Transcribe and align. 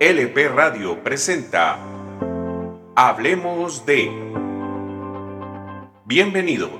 LP 0.00 0.46
Radio 0.50 1.02
presenta 1.02 1.76
Hablemos 2.94 3.84
de... 3.84 4.08
Bienvenidos. 6.04 6.70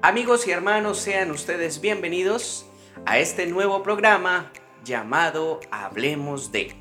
Amigos 0.00 0.46
y 0.46 0.50
hermanos, 0.50 0.96
sean 0.96 1.30
ustedes 1.30 1.82
bienvenidos 1.82 2.70
a 3.04 3.18
este 3.18 3.44
nuevo 3.44 3.82
programa 3.82 4.50
llamado 4.82 5.60
Hablemos 5.70 6.50
de. 6.52 6.74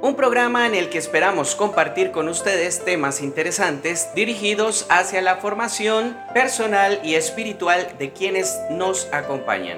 Un 0.00 0.16
programa 0.16 0.66
en 0.66 0.74
el 0.74 0.88
que 0.88 0.96
esperamos 0.96 1.54
compartir 1.56 2.12
con 2.12 2.30
ustedes 2.30 2.82
temas 2.82 3.20
interesantes 3.20 4.08
dirigidos 4.14 4.86
hacia 4.88 5.20
la 5.20 5.36
formación 5.36 6.16
personal 6.32 6.98
y 7.04 7.16
espiritual 7.16 7.96
de 7.98 8.14
quienes 8.14 8.58
nos 8.70 9.12
acompañan. 9.12 9.76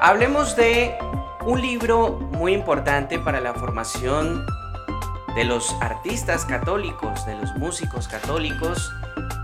Hablemos 0.00 0.54
de 0.54 0.96
un 1.44 1.60
libro 1.60 2.20
muy 2.30 2.54
importante 2.54 3.18
para 3.18 3.40
la 3.40 3.52
formación 3.52 4.46
de 5.34 5.42
los 5.42 5.74
artistas 5.80 6.44
católicos, 6.44 7.26
de 7.26 7.34
los 7.34 7.56
músicos 7.56 8.06
católicos, 8.06 8.92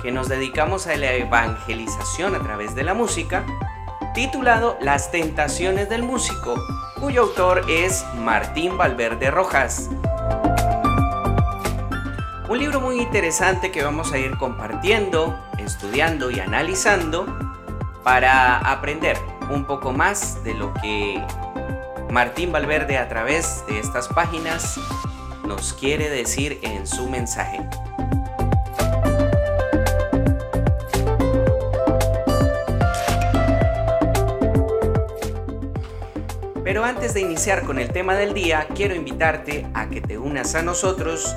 que 0.00 0.12
nos 0.12 0.28
dedicamos 0.28 0.86
a 0.86 0.94
la 0.94 1.12
evangelización 1.12 2.36
a 2.36 2.38
través 2.40 2.76
de 2.76 2.84
la 2.84 2.94
música 2.94 3.44
titulado 4.14 4.78
Las 4.80 5.10
Tentaciones 5.10 5.88
del 5.88 6.04
Músico, 6.04 6.54
cuyo 7.00 7.22
autor 7.22 7.68
es 7.68 8.04
Martín 8.20 8.78
Valverde 8.78 9.32
Rojas. 9.32 9.90
Un 12.48 12.58
libro 12.60 12.80
muy 12.80 13.00
interesante 13.00 13.72
que 13.72 13.82
vamos 13.82 14.12
a 14.12 14.18
ir 14.18 14.36
compartiendo, 14.38 15.36
estudiando 15.58 16.30
y 16.30 16.38
analizando 16.38 17.26
para 18.04 18.58
aprender 18.58 19.33
un 19.50 19.66
poco 19.66 19.92
más 19.92 20.42
de 20.44 20.54
lo 20.54 20.72
que 20.74 21.22
Martín 22.10 22.52
Valverde 22.52 22.98
a 22.98 23.08
través 23.08 23.64
de 23.66 23.78
estas 23.78 24.08
páginas 24.08 24.78
nos 25.46 25.72
quiere 25.74 26.08
decir 26.08 26.60
en 26.62 26.86
su 26.86 27.08
mensaje. 27.08 27.60
Pero 36.62 36.84
antes 36.84 37.14
de 37.14 37.20
iniciar 37.20 37.64
con 37.64 37.78
el 37.78 37.90
tema 37.90 38.14
del 38.14 38.32
día, 38.34 38.66
quiero 38.74 38.94
invitarte 38.94 39.66
a 39.74 39.88
que 39.88 40.00
te 40.00 40.18
unas 40.18 40.54
a 40.54 40.62
nosotros 40.62 41.34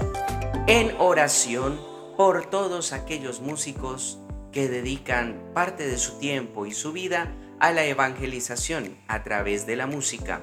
en 0.68 0.96
oración 1.00 1.80
por 2.16 2.46
todos 2.48 2.94
aquellos 2.94 3.42
músicos 3.42 4.20
que 4.52 4.68
dedican 4.68 5.40
parte 5.54 5.86
de 5.86 5.98
su 5.98 6.18
tiempo 6.18 6.66
y 6.66 6.72
su 6.74 6.92
vida 6.92 7.32
a 7.60 7.72
la 7.72 7.86
evangelización 7.86 8.98
a 9.08 9.24
través 9.24 9.66
de 9.66 9.76
la 9.76 9.88
música. 9.88 10.42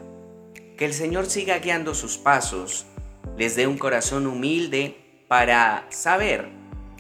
Que 0.76 0.84
el 0.84 0.94
Señor 0.94 1.26
siga 1.26 1.58
guiando 1.58 1.94
sus 1.94 2.18
pasos, 2.18 2.86
les 3.36 3.56
dé 3.56 3.66
un 3.66 3.78
corazón 3.78 4.26
humilde 4.26 5.24
para 5.28 5.86
saber 5.90 6.48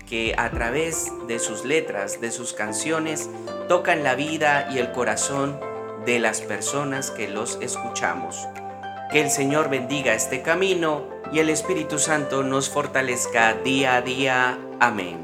que 0.08 0.34
a 0.36 0.50
través 0.50 1.10
de 1.26 1.38
sus 1.38 1.64
letras, 1.64 2.20
de 2.20 2.30
sus 2.30 2.52
canciones, 2.52 3.28
tocan 3.68 4.04
la 4.04 4.14
vida 4.14 4.68
y 4.70 4.78
el 4.78 4.92
corazón 4.92 5.58
de 6.04 6.18
las 6.18 6.40
personas 6.40 7.10
que 7.10 7.28
los 7.28 7.58
escuchamos. 7.60 8.46
Que 9.10 9.22
el 9.22 9.30
Señor 9.30 9.70
bendiga 9.70 10.14
este 10.14 10.42
camino 10.42 11.08
y 11.32 11.38
el 11.38 11.48
Espíritu 11.48 11.98
Santo 11.98 12.42
nos 12.42 12.68
fortalezca 12.68 13.54
día 13.54 13.96
a 13.96 14.02
día. 14.02 14.58
Amén. 14.80 15.23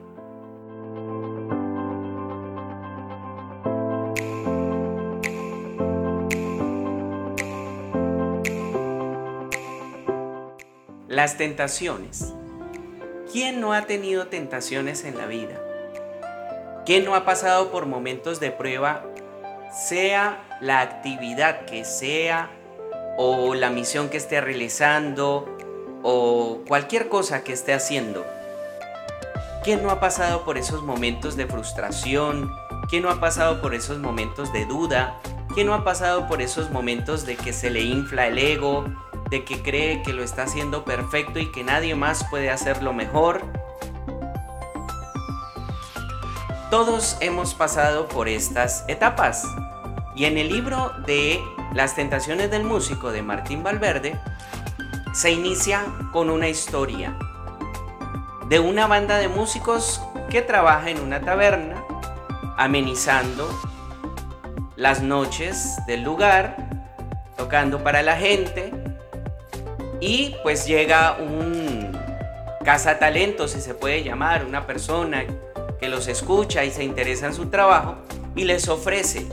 Las 11.21 11.37
tentaciones. 11.37 12.33
¿Quién 13.31 13.61
no 13.61 13.73
ha 13.73 13.83
tenido 13.83 14.25
tentaciones 14.25 15.03
en 15.03 15.19
la 15.19 15.27
vida? 15.27 15.61
¿Quién 16.83 17.05
no 17.05 17.13
ha 17.13 17.25
pasado 17.25 17.69
por 17.69 17.85
momentos 17.85 18.39
de 18.39 18.49
prueba, 18.49 19.05
sea 19.71 20.43
la 20.61 20.81
actividad 20.81 21.65
que 21.65 21.85
sea, 21.85 22.49
o 23.19 23.53
la 23.53 23.69
misión 23.69 24.09
que 24.09 24.17
esté 24.17 24.41
realizando, 24.41 25.45
o 26.01 26.61
cualquier 26.67 27.07
cosa 27.07 27.43
que 27.43 27.53
esté 27.53 27.75
haciendo? 27.75 28.25
¿Quién 29.63 29.83
no 29.83 29.91
ha 29.91 29.99
pasado 29.99 30.43
por 30.43 30.57
esos 30.57 30.81
momentos 30.81 31.37
de 31.37 31.45
frustración? 31.45 32.51
¿Quién 32.89 33.03
no 33.03 33.11
ha 33.11 33.19
pasado 33.19 33.61
por 33.61 33.75
esos 33.75 33.99
momentos 33.99 34.51
de 34.53 34.65
duda? 34.65 35.21
¿Quién 35.53 35.67
no 35.67 35.75
ha 35.75 35.83
pasado 35.83 36.27
por 36.27 36.41
esos 36.41 36.71
momentos 36.71 37.27
de 37.27 37.35
que 37.35 37.53
se 37.53 37.69
le 37.69 37.81
infla 37.81 38.25
el 38.25 38.39
ego, 38.39 38.85
de 39.31 39.45
que 39.45 39.63
cree 39.63 40.03
que 40.03 40.13
lo 40.13 40.23
está 40.23 40.43
haciendo 40.43 40.83
perfecto 40.85 41.39
y 41.39 41.51
que 41.51 41.63
nadie 41.63 41.95
más 41.95 42.25
puede 42.29 42.51
hacerlo 42.51 42.93
mejor? 42.93 43.41
Todos 46.69 47.17
hemos 47.21 47.55
pasado 47.55 48.07
por 48.07 48.27
estas 48.27 48.85
etapas. 48.87 49.45
Y 50.15 50.25
en 50.25 50.37
el 50.37 50.49
libro 50.49 50.91
de 51.07 51.41
Las 51.73 51.95
tentaciones 51.95 52.51
del 52.51 52.63
músico 52.63 53.11
de 53.11 53.23
Martín 53.23 53.63
Valverde, 53.63 54.19
se 55.13 55.31
inicia 55.31 55.85
con 56.11 56.29
una 56.29 56.47
historia 56.47 57.17
de 58.47 58.59
una 58.59 58.87
banda 58.87 59.17
de 59.17 59.29
músicos 59.29 60.01
que 60.29 60.41
trabaja 60.41 60.89
en 60.89 60.99
una 60.99 61.21
taberna, 61.21 61.81
amenizando 62.57 63.49
las 64.75 65.01
noches 65.01 65.77
del 65.87 66.03
lugar, 66.03 66.57
tocando 67.37 67.83
para 67.83 68.01
la 68.01 68.17
gente, 68.17 68.73
y 70.01 70.35
pues 70.41 70.65
llega 70.65 71.17
un 71.19 71.97
cazatalento, 72.65 73.47
si 73.47 73.61
se 73.61 73.75
puede 73.75 74.03
llamar, 74.03 74.45
una 74.45 74.65
persona 74.65 75.23
que 75.79 75.87
los 75.87 76.07
escucha 76.07 76.65
y 76.65 76.71
se 76.71 76.83
interesa 76.83 77.27
en 77.27 77.35
su 77.35 77.49
trabajo 77.49 77.97
y 78.35 78.43
les 78.43 78.67
ofrece 78.67 79.27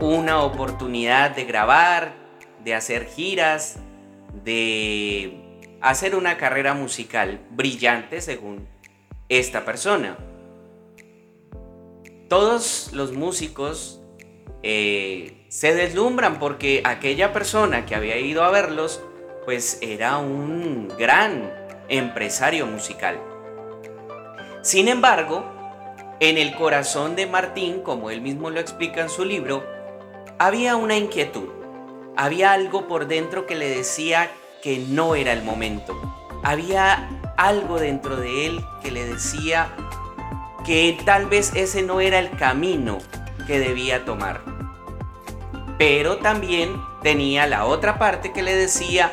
una 0.00 0.42
oportunidad 0.42 1.34
de 1.34 1.44
grabar, 1.44 2.12
de 2.62 2.74
hacer 2.74 3.06
giras, 3.06 3.76
de 4.44 5.62
hacer 5.80 6.14
una 6.14 6.36
carrera 6.36 6.74
musical 6.74 7.40
brillante 7.50 8.20
según 8.20 8.68
esta 9.30 9.64
persona. 9.64 10.18
Todos 12.28 12.90
los 12.92 13.12
músicos 13.12 14.02
eh, 14.62 15.46
se 15.48 15.74
deslumbran 15.74 16.38
porque 16.38 16.82
aquella 16.84 17.32
persona 17.32 17.86
que 17.86 17.94
había 17.94 18.18
ido 18.18 18.44
a 18.44 18.50
verlos 18.50 19.02
pues 19.44 19.78
era 19.82 20.18
un 20.18 20.88
gran 20.98 21.52
empresario 21.88 22.66
musical. 22.66 23.20
Sin 24.62 24.88
embargo, 24.88 25.44
en 26.20 26.38
el 26.38 26.54
corazón 26.54 27.16
de 27.16 27.26
Martín, 27.26 27.82
como 27.82 28.10
él 28.10 28.20
mismo 28.20 28.50
lo 28.50 28.60
explica 28.60 29.02
en 29.02 29.10
su 29.10 29.24
libro, 29.24 29.64
había 30.38 30.76
una 30.76 30.96
inquietud, 30.96 31.48
había 32.16 32.52
algo 32.52 32.88
por 32.88 33.06
dentro 33.06 33.46
que 33.46 33.56
le 33.56 33.68
decía 33.68 34.30
que 34.62 34.78
no 34.78 35.14
era 35.14 35.32
el 35.32 35.42
momento, 35.42 35.94
había 36.42 37.08
algo 37.36 37.78
dentro 37.78 38.16
de 38.16 38.46
él 38.46 38.64
que 38.82 38.90
le 38.90 39.04
decía 39.06 39.68
que 40.64 40.96
tal 41.04 41.26
vez 41.26 41.52
ese 41.54 41.82
no 41.82 42.00
era 42.00 42.18
el 42.18 42.30
camino 42.30 42.98
que 43.46 43.58
debía 43.58 44.04
tomar. 44.04 44.40
pero 45.76 46.18
también 46.18 46.80
tenía 47.02 47.46
la 47.46 47.66
otra 47.66 47.98
parte 47.98 48.32
que 48.32 48.42
le 48.42 48.54
decía, 48.54 49.12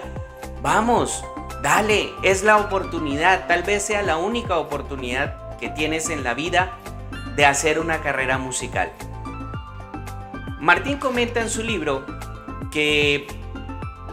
vamos, 0.62 1.24
dale, 1.62 2.12
es 2.24 2.44
la 2.44 2.58
oportunidad, 2.58 3.48
tal 3.48 3.64
vez 3.64 3.84
sea 3.84 4.04
la 4.04 4.18
única 4.18 4.58
oportunidad 4.58 5.58
que 5.58 5.70
tienes 5.70 6.10
en 6.10 6.24
la 6.24 6.34
vida 6.34 6.78
de 7.36 7.46
hacer 7.46 7.80
una 7.80 8.02
carrera 8.02 8.38
musical. 8.38 8.92
Martín 10.60 10.98
comenta 10.98 11.42
en 11.42 11.50
su 11.50 11.64
libro 11.64 12.06
que 12.72 13.28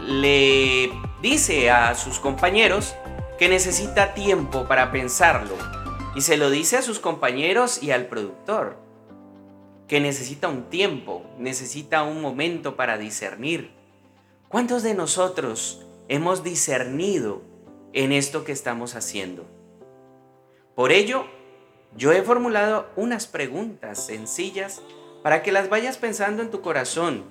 le 0.01 0.91
dice 1.21 1.69
a 1.69 1.93
sus 1.95 2.19
compañeros 2.19 2.95
que 3.37 3.49
necesita 3.49 4.13
tiempo 4.13 4.65
para 4.67 4.91
pensarlo 4.91 5.55
y 6.15 6.21
se 6.21 6.37
lo 6.37 6.49
dice 6.49 6.77
a 6.77 6.81
sus 6.81 6.99
compañeros 6.99 7.83
y 7.83 7.91
al 7.91 8.07
productor 8.07 8.77
que 9.87 9.99
necesita 9.99 10.47
un 10.47 10.69
tiempo, 10.69 11.23
necesita 11.37 12.03
un 12.03 12.21
momento 12.21 12.75
para 12.75 12.97
discernir. 12.97 13.71
¿Cuántos 14.47 14.83
de 14.83 14.93
nosotros 14.93 15.85
hemos 16.09 16.43
discernido 16.43 17.41
en 17.93 18.11
esto 18.11 18.43
que 18.43 18.51
estamos 18.51 18.95
haciendo? 18.95 19.45
Por 20.75 20.91
ello, 20.91 21.25
yo 21.95 22.11
he 22.11 22.21
formulado 22.21 22.89
unas 22.95 23.27
preguntas 23.27 24.05
sencillas 24.05 24.81
para 25.23 25.41
que 25.41 25.51
las 25.51 25.69
vayas 25.69 25.97
pensando 25.97 26.41
en 26.41 26.51
tu 26.51 26.61
corazón 26.61 27.25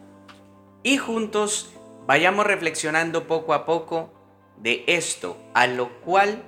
y 0.82 0.96
juntos 0.96 1.72
vayamos 2.06 2.46
reflexionando 2.46 3.26
poco 3.26 3.52
a 3.52 3.66
poco 3.66 4.10
de 4.56 4.84
esto 4.86 5.36
a 5.54 5.66
lo 5.66 6.00
cual 6.00 6.42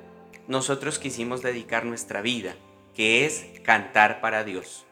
nosotros 0.49 0.99
quisimos 0.99 1.43
dedicar 1.43 1.85
nuestra 1.85 2.23
vida, 2.23 2.55
que 2.95 3.25
es 3.25 3.47
cantar 3.63 4.21
para 4.21 4.43
Dios. 4.45 4.87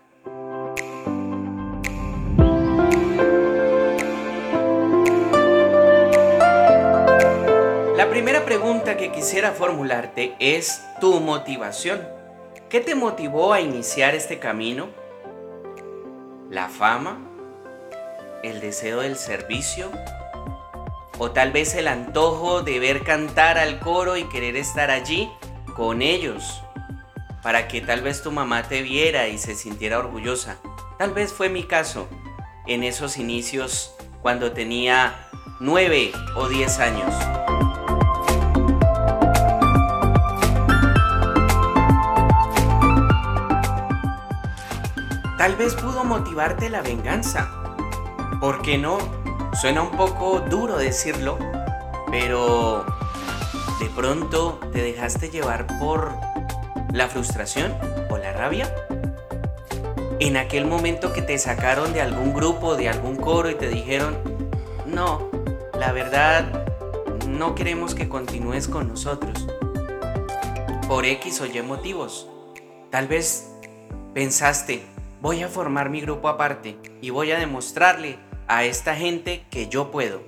Pregunta 8.49 8.97
que 8.97 9.13
quisiera 9.13 9.51
formularte 9.51 10.35
es 10.39 10.83
tu 11.03 11.21
motivación. 11.21 12.09
¿Qué 12.71 12.81
te 12.81 12.95
motivó 12.95 13.53
a 13.53 13.61
iniciar 13.61 14.15
este 14.15 14.39
camino? 14.39 14.89
¿La 16.49 16.71
fama? 16.71 17.19
¿El 18.43 18.63
deseo 18.63 19.01
del 19.01 19.17
servicio? 19.17 19.93
¿O 21.19 21.31
tal 21.33 21.53
vez 21.53 21.75
el 21.75 21.89
antojo 21.89 22.63
de 22.63 22.79
ver 22.79 23.03
cantar 23.03 23.59
al 23.59 23.81
coro 23.81 24.17
y 24.17 24.25
querer 24.31 24.57
estar 24.57 24.91
allí 24.91 25.31
con 25.77 26.01
ellos? 26.01 26.63
Para 27.43 27.69
que 27.69 27.83
tal 27.83 28.01
vez 28.01 28.23
tu 28.23 28.33
mamá 28.33 28.63
te 28.63 28.81
viera 28.81 29.29
y 29.29 29.37
se 29.37 29.57
sintiera 29.57 29.99
orgullosa. 29.99 30.57
Tal 30.97 31.11
vez 31.11 31.35
fue 31.35 31.51
mi 31.51 31.65
caso 31.65 32.09
en 32.67 32.83
esos 32.83 33.19
inicios 33.19 33.95
cuando 34.23 34.53
tenía 34.53 35.29
nueve 35.61 36.13
o 36.35 36.49
diez 36.49 36.79
años. 36.79 37.13
Tal 45.39 45.55
vez 45.55 45.77
pudo 45.77 46.03
motivarte 46.03 46.69
la 46.69 46.83
venganza. 46.83 47.49
¿Por 48.41 48.61
qué 48.61 48.77
no? 48.77 48.99
Suena 49.53 49.83
un 49.83 49.93
poco 49.93 50.41
duro 50.41 50.77
decirlo, 50.77 51.39
pero 52.11 52.85
de 53.79 53.89
pronto 53.91 54.59
te 54.73 54.83
dejaste 54.83 55.31
llevar 55.31 55.69
por 55.79 56.13
la 56.93 57.07
frustración 57.07 57.73
o 58.11 58.19
la 58.19 58.33
rabia. 58.33 58.75
En 60.19 60.37
aquel 60.37 60.67
momento 60.67 61.13
que 61.13 61.23
te 61.23 61.39
sacaron 61.39 61.93
de 61.93 62.01
algún 62.01 62.35
grupo, 62.35 62.75
de 62.75 62.89
algún 62.89 63.15
coro 63.15 63.49
y 63.49 63.55
te 63.55 63.69
dijeron, 63.69 64.19
no, 64.87 65.31
la 65.79 65.93
verdad, 65.93 66.67
no 67.29 67.55
queremos 67.55 67.95
que 67.95 68.09
continúes 68.09 68.67
con 68.67 68.89
nosotros. 68.89 69.47
Por 70.89 71.05
X 71.05 71.41
o 71.41 71.47
Y 71.47 71.63
motivos. 71.63 72.29
Tal 72.91 73.07
vez 73.07 73.53
pensaste, 74.15 74.98
voy 75.21 75.43
a 75.43 75.49
formar 75.49 75.91
mi 75.91 76.01
grupo 76.01 76.29
aparte 76.29 76.79
y 77.01 77.11
voy 77.11 77.33
a 77.33 77.39
demostrarle 77.39 78.19
a 78.47 78.65
esta 78.65 78.95
gente 78.95 79.45
que 79.51 79.69
yo 79.69 79.91
puedo. 79.91 80.23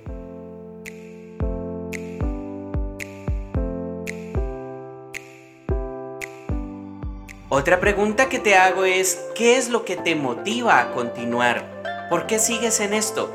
Otra 7.49 7.79
pregunta 7.79 8.29
que 8.29 8.39
te 8.39 8.55
hago 8.55 8.85
es, 8.85 9.21
¿qué 9.35 9.57
es 9.57 9.69
lo 9.69 9.83
que 9.83 9.97
te 9.97 10.15
motiva 10.15 10.79
a 10.79 10.93
continuar? 10.93 12.07
¿Por 12.09 12.25
qué 12.25 12.39
sigues 12.39 12.79
en 12.79 12.93
esto? 12.93 13.33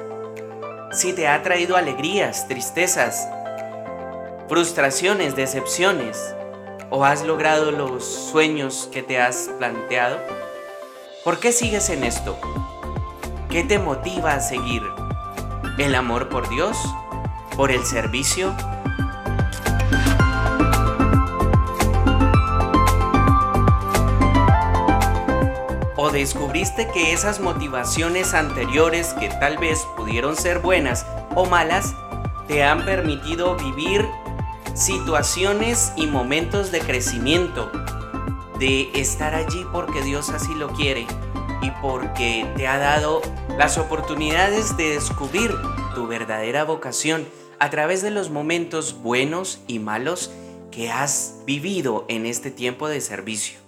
Si 0.91 1.12
te 1.12 1.29
ha 1.29 1.43
traído 1.43 1.76
alegrías, 1.76 2.49
tristezas, 2.49 3.29
frustraciones, 4.49 5.37
decepciones, 5.37 6.35
o 6.88 7.05
has 7.05 7.25
logrado 7.25 7.73
los 7.73 8.05
sueños 8.05 8.88
que 8.91 9.03
te 9.03 9.20
has 9.20 9.50
planteado, 9.58 10.19
¿Por 11.26 11.40
qué 11.40 11.50
sigues 11.50 11.90
en 11.90 12.05
esto? 12.05 12.38
¿Qué 13.50 13.64
te 13.64 13.81
motiva 13.81 14.34
a 14.34 14.40
seguir? 14.40 14.84
¿El 15.76 15.96
amor 15.96 16.28
por 16.28 16.49
Dios? 16.49 16.78
¿Por 17.56 17.73
el 17.73 17.84
servicio? 17.84 18.55
¿O 25.96 26.11
descubriste 26.12 26.87
que 26.93 27.12
esas 27.12 27.40
motivaciones 27.40 28.32
anteriores 28.32 29.12
que 29.14 29.29
tal 29.29 29.58
vez 29.58 29.84
pudieron 29.96 30.37
ser 30.37 30.61
buenas 30.61 31.08
o 31.34 31.44
malas 31.46 31.96
te 32.46 32.62
han 32.62 32.84
permitido 32.84 33.56
vivir 33.56 34.06
situaciones 34.75 35.93
y 35.96 36.06
momentos 36.06 36.70
de 36.70 36.79
crecimiento 36.79 37.72
de 38.58 38.91
estar 38.94 39.35
allí 39.35 39.64
porque 39.73 40.03
Dios 40.03 40.31
así 40.31 40.55
lo 40.55 40.69
quiere 40.73 41.06
y 41.62 41.70
porque 41.82 42.47
te 42.56 42.67
ha 42.67 42.79
dado 42.79 43.20
las 43.58 43.79
oportunidades 43.79 44.76
de 44.76 44.91
descubrir 44.91 45.55
tu 45.94 46.06
verdadera 46.06 46.64
vocación 46.64 47.26
a 47.58 47.70
través 47.70 48.03
de 48.03 48.11
los 48.11 48.31
momentos 48.31 49.03
buenos 49.03 49.61
y 49.67 49.79
malos 49.79 50.31
que 50.70 50.91
has 50.91 51.41
vivido 51.47 52.05
en 52.08 52.26
este 52.26 52.50
tiempo 52.50 52.88
de 52.88 53.00
servicio. 53.00 53.58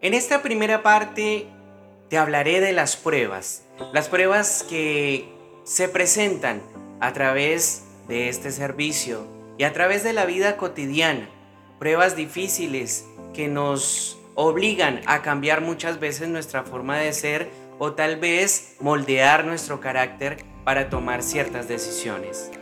En 0.00 0.14
esta 0.14 0.42
primera 0.42 0.82
parte 0.82 1.46
te 2.08 2.18
hablaré 2.18 2.60
de 2.60 2.72
las 2.72 2.96
pruebas, 2.96 3.62
las 3.92 4.08
pruebas 4.08 4.64
que 4.68 5.32
se 5.64 5.88
presentan 5.88 6.60
a 7.02 7.12
través 7.12 7.82
de 8.06 8.28
este 8.28 8.52
servicio 8.52 9.26
y 9.58 9.64
a 9.64 9.72
través 9.72 10.04
de 10.04 10.12
la 10.12 10.24
vida 10.24 10.56
cotidiana, 10.56 11.28
pruebas 11.80 12.14
difíciles 12.14 13.06
que 13.34 13.48
nos 13.48 14.20
obligan 14.36 15.00
a 15.06 15.20
cambiar 15.20 15.62
muchas 15.62 15.98
veces 15.98 16.28
nuestra 16.28 16.62
forma 16.62 16.98
de 16.98 17.12
ser 17.12 17.50
o 17.80 17.94
tal 17.94 18.20
vez 18.20 18.76
moldear 18.78 19.44
nuestro 19.44 19.80
carácter 19.80 20.44
para 20.62 20.90
tomar 20.90 21.24
ciertas 21.24 21.66
decisiones. 21.66 22.52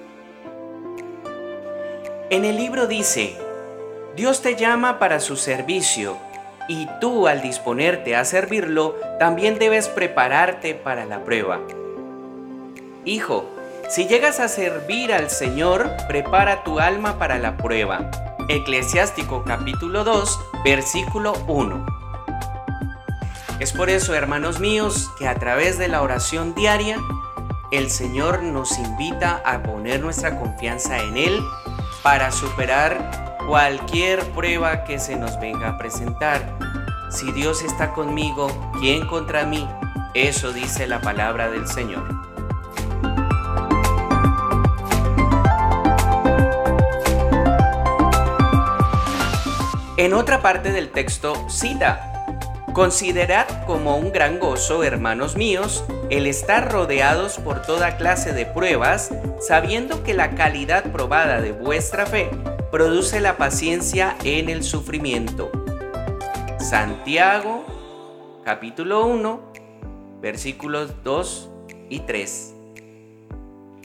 En 2.30 2.47
el 2.47 2.56
libro 2.56 2.87
dice, 2.87 3.37
Dios 4.16 4.40
te 4.40 4.56
llama 4.56 4.99
para 4.99 5.20
su 5.20 5.37
servicio 5.37 6.16
y 6.66 6.88
tú 6.99 7.26
al 7.26 7.42
disponerte 7.42 8.16
a 8.16 8.25
servirlo 8.25 8.97
también 9.18 9.59
debes 9.59 9.88
prepararte 9.88 10.75
para 10.75 11.04
la 11.04 11.25
prueba. 11.25 11.61
Hijo, 13.04 13.60
si 13.90 14.06
llegas 14.06 14.38
a 14.38 14.47
servir 14.47 15.12
al 15.12 15.30
Señor, 15.30 15.90
prepara 16.06 16.62
tu 16.62 16.78
alma 16.78 17.18
para 17.18 17.38
la 17.38 17.56
prueba. 17.56 18.09
Eclesiástico 18.49 19.42
capítulo 19.44 20.04
2, 20.04 20.40
versículo 20.64 21.32
1. 21.49 21.87
Es 23.59 23.73
por 23.73 23.90
eso, 23.90 24.14
hermanos 24.14 24.61
míos, 24.61 25.11
que 25.18 25.26
a 25.26 25.35
través 25.35 25.76
de 25.76 25.88
la 25.88 26.02
oración 26.02 26.54
diaria, 26.54 26.99
el 27.73 27.90
Señor 27.90 28.44
nos 28.44 28.78
invita 28.78 29.42
a 29.44 29.61
poner 29.64 30.00
nuestra 30.00 30.38
confianza 30.38 31.02
en 31.02 31.16
Él 31.16 31.40
para 32.04 32.30
superar 32.30 33.37
cualquier 33.49 34.25
prueba 34.30 34.85
que 34.85 35.00
se 35.00 35.16
nos 35.16 35.40
venga 35.40 35.68
a 35.68 35.78
presentar. 35.78 36.56
Si 37.11 37.32
Dios 37.32 37.64
está 37.64 37.92
conmigo, 37.92 38.70
¿quién 38.78 39.04
contra 39.09 39.44
mí? 39.47 39.68
Eso 40.14 40.52
dice 40.52 40.87
la 40.87 41.00
palabra 41.00 41.50
del 41.50 41.66
Señor. 41.66 42.29
En 50.00 50.14
otra 50.14 50.40
parte 50.40 50.73
del 50.73 50.88
texto 50.88 51.35
cita, 51.50 52.25
Considerad 52.73 53.66
como 53.66 53.99
un 53.99 54.12
gran 54.12 54.38
gozo, 54.38 54.83
hermanos 54.83 55.37
míos, 55.37 55.85
el 56.09 56.26
estar 56.26 56.73
rodeados 56.73 57.37
por 57.37 57.61
toda 57.61 57.99
clase 57.99 58.33
de 58.33 58.47
pruebas, 58.47 59.11
sabiendo 59.42 60.02
que 60.02 60.14
la 60.14 60.30
calidad 60.30 60.90
probada 60.90 61.42
de 61.42 61.52
vuestra 61.52 62.07
fe 62.07 62.30
produce 62.73 63.21
la 63.21 63.37
paciencia 63.37 64.16
en 64.25 64.49
el 64.49 64.62
sufrimiento. 64.62 65.52
Santiago 66.59 67.66
capítulo 68.42 69.04
1 69.04 69.52
versículos 70.23 70.95
2 71.04 71.50
y 71.90 72.00
3. 72.00 72.54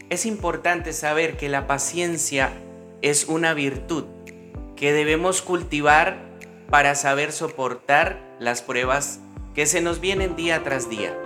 Es 0.09 0.25
importante 0.25 0.93
saber 0.93 1.35
que 1.35 1.49
la 1.49 1.67
paciencia 1.67 2.53
es 3.01 3.25
una 3.25 3.53
virtud 3.53 4.14
que 4.75 4.93
debemos 4.93 5.41
cultivar 5.41 6.17
para 6.69 6.95
saber 6.95 7.31
soportar 7.31 8.19
las 8.39 8.61
pruebas 8.61 9.19
que 9.53 9.65
se 9.65 9.81
nos 9.81 9.99
vienen 9.99 10.35
día 10.35 10.63
tras 10.63 10.89
día. 10.89 11.17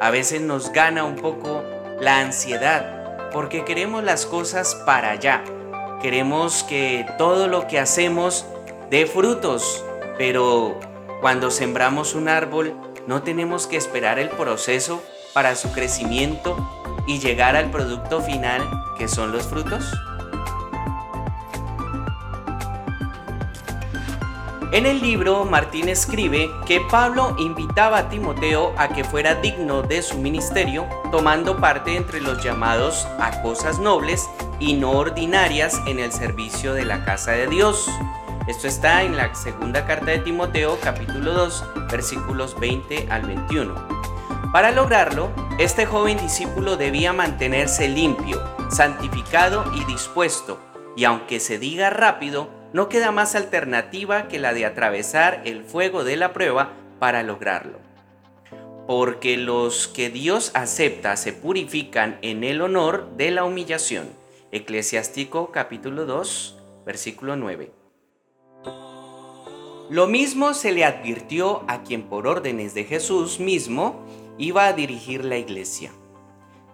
A 0.00 0.10
veces 0.10 0.40
nos 0.40 0.72
gana 0.72 1.04
un 1.04 1.16
poco 1.16 1.62
la 2.00 2.20
ansiedad 2.20 3.30
porque 3.32 3.64
queremos 3.64 4.04
las 4.04 4.26
cosas 4.26 4.74
para 4.86 5.10
allá. 5.10 5.42
Queremos 6.02 6.62
que 6.64 7.06
todo 7.18 7.48
lo 7.48 7.66
que 7.66 7.78
hacemos 7.78 8.46
dé 8.90 9.06
frutos, 9.06 9.84
pero 10.16 10.78
cuando 11.20 11.50
sembramos 11.50 12.14
un 12.14 12.28
árbol 12.28 12.74
no 13.06 13.22
tenemos 13.22 13.66
que 13.66 13.76
esperar 13.76 14.18
el 14.18 14.28
proceso 14.28 15.02
para 15.32 15.56
su 15.56 15.72
crecimiento 15.72 16.56
y 17.06 17.18
llegar 17.18 17.56
al 17.56 17.70
producto 17.70 18.20
final 18.20 18.62
que 18.98 19.08
son 19.08 19.32
los 19.32 19.46
frutos. 19.46 19.90
En 24.70 24.84
el 24.84 25.00
libro, 25.00 25.46
Martín 25.46 25.88
escribe 25.88 26.50
que 26.66 26.82
Pablo 26.90 27.34
invitaba 27.38 27.96
a 27.96 28.08
Timoteo 28.10 28.74
a 28.76 28.88
que 28.88 29.02
fuera 29.02 29.34
digno 29.34 29.80
de 29.80 30.02
su 30.02 30.18
ministerio, 30.18 30.86
tomando 31.10 31.56
parte 31.56 31.96
entre 31.96 32.20
los 32.20 32.44
llamados 32.44 33.08
a 33.18 33.40
cosas 33.40 33.78
nobles 33.78 34.28
y 34.60 34.74
no 34.74 34.90
ordinarias 34.90 35.80
en 35.86 35.98
el 35.98 36.12
servicio 36.12 36.74
de 36.74 36.84
la 36.84 37.02
casa 37.06 37.32
de 37.32 37.46
Dios. 37.46 37.88
Esto 38.46 38.66
está 38.68 39.04
en 39.04 39.16
la 39.16 39.34
segunda 39.34 39.86
carta 39.86 40.10
de 40.10 40.18
Timoteo 40.18 40.78
capítulo 40.82 41.32
2 41.32 41.64
versículos 41.90 42.54
20 42.60 43.08
al 43.10 43.22
21. 43.22 43.74
Para 44.52 44.70
lograrlo, 44.70 45.30
este 45.58 45.86
joven 45.86 46.18
discípulo 46.18 46.76
debía 46.76 47.14
mantenerse 47.14 47.88
limpio, 47.88 48.38
santificado 48.70 49.64
y 49.74 49.84
dispuesto, 49.84 50.58
y 50.98 51.04
aunque 51.04 51.38
se 51.38 51.60
diga 51.60 51.90
rápido, 51.90 52.48
no 52.72 52.88
queda 52.88 53.12
más 53.12 53.36
alternativa 53.36 54.26
que 54.26 54.40
la 54.40 54.52
de 54.52 54.66
atravesar 54.66 55.42
el 55.44 55.62
fuego 55.62 56.02
de 56.02 56.16
la 56.16 56.32
prueba 56.32 56.72
para 56.98 57.22
lograrlo. 57.22 57.78
Porque 58.88 59.36
los 59.36 59.86
que 59.86 60.10
Dios 60.10 60.50
acepta 60.54 61.16
se 61.16 61.32
purifican 61.32 62.18
en 62.22 62.42
el 62.42 62.60
honor 62.60 63.10
de 63.16 63.30
la 63.30 63.44
humillación. 63.44 64.08
Eclesiástico 64.50 65.52
capítulo 65.52 66.04
2, 66.04 66.58
versículo 66.84 67.36
9. 67.36 67.70
Lo 69.90 70.08
mismo 70.08 70.52
se 70.52 70.72
le 70.72 70.84
advirtió 70.84 71.62
a 71.68 71.84
quien 71.84 72.08
por 72.08 72.26
órdenes 72.26 72.74
de 72.74 72.82
Jesús 72.82 73.38
mismo 73.38 74.04
iba 74.36 74.66
a 74.66 74.72
dirigir 74.72 75.24
la 75.24 75.38
iglesia. 75.38 75.92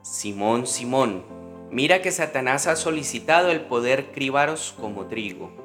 Simón, 0.00 0.66
Simón, 0.66 1.43
mira 1.74 2.00
que 2.00 2.10
Satanás 2.10 2.66
ha 2.66 2.76
solicitado 2.76 3.50
el 3.50 3.60
poder 3.60 4.12
cribaros 4.12 4.74
como 4.80 5.04
trigo 5.04 5.64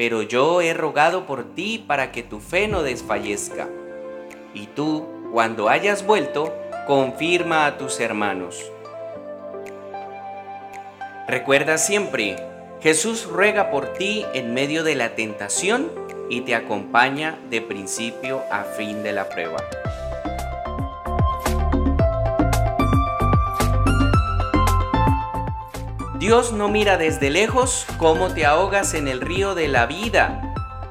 pero 0.00 0.22
yo 0.22 0.62
he 0.62 0.72
rogado 0.72 1.26
por 1.26 1.54
ti 1.54 1.84
para 1.86 2.10
que 2.10 2.22
tu 2.22 2.40
fe 2.40 2.68
no 2.68 2.82
desfallezca. 2.82 3.68
Y 4.54 4.66
tú, 4.68 5.06
cuando 5.30 5.68
hayas 5.68 6.06
vuelto, 6.06 6.54
confirma 6.86 7.66
a 7.66 7.76
tus 7.76 8.00
hermanos. 8.00 8.72
Recuerda 11.28 11.76
siempre, 11.76 12.36
Jesús 12.80 13.26
ruega 13.26 13.70
por 13.70 13.92
ti 13.92 14.24
en 14.32 14.54
medio 14.54 14.84
de 14.84 14.94
la 14.94 15.14
tentación 15.16 15.90
y 16.30 16.40
te 16.40 16.54
acompaña 16.54 17.38
de 17.50 17.60
principio 17.60 18.42
a 18.50 18.62
fin 18.64 19.02
de 19.02 19.12
la 19.12 19.28
prueba. 19.28 19.58
Dios 26.20 26.52
no 26.52 26.68
mira 26.68 26.98
desde 26.98 27.30
lejos 27.30 27.86
cómo 27.96 28.28
te 28.28 28.44
ahogas 28.44 28.92
en 28.92 29.08
el 29.08 29.22
río 29.22 29.54
de 29.54 29.68
la 29.68 29.86
vida 29.86 30.42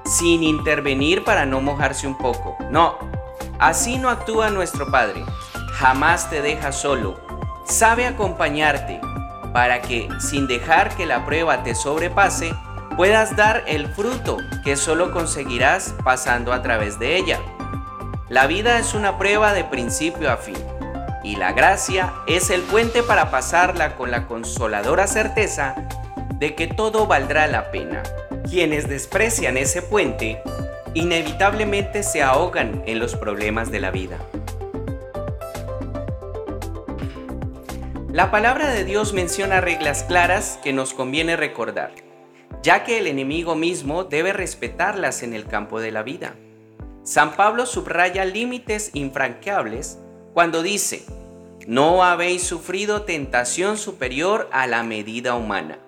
sin 0.04 0.42
intervenir 0.42 1.24
para 1.24 1.46
no 1.46 1.62
mojarse 1.62 2.08
un 2.08 2.18
poco. 2.18 2.58
No, 2.72 2.98
así 3.60 4.00
no 4.00 4.10
actúa 4.10 4.50
nuestro 4.50 4.90
Padre. 4.90 5.24
Jamás 5.74 6.32
te 6.32 6.42
deja 6.42 6.72
solo. 6.72 7.20
Sabe 7.64 8.08
acompañarte 8.08 9.00
para 9.54 9.84
que, 9.84 10.10
sin 10.20 10.48
dejar 10.48 10.96
que 10.98 11.06
la 11.06 11.24
prueba 11.28 11.62
te 11.62 11.76
sobrepase, 11.76 12.52
puedas 12.98 13.36
dar 13.36 13.64
el 13.68 13.88
fruto 13.88 14.38
que 14.64 14.76
solo 14.76 15.12
conseguirás 15.12 15.94
pasando 16.04 16.54
a 16.54 16.64
través 16.64 16.98
de 16.98 17.18
ella. 17.18 17.40
La 18.30 18.48
vida 18.48 18.80
es 18.80 18.96
una 18.96 19.20
prueba 19.20 19.54
de 19.54 19.64
principio 19.64 20.32
a 20.32 20.38
fin 20.38 20.58
y 21.24 21.36
la 21.36 21.52
gracia 21.52 22.14
es 22.28 22.50
el 22.50 22.62
puente 22.62 23.04
para 23.04 23.30
pasarla 23.30 23.96
con 23.96 24.12
la 24.12 24.28
consoladora 24.28 25.08
certeza 25.08 25.76
de 26.36 26.56
que 26.56 26.68
todo 26.68 27.08
valdrá 27.08 27.48
la 27.48 27.72
pena. 27.72 28.04
Quienes 28.50 28.88
desprecian 28.88 29.58
ese 29.58 29.82
puente 29.82 30.42
inevitablemente 30.94 32.04
se 32.04 32.24
ahogan 32.24 32.84
en 32.86 33.00
los 33.00 33.16
problemas 33.16 33.72
de 33.72 33.80
la 33.80 33.92
vida. 33.92 34.18
La 38.12 38.32
palabra 38.32 38.70
de 38.70 38.86
Dios 38.86 39.14
menciona 39.14 39.62
reglas 39.62 40.04
claras 40.04 40.60
que 40.64 40.74
nos 40.74 40.94
conviene 40.94 41.36
recordar, 41.36 41.92
ya 42.64 42.84
que 42.84 42.98
el 42.98 43.08
enemigo 43.08 43.56
mismo 43.56 44.04
debe 44.04 44.34
respetarlas 44.34 45.22
en 45.22 45.34
el 45.34 45.46
campo 45.46 45.80
de 45.80 45.92
la 45.92 46.02
vida. 46.02 46.34
San 47.04 47.34
Pablo 47.36 47.66
subraya 47.66 48.26
límites 48.26 48.92
infranqueables 48.94 50.00
cuando 50.34 50.64
dice, 50.64 51.06
no 51.68 52.04
habéis 52.04 52.44
sufrido 52.44 53.04
tentación 53.04 53.78
superior 53.78 54.50
a 54.52 54.68
la 54.68 54.84
medida 54.84 55.36
humana. 55.36 55.80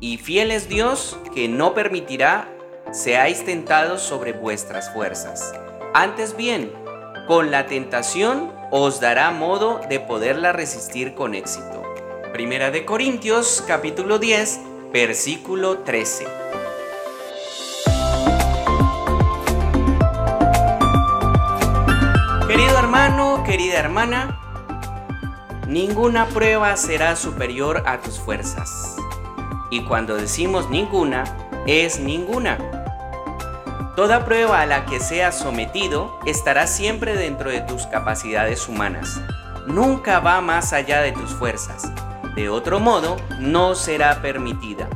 Y 0.00 0.16
fiel 0.16 0.50
es 0.50 0.68
Dios 0.68 1.18
que 1.34 1.48
no 1.48 1.74
permitirá 1.74 2.48
seáis 2.92 3.44
tentados 3.44 4.02
sobre 4.02 4.32
vuestras 4.32 4.92
fuerzas. 4.92 5.52
Antes 5.94 6.36
bien, 6.36 6.72
con 7.26 7.50
la 7.50 7.66
tentación 7.66 8.52
os 8.70 9.00
dará 9.00 9.30
modo 9.30 9.80
de 9.88 10.00
poderla 10.00 10.52
resistir 10.52 11.14
con 11.14 11.34
éxito. 11.34 11.82
Primera 12.32 12.70
de 12.70 12.84
Corintios 12.84 13.62
capítulo 13.66 14.18
10, 14.18 14.60
versículo 14.92 15.78
13. 15.78 16.59
Hermano, 23.00 23.42
querida 23.44 23.78
hermana, 23.78 24.38
ninguna 25.66 26.26
prueba 26.26 26.76
será 26.76 27.16
superior 27.16 27.82
a 27.86 27.98
tus 28.02 28.20
fuerzas. 28.20 28.96
Y 29.70 29.84
cuando 29.84 30.16
decimos 30.16 30.68
ninguna, 30.68 31.24
es 31.66 31.98
ninguna. 31.98 32.58
Toda 33.96 34.26
prueba 34.26 34.60
a 34.60 34.66
la 34.66 34.84
que 34.84 35.00
seas 35.00 35.38
sometido 35.38 36.20
estará 36.26 36.66
siempre 36.66 37.16
dentro 37.16 37.50
de 37.50 37.62
tus 37.62 37.86
capacidades 37.86 38.68
humanas. 38.68 39.18
Nunca 39.66 40.20
va 40.20 40.42
más 40.42 40.74
allá 40.74 41.00
de 41.00 41.12
tus 41.12 41.30
fuerzas. 41.30 41.90
De 42.34 42.50
otro 42.50 42.80
modo, 42.80 43.16
no 43.38 43.76
será 43.76 44.20
permitida. 44.20 44.90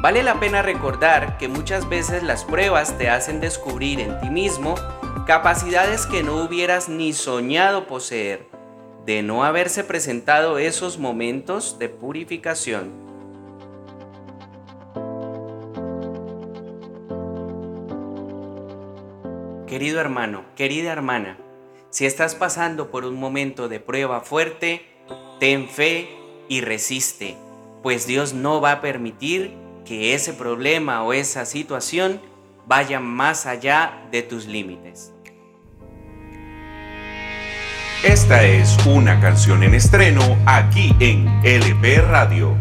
Vale 0.00 0.24
la 0.24 0.40
pena 0.40 0.60
recordar 0.62 1.38
que 1.38 1.46
muchas 1.46 1.88
veces 1.88 2.24
las 2.24 2.44
pruebas 2.44 2.98
te 2.98 3.08
hacen 3.08 3.38
descubrir 3.38 4.00
en 4.00 4.20
ti 4.20 4.28
mismo 4.28 4.74
capacidades 5.26 6.06
que 6.06 6.24
no 6.24 6.42
hubieras 6.42 6.88
ni 6.88 7.12
soñado 7.12 7.86
poseer 7.86 8.48
de 9.06 9.22
no 9.22 9.44
haberse 9.44 9.84
presentado 9.84 10.58
esos 10.58 10.98
momentos 10.98 11.78
de 11.78 11.88
purificación. 11.88 12.90
Querido 19.68 20.00
hermano, 20.00 20.44
querida 20.56 20.92
hermana, 20.92 21.38
si 21.90 22.04
estás 22.04 22.34
pasando 22.34 22.90
por 22.90 23.04
un 23.04 23.14
momento 23.14 23.68
de 23.68 23.78
prueba 23.78 24.20
fuerte, 24.22 24.84
ten 25.38 25.68
fe 25.68 26.08
y 26.48 26.60
resiste, 26.62 27.36
pues 27.82 28.06
Dios 28.06 28.34
no 28.34 28.60
va 28.60 28.72
a 28.72 28.80
permitir 28.80 29.54
que 29.84 30.14
ese 30.14 30.32
problema 30.32 31.04
o 31.04 31.12
esa 31.12 31.46
situación 31.46 32.20
vaya 32.66 33.00
más 33.00 33.46
allá 33.46 34.06
de 34.10 34.22
tus 34.22 34.46
límites. 34.46 35.11
Esta 38.04 38.42
es 38.42 38.76
una 38.84 39.20
canción 39.20 39.62
en 39.62 39.74
estreno 39.74 40.36
aquí 40.44 40.92
en 40.98 41.28
LP 41.44 42.00
Radio. 42.00 42.56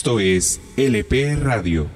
Esto 0.00 0.18
es 0.18 0.58
LP 0.78 1.36
Radio. 1.36 1.86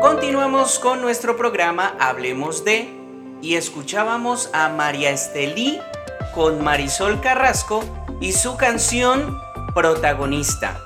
Continuamos 0.00 0.78
con 0.78 1.00
nuestro 1.00 1.36
programa 1.36 1.96
Hablemos 1.98 2.64
de 2.64 2.88
y 3.42 3.56
escuchábamos 3.56 4.48
a 4.52 4.68
María 4.68 5.10
Estelí 5.10 5.80
con 6.36 6.62
Marisol 6.62 7.20
Carrasco 7.20 7.82
y 8.20 8.30
su 8.30 8.56
canción 8.56 9.40
Protagonista. 9.74 10.81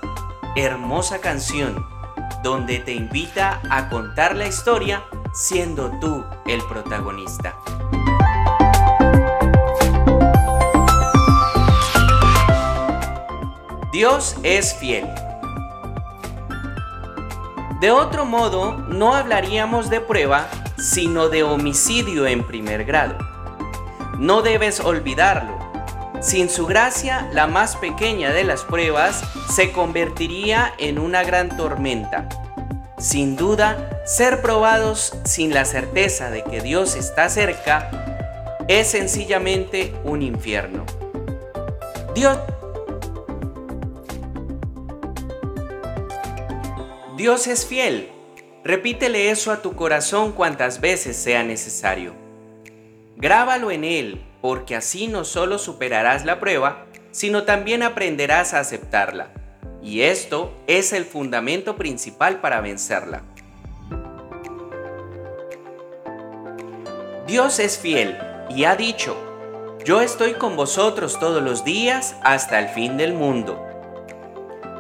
Hermosa 0.58 1.20
canción 1.20 1.86
donde 2.42 2.78
te 2.78 2.94
invita 2.94 3.60
a 3.68 3.90
contar 3.90 4.34
la 4.34 4.46
historia 4.46 5.04
siendo 5.34 5.90
tú 6.00 6.24
el 6.46 6.62
protagonista. 6.62 7.54
Dios 13.92 14.36
es 14.44 14.74
fiel. 14.74 15.06
De 17.82 17.90
otro 17.90 18.24
modo, 18.24 18.78
no 18.88 19.14
hablaríamos 19.14 19.90
de 19.90 20.00
prueba, 20.00 20.48
sino 20.78 21.28
de 21.28 21.42
homicidio 21.42 22.26
en 22.26 22.42
primer 22.46 22.86
grado. 22.86 23.18
No 24.18 24.40
debes 24.40 24.80
olvidarlo. 24.80 25.55
Sin 26.20 26.48
su 26.48 26.66
gracia, 26.66 27.28
la 27.32 27.46
más 27.46 27.76
pequeña 27.76 28.32
de 28.32 28.44
las 28.44 28.64
pruebas 28.64 29.22
se 29.54 29.70
convertiría 29.72 30.72
en 30.78 30.98
una 30.98 31.22
gran 31.22 31.56
tormenta. 31.56 32.28
Sin 32.98 33.36
duda, 33.36 34.02
ser 34.06 34.40
probados 34.40 35.12
sin 35.24 35.52
la 35.52 35.64
certeza 35.64 36.30
de 36.30 36.42
que 36.42 36.60
Dios 36.60 36.96
está 36.96 37.28
cerca 37.28 37.90
es 38.68 38.88
sencillamente 38.88 39.94
un 40.04 40.22
infierno. 40.22 40.84
Dios 42.14 42.38
Dios 47.16 47.46
es 47.46 47.64
fiel. 47.64 48.10
Repítele 48.62 49.30
eso 49.30 49.52
a 49.52 49.62
tu 49.62 49.74
corazón 49.74 50.32
cuantas 50.32 50.80
veces 50.80 51.16
sea 51.16 51.42
necesario. 51.42 52.12
Grábalo 53.16 53.70
en 53.70 53.84
él, 53.84 54.25
porque 54.46 54.76
así 54.76 55.08
no 55.08 55.24
solo 55.24 55.58
superarás 55.58 56.24
la 56.24 56.38
prueba, 56.38 56.86
sino 57.10 57.42
también 57.42 57.82
aprenderás 57.82 58.54
a 58.54 58.60
aceptarla. 58.60 59.26
Y 59.82 60.02
esto 60.02 60.52
es 60.68 60.92
el 60.92 61.04
fundamento 61.04 61.74
principal 61.74 62.40
para 62.40 62.60
vencerla. 62.60 63.24
Dios 67.26 67.58
es 67.58 67.76
fiel 67.76 68.16
y 68.48 68.66
ha 68.66 68.76
dicho, 68.76 69.16
yo 69.84 70.00
estoy 70.00 70.34
con 70.34 70.54
vosotros 70.54 71.18
todos 71.18 71.42
los 71.42 71.64
días 71.64 72.14
hasta 72.22 72.60
el 72.60 72.68
fin 72.68 72.96
del 72.96 73.14
mundo. 73.14 73.60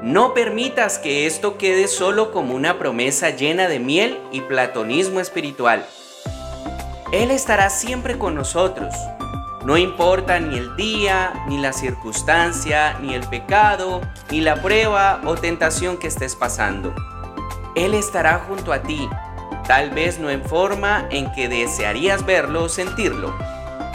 No 0.00 0.32
permitas 0.32 1.00
que 1.00 1.26
esto 1.26 1.58
quede 1.58 1.88
solo 1.88 2.30
como 2.30 2.54
una 2.54 2.78
promesa 2.78 3.30
llena 3.30 3.66
de 3.66 3.80
miel 3.80 4.20
y 4.30 4.42
platonismo 4.42 5.18
espiritual. 5.18 5.84
Él 7.10 7.32
estará 7.32 7.68
siempre 7.68 8.16
con 8.16 8.36
nosotros. 8.36 8.94
No 9.66 9.76
importa 9.76 10.38
ni 10.38 10.56
el 10.58 10.76
día, 10.76 11.44
ni 11.48 11.58
la 11.58 11.72
circunstancia, 11.72 12.96
ni 13.00 13.14
el 13.14 13.26
pecado, 13.26 14.00
ni 14.30 14.40
la 14.40 14.62
prueba 14.62 15.20
o 15.24 15.34
tentación 15.34 15.96
que 15.96 16.06
estés 16.06 16.36
pasando. 16.36 16.94
Él 17.74 17.92
estará 17.92 18.44
junto 18.46 18.72
a 18.72 18.82
ti, 18.82 19.08
tal 19.66 19.90
vez 19.90 20.20
no 20.20 20.30
en 20.30 20.44
forma 20.44 21.08
en 21.10 21.32
que 21.32 21.48
desearías 21.48 22.24
verlo 22.24 22.62
o 22.62 22.68
sentirlo, 22.68 23.36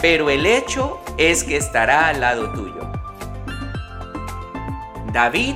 pero 0.02 0.28
el 0.28 0.44
hecho 0.44 1.00
es 1.16 1.42
que 1.42 1.56
estará 1.56 2.08
al 2.08 2.20
lado 2.20 2.50
tuyo. 2.52 2.92
David 5.10 5.54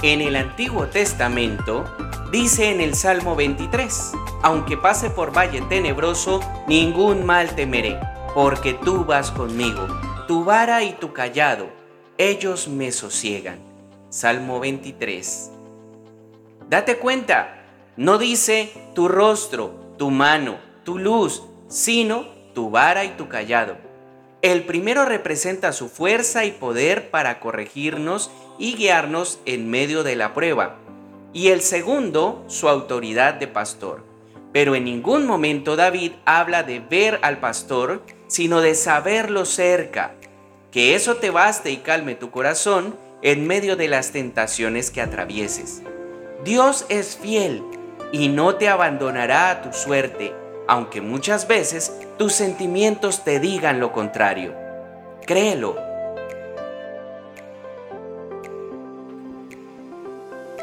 en 0.00 0.22
el 0.22 0.36
Antiguo 0.36 0.86
Testamento 0.86 1.84
dice 2.32 2.70
en 2.70 2.80
el 2.80 2.94
Salmo 2.94 3.36
23, 3.36 4.12
aunque 4.42 4.78
pase 4.78 5.10
por 5.10 5.36
valle 5.36 5.60
tenebroso, 5.68 6.40
ningún 6.66 7.26
mal 7.26 7.54
temeré, 7.54 8.00
porque 8.34 8.74
tú 8.74 9.04
vas 9.04 9.30
conmigo, 9.30 9.86
tu 10.26 10.44
vara 10.44 10.82
y 10.82 10.92
tu 10.92 11.12
callado, 11.12 11.68
ellos 12.18 12.68
me 12.68 12.92
sosiegan. 12.92 13.58
Salmo 14.10 14.60
23. 14.60 15.50
Date 16.68 16.98
cuenta, 16.98 17.64
no 17.96 18.18
dice 18.18 18.72
tu 18.94 19.08
rostro, 19.08 19.94
tu 19.96 20.10
mano, 20.10 20.56
tu 20.84 20.98
luz, 20.98 21.42
sino 21.68 22.26
tu 22.54 22.70
vara 22.70 23.04
y 23.04 23.10
tu 23.10 23.28
callado. 23.28 23.76
El 24.40 24.64
primero 24.64 25.04
representa 25.04 25.72
su 25.72 25.88
fuerza 25.88 26.44
y 26.44 26.52
poder 26.52 27.10
para 27.10 27.40
corregirnos 27.40 28.30
y 28.58 28.74
guiarnos 28.74 29.40
en 29.46 29.68
medio 29.68 30.04
de 30.04 30.16
la 30.16 30.32
prueba, 30.32 30.76
y 31.32 31.48
el 31.48 31.60
segundo 31.60 32.44
su 32.46 32.68
autoridad 32.68 33.34
de 33.34 33.48
pastor. 33.48 34.04
Pero 34.52 34.74
en 34.74 34.84
ningún 34.84 35.26
momento 35.26 35.76
David 35.76 36.12
habla 36.24 36.62
de 36.62 36.80
ver 36.80 37.18
al 37.22 37.38
pastor, 37.38 38.02
sino 38.28 38.60
de 38.60 38.76
saberlo 38.76 39.44
cerca. 39.44 40.14
Que 40.70 40.94
eso 40.94 41.16
te 41.16 41.30
baste 41.30 41.70
y 41.70 41.78
calme 41.78 42.14
tu 42.14 42.30
corazón 42.30 42.94
en 43.22 43.46
medio 43.46 43.74
de 43.74 43.88
las 43.88 44.12
tentaciones 44.12 44.90
que 44.92 45.02
atravieses. 45.02 45.82
Dios 46.44 46.86
es 46.88 47.16
fiel 47.16 47.64
y 48.12 48.28
no 48.28 48.54
te 48.54 48.68
abandonará 48.68 49.50
a 49.50 49.62
tu 49.62 49.72
suerte 49.72 50.32
aunque 50.68 51.00
muchas 51.00 51.48
veces 51.48 51.98
tus 52.18 52.34
sentimientos 52.34 53.24
te 53.24 53.40
digan 53.40 53.80
lo 53.80 53.90
contrario. 53.90 54.54
Créelo. 55.26 55.76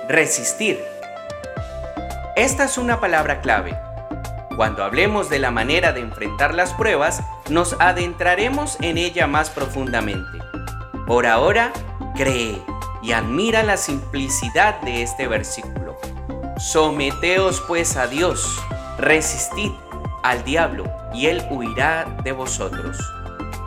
Resistir. 0.08 0.80
Esta 2.36 2.66
es 2.66 2.78
una 2.78 3.00
palabra 3.00 3.42
clave. 3.42 3.76
Cuando 4.56 4.86
hablemos 4.86 5.30
de 5.30 5.40
la 5.40 5.52
manera 5.52 5.92
de 5.92 6.00
enfrentar 6.00 6.56
las 6.56 6.74
pruebas, 6.74 7.22
nos 7.50 7.76
adentraremos 7.80 8.78
en 8.82 8.98
ella 8.98 9.28
más 9.28 9.50
profundamente. 9.50 10.40
Por 11.06 11.28
ahora, 11.28 11.74
cree 12.16 12.62
y 13.02 13.12
admira 13.12 13.64
la 13.64 13.76
simplicidad 13.76 14.80
de 14.82 15.04
este 15.04 15.28
versículo. 15.28 15.98
Someteos 16.58 17.62
pues 17.68 17.98
a 17.98 18.08
Dios, 18.08 18.58
resistid 18.98 19.72
al 20.24 20.46
diablo 20.46 20.86
y 21.14 21.26
él 21.26 21.46
huirá 21.52 22.06
de 22.24 22.32
vosotros. 22.32 22.98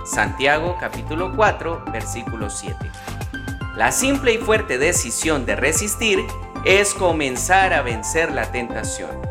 Santiago 0.07 0.79
capítulo 0.81 1.37
4 1.37 1.85
versículo 1.93 2.49
7. 2.49 2.75
La 3.77 3.93
simple 3.93 4.33
y 4.33 4.39
fuerte 4.39 4.79
decisión 4.79 5.45
de 5.45 5.55
resistir 5.55 6.19
es 6.65 6.95
comenzar 6.95 7.75
a 7.75 7.83
vencer 7.83 8.33
la 8.33 8.51
tentación. 8.51 9.28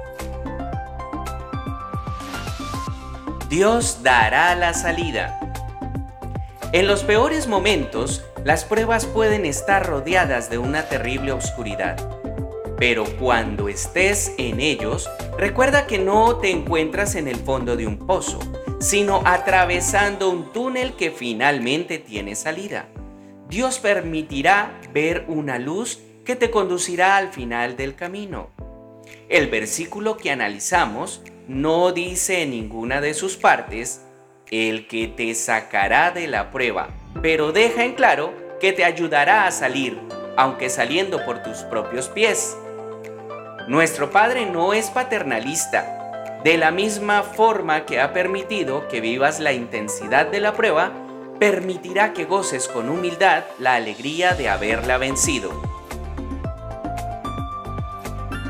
Dios 3.50 4.04
dará 4.04 4.54
la 4.56 4.74
salida. 4.74 5.40
En 6.74 6.86
los 6.86 7.06
peores 7.06 7.48
momentos, 7.48 8.26
las 8.44 8.66
pruebas 8.66 9.06
pueden 9.06 9.46
estar 9.46 9.88
rodeadas 9.88 10.50
de 10.50 10.58
una 10.58 10.90
terrible 10.90 11.32
oscuridad. 11.32 11.96
Pero 12.78 13.06
cuando 13.18 13.70
estés 13.70 14.34
en 14.38 14.60
ellos, 14.60 15.10
recuerda 15.38 15.88
que 15.88 15.98
no 15.98 16.36
te 16.40 16.52
encuentras 16.52 17.16
en 17.16 17.30
el 17.30 17.38
fondo 17.38 17.78
de 17.78 17.88
un 17.88 18.06
pozo, 18.06 18.40
sino 18.82 19.22
atravesando 19.24 20.30
un 20.30 20.52
túnel 20.52 20.98
que 20.98 21.12
finalmente 21.12 22.00
tiene 22.00 22.36
salida. 22.36 22.90
Dios 23.48 23.80
permitirá 23.80 24.78
ver 24.94 25.24
una 25.30 25.58
luz 25.58 26.02
que 26.26 26.36
te 26.36 26.52
conducirá 26.52 27.16
al 27.16 27.32
final 27.32 27.78
del 27.78 27.96
camino. 27.96 28.50
El 29.30 29.48
versículo 29.48 30.18
que 30.18 30.32
analizamos 30.32 31.22
no 31.48 31.92
dice 31.94 32.44
en 32.44 32.52
ninguna 32.52 33.00
de 33.00 33.14
sus 33.14 33.38
partes 33.38 34.02
el 34.52 34.88
que 34.88 35.08
te 35.08 35.34
sacará 35.34 36.12
de 36.12 36.28
la 36.28 36.52
prueba, 36.52 36.90
pero 37.22 37.52
deja 37.52 37.84
en 37.84 37.94
claro 37.94 38.34
que 38.60 38.74
te 38.74 38.84
ayudará 38.84 39.46
a 39.46 39.52
salir, 39.52 39.98
aunque 40.36 40.70
saliendo 40.70 41.24
por 41.26 41.44
tus 41.44 41.60
propios 41.60 42.10
pies. 42.10 42.58
Nuestro 43.68 44.12
Padre 44.12 44.46
no 44.46 44.74
es 44.74 44.90
paternalista. 44.90 46.40
De 46.44 46.58
la 46.58 46.72
misma 46.72 47.24
forma 47.24 47.86
que 47.86 48.00
ha 48.00 48.14
permitido 48.14 48.88
que 48.88 49.02
vivas 49.02 49.40
la 49.40 49.52
intensidad 49.52 50.28
de 50.28 50.40
la 50.40 50.54
prueba, 50.54 50.92
permitirá 51.40 52.14
que 52.14 52.26
goces 52.26 52.68
con 52.68 52.90
humildad 52.90 53.44
la 53.60 53.76
alegría 53.76 54.34
de 54.34 54.50
haberla 54.50 54.98
vencido. 54.98 55.67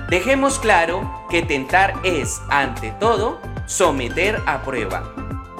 Dejemos 0.10 0.58
claro 0.58 1.26
que 1.30 1.42
tentar 1.42 1.94
es, 2.04 2.42
ante 2.50 2.92
todo, 2.92 3.42
someter 3.66 4.42
a 4.46 4.62
prueba. 4.62 5.04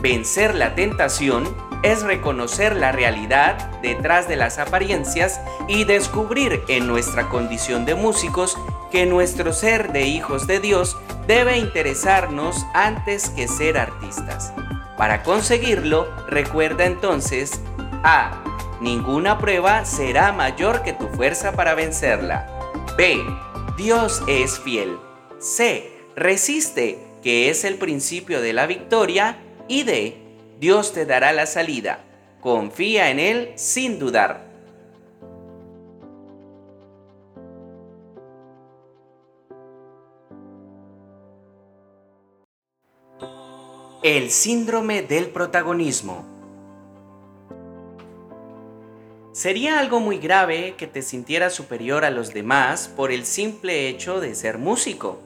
Vencer 0.02 0.56
la 0.56 0.74
tentación 0.74 1.44
es 1.84 2.02
reconocer 2.04 2.76
la 2.76 2.94
realidad 2.94 3.58
detrás 3.82 4.30
de 4.30 4.38
las 4.38 4.58
apariencias 4.58 5.42
y 5.68 5.84
descubrir 5.84 6.64
en 6.70 6.88
nuestra 6.88 7.28
condición 7.28 7.86
de 7.86 7.96
músicos 7.96 8.58
que 8.90 9.06
nuestro 9.06 9.52
ser 9.52 9.92
de 9.92 10.04
hijos 10.04 10.48
de 10.48 10.62
Dios 10.62 10.98
debe 11.28 11.58
interesarnos 11.58 12.66
antes 12.74 13.30
que 13.30 13.50
ser 13.50 13.78
artistas. 13.78 14.54
Para 14.98 15.24
conseguirlo, 15.24 16.08
recuerda 16.28 16.86
entonces 16.86 17.62
A. 18.04 18.44
Ninguna 18.80 19.38
prueba 19.38 19.84
será 19.84 20.32
mayor 20.32 20.84
que 20.84 20.94
tu 20.94 21.08
fuerza 21.10 21.52
para 21.52 21.76
vencerla. 21.76 22.48
B. 22.96 23.22
Dios 23.78 24.24
es 24.28 24.60
fiel. 24.60 24.98
C. 25.38 25.92
Resiste, 26.16 26.98
que 27.22 27.52
es 27.52 27.64
el 27.64 27.76
principio 27.76 28.42
de 28.42 28.52
la 28.52 28.66
victoria. 28.66 29.38
Y 29.68 29.84
D. 29.84 30.18
Dios 30.60 30.94
te 30.94 31.06
dará 31.06 31.32
la 31.32 31.46
salida. 31.46 32.04
Confía 32.42 33.12
en 33.12 33.20
Él 33.20 33.52
sin 33.54 34.00
dudar. 34.00 34.48
El 44.02 44.32
síndrome 44.32 45.04
del 45.04 45.30
protagonismo. 45.30 46.37
Sería 49.38 49.78
algo 49.78 50.00
muy 50.00 50.18
grave 50.18 50.74
que 50.80 50.88
te 50.88 51.04
sintieras 51.04 51.54
superior 51.54 52.06
a 52.06 52.10
los 52.10 52.34
demás 52.34 52.88
por 52.88 53.12
el 53.12 53.24
simple 53.24 53.88
hecho 53.88 54.20
de 54.20 54.34
ser 54.34 54.58
músico. 54.58 55.22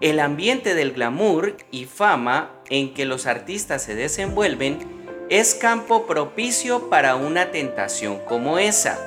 El 0.00 0.18
ambiente 0.18 0.74
del 0.74 0.90
glamour 0.90 1.56
y 1.70 1.84
fama 1.84 2.50
en 2.70 2.92
que 2.92 3.04
los 3.04 3.26
artistas 3.26 3.84
se 3.84 3.94
desenvuelven 3.94 4.80
es 5.28 5.54
campo 5.54 6.08
propicio 6.08 6.90
para 6.90 7.14
una 7.14 7.52
tentación 7.52 8.18
como 8.26 8.58
esa. 8.58 8.98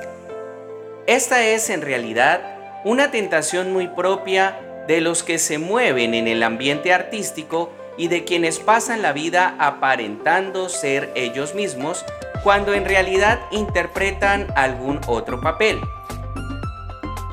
Esta 1.06 1.46
es 1.46 1.70
en 1.70 1.82
realidad 1.82 2.82
una 2.86 3.12
tentación 3.12 3.74
muy 3.74 3.90
propia 3.90 4.58
de 4.88 5.02
los 5.02 5.24
que 5.24 5.38
se 5.38 5.58
mueven 5.58 6.14
en 6.14 6.30
el 6.30 6.44
ambiente 6.44 6.94
artístico 6.94 7.74
y 7.98 8.08
de 8.08 8.24
quienes 8.24 8.60
pasan 8.60 9.02
la 9.02 9.14
vida 9.14 9.56
aparentando 9.60 10.70
ser 10.70 11.12
ellos 11.16 11.56
mismos 11.56 12.04
cuando 12.44 12.74
en 12.74 12.86
realidad 12.86 13.40
interpretan 13.52 14.48
algún 14.56 15.00
otro 15.08 15.40
papel. 15.40 15.80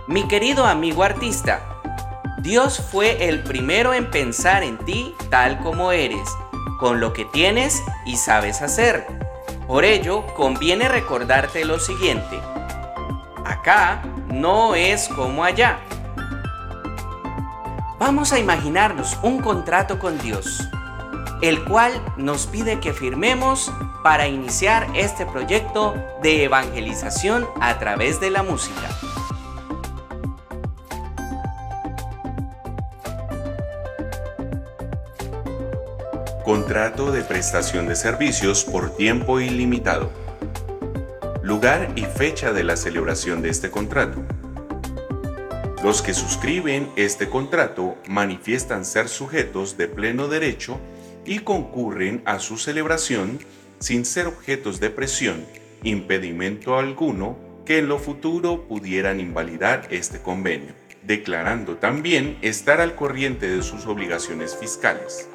Mi 0.06 0.26
querido 0.28 0.66
amigo 0.66 1.02
artista, 1.02 1.60
Dios 2.38 2.80
fue 2.90 3.28
el 3.28 3.42
primero 3.42 3.92
en 3.92 4.10
pensar 4.10 4.62
en 4.62 4.78
ti 4.78 5.14
tal 5.30 5.58
como 5.60 5.92
eres, 5.92 6.28
con 6.78 7.00
lo 7.00 7.12
que 7.12 7.24
tienes 7.26 7.82
y 8.06 8.16
sabes 8.16 8.62
hacer. 8.62 9.06
Por 9.66 9.84
ello, 9.84 10.26
conviene 10.34 10.88
recordarte 10.88 11.64
lo 11.64 11.78
siguiente. 11.78 12.40
Acá 13.44 14.02
no 14.32 14.74
es 14.74 15.08
como 15.08 15.44
allá. 15.44 15.78
Vamos 18.00 18.32
a 18.32 18.38
imaginarnos 18.38 19.18
un 19.22 19.42
contrato 19.42 19.98
con 19.98 20.18
Dios, 20.18 20.66
el 21.42 21.62
cual 21.64 21.92
nos 22.16 22.46
pide 22.46 22.80
que 22.80 22.94
firmemos 22.94 23.70
para 24.02 24.26
iniciar 24.26 24.86
este 24.94 25.26
proyecto 25.26 25.94
de 26.22 26.44
evangelización 26.44 27.46
a 27.60 27.78
través 27.78 28.18
de 28.18 28.30
la 28.30 28.42
música. 28.42 28.88
Contrato 36.42 37.12
de 37.12 37.20
prestación 37.22 37.86
de 37.86 37.96
servicios 37.96 38.64
por 38.64 38.96
tiempo 38.96 39.40
ilimitado. 39.40 40.10
Lugar 41.42 41.92
y 41.96 42.06
fecha 42.06 42.54
de 42.54 42.64
la 42.64 42.78
celebración 42.78 43.42
de 43.42 43.50
este 43.50 43.70
contrato. 43.70 44.22
Los 45.82 46.02
que 46.02 46.12
suscriben 46.12 46.90
este 46.96 47.30
contrato 47.30 47.96
manifiestan 48.06 48.84
ser 48.84 49.08
sujetos 49.08 49.78
de 49.78 49.88
pleno 49.88 50.28
derecho 50.28 50.78
y 51.24 51.38
concurren 51.38 52.22
a 52.26 52.38
su 52.38 52.58
celebración 52.58 53.38
sin 53.78 54.04
ser 54.04 54.26
objetos 54.26 54.78
de 54.78 54.90
presión, 54.90 55.46
impedimento 55.82 56.78
alguno 56.78 57.38
que 57.64 57.78
en 57.78 57.88
lo 57.88 57.98
futuro 57.98 58.68
pudieran 58.68 59.20
invalidar 59.20 59.88
este 59.90 60.20
convenio, 60.20 60.74
declarando 61.02 61.76
también 61.76 62.36
estar 62.42 62.82
al 62.82 62.94
corriente 62.94 63.48
de 63.48 63.62
sus 63.62 63.86
obligaciones 63.86 64.54
fiscales. 64.54 65.30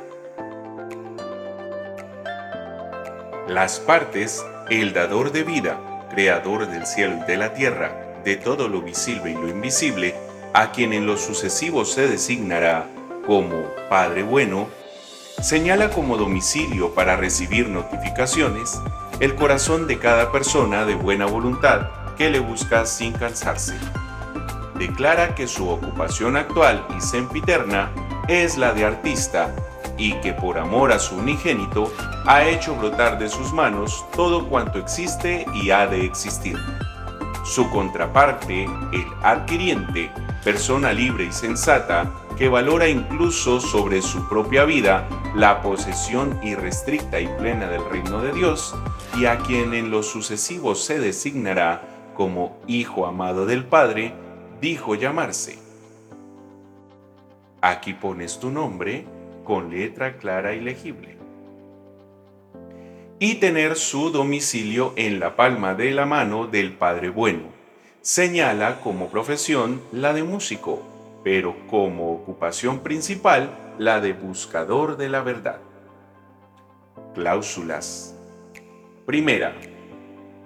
Las 3.47 3.79
partes, 3.79 4.45
el 4.69 4.93
dador 4.93 5.31
de 5.31 5.43
vida, 5.43 6.07
creador 6.11 6.67
del 6.67 6.85
cielo 6.85 7.17
y 7.23 7.25
de 7.25 7.37
la 7.37 7.55
tierra, 7.55 8.21
de 8.23 8.35
todo 8.35 8.67
lo 8.67 8.81
visible 8.81 9.31
y 9.31 9.33
lo 9.33 9.47
invisible, 9.47 10.13
a 10.55 10.71
quien 10.71 10.93
en 10.93 11.05
lo 11.05 11.17
sucesivo 11.17 11.83
se 11.83 12.07
designará 12.07 12.87
como 13.27 13.65
Padre 13.89 14.23
Bueno, 14.23 14.69
señala 15.41 15.89
como 15.89 16.15
domicilio 16.15 16.93
para 16.93 17.17
recibir 17.17 17.67
notificaciones 17.67 18.79
el 19.19 19.35
corazón 19.35 19.85
de 19.85 19.99
cada 19.99 20.31
persona 20.31 20.85
de 20.85 20.95
buena 20.95 21.25
voluntad 21.25 21.89
que 22.17 22.29
le 22.29 22.39
busca 22.39 22.85
sin 22.85 23.11
cansarse. 23.11 23.75
Declara 24.79 25.35
que 25.35 25.45
su 25.45 25.67
ocupación 25.67 26.37
actual 26.37 26.87
y 26.97 27.01
sempiterna 27.01 27.91
es 28.29 28.57
la 28.57 28.71
de 28.71 28.85
artista 28.85 29.53
y 29.97 30.13
que 30.21 30.31
por 30.31 30.57
amor 30.57 30.93
a 30.93 30.99
su 30.99 31.17
unigénito 31.17 31.91
ha 32.25 32.45
hecho 32.45 32.75
brotar 32.77 33.19
de 33.19 33.27
sus 33.27 33.51
manos 33.51 34.05
todo 34.15 34.47
cuanto 34.47 34.79
existe 34.79 35.45
y 35.53 35.71
ha 35.71 35.85
de 35.85 36.05
existir. 36.05 36.57
Su 37.45 37.69
contraparte, 37.69 38.63
el 38.63 39.05
adquiriente, 39.21 40.11
persona 40.43 40.91
libre 40.91 41.25
y 41.25 41.31
sensata, 41.31 42.11
que 42.35 42.49
valora 42.49 42.87
incluso 42.87 43.61
sobre 43.61 44.01
su 44.01 44.27
propia 44.27 44.65
vida 44.65 45.07
la 45.35 45.61
posesión 45.61 46.39
irrestricta 46.43 47.19
y 47.19 47.27
plena 47.27 47.67
del 47.67 47.87
reino 47.87 48.19
de 48.19 48.33
Dios, 48.33 48.75
y 49.15 49.25
a 49.27 49.37
quien 49.37 49.75
en 49.75 49.91
lo 49.91 50.01
sucesivo 50.01 50.73
se 50.73 50.99
designará 50.99 51.83
como 52.15 52.57
Hijo 52.65 53.05
amado 53.05 53.45
del 53.45 53.63
Padre, 53.63 54.13
dijo 54.59 54.95
llamarse. 54.95 55.59
Aquí 57.61 57.93
pones 57.93 58.39
tu 58.39 58.49
nombre 58.49 59.05
con 59.43 59.69
letra 59.69 60.17
clara 60.17 60.55
y 60.55 60.61
legible. 60.61 61.24
Y 63.25 63.33
tener 63.33 63.75
su 63.75 64.11
domicilio 64.11 64.93
en 64.97 65.19
la 65.19 65.35
palma 65.35 65.73
de 65.73 65.89
la 65.89 66.05
mano 66.05 66.45
del 66.45 66.73
Padre 66.73 67.09
Bueno. 67.09 67.45
Señala 68.01 68.81
como 68.81 69.09
profesión 69.09 69.81
la 69.91 70.13
de 70.13 70.21
músico, 70.21 70.83
pero 71.23 71.55
como 71.65 72.13
ocupación 72.13 72.81
principal 72.81 73.49
la 73.79 73.99
de 73.99 74.13
buscador 74.13 74.95
de 74.95 75.09
la 75.09 75.23
verdad. 75.23 75.57
Cláusulas. 77.15 78.15
Primera. 79.07 79.55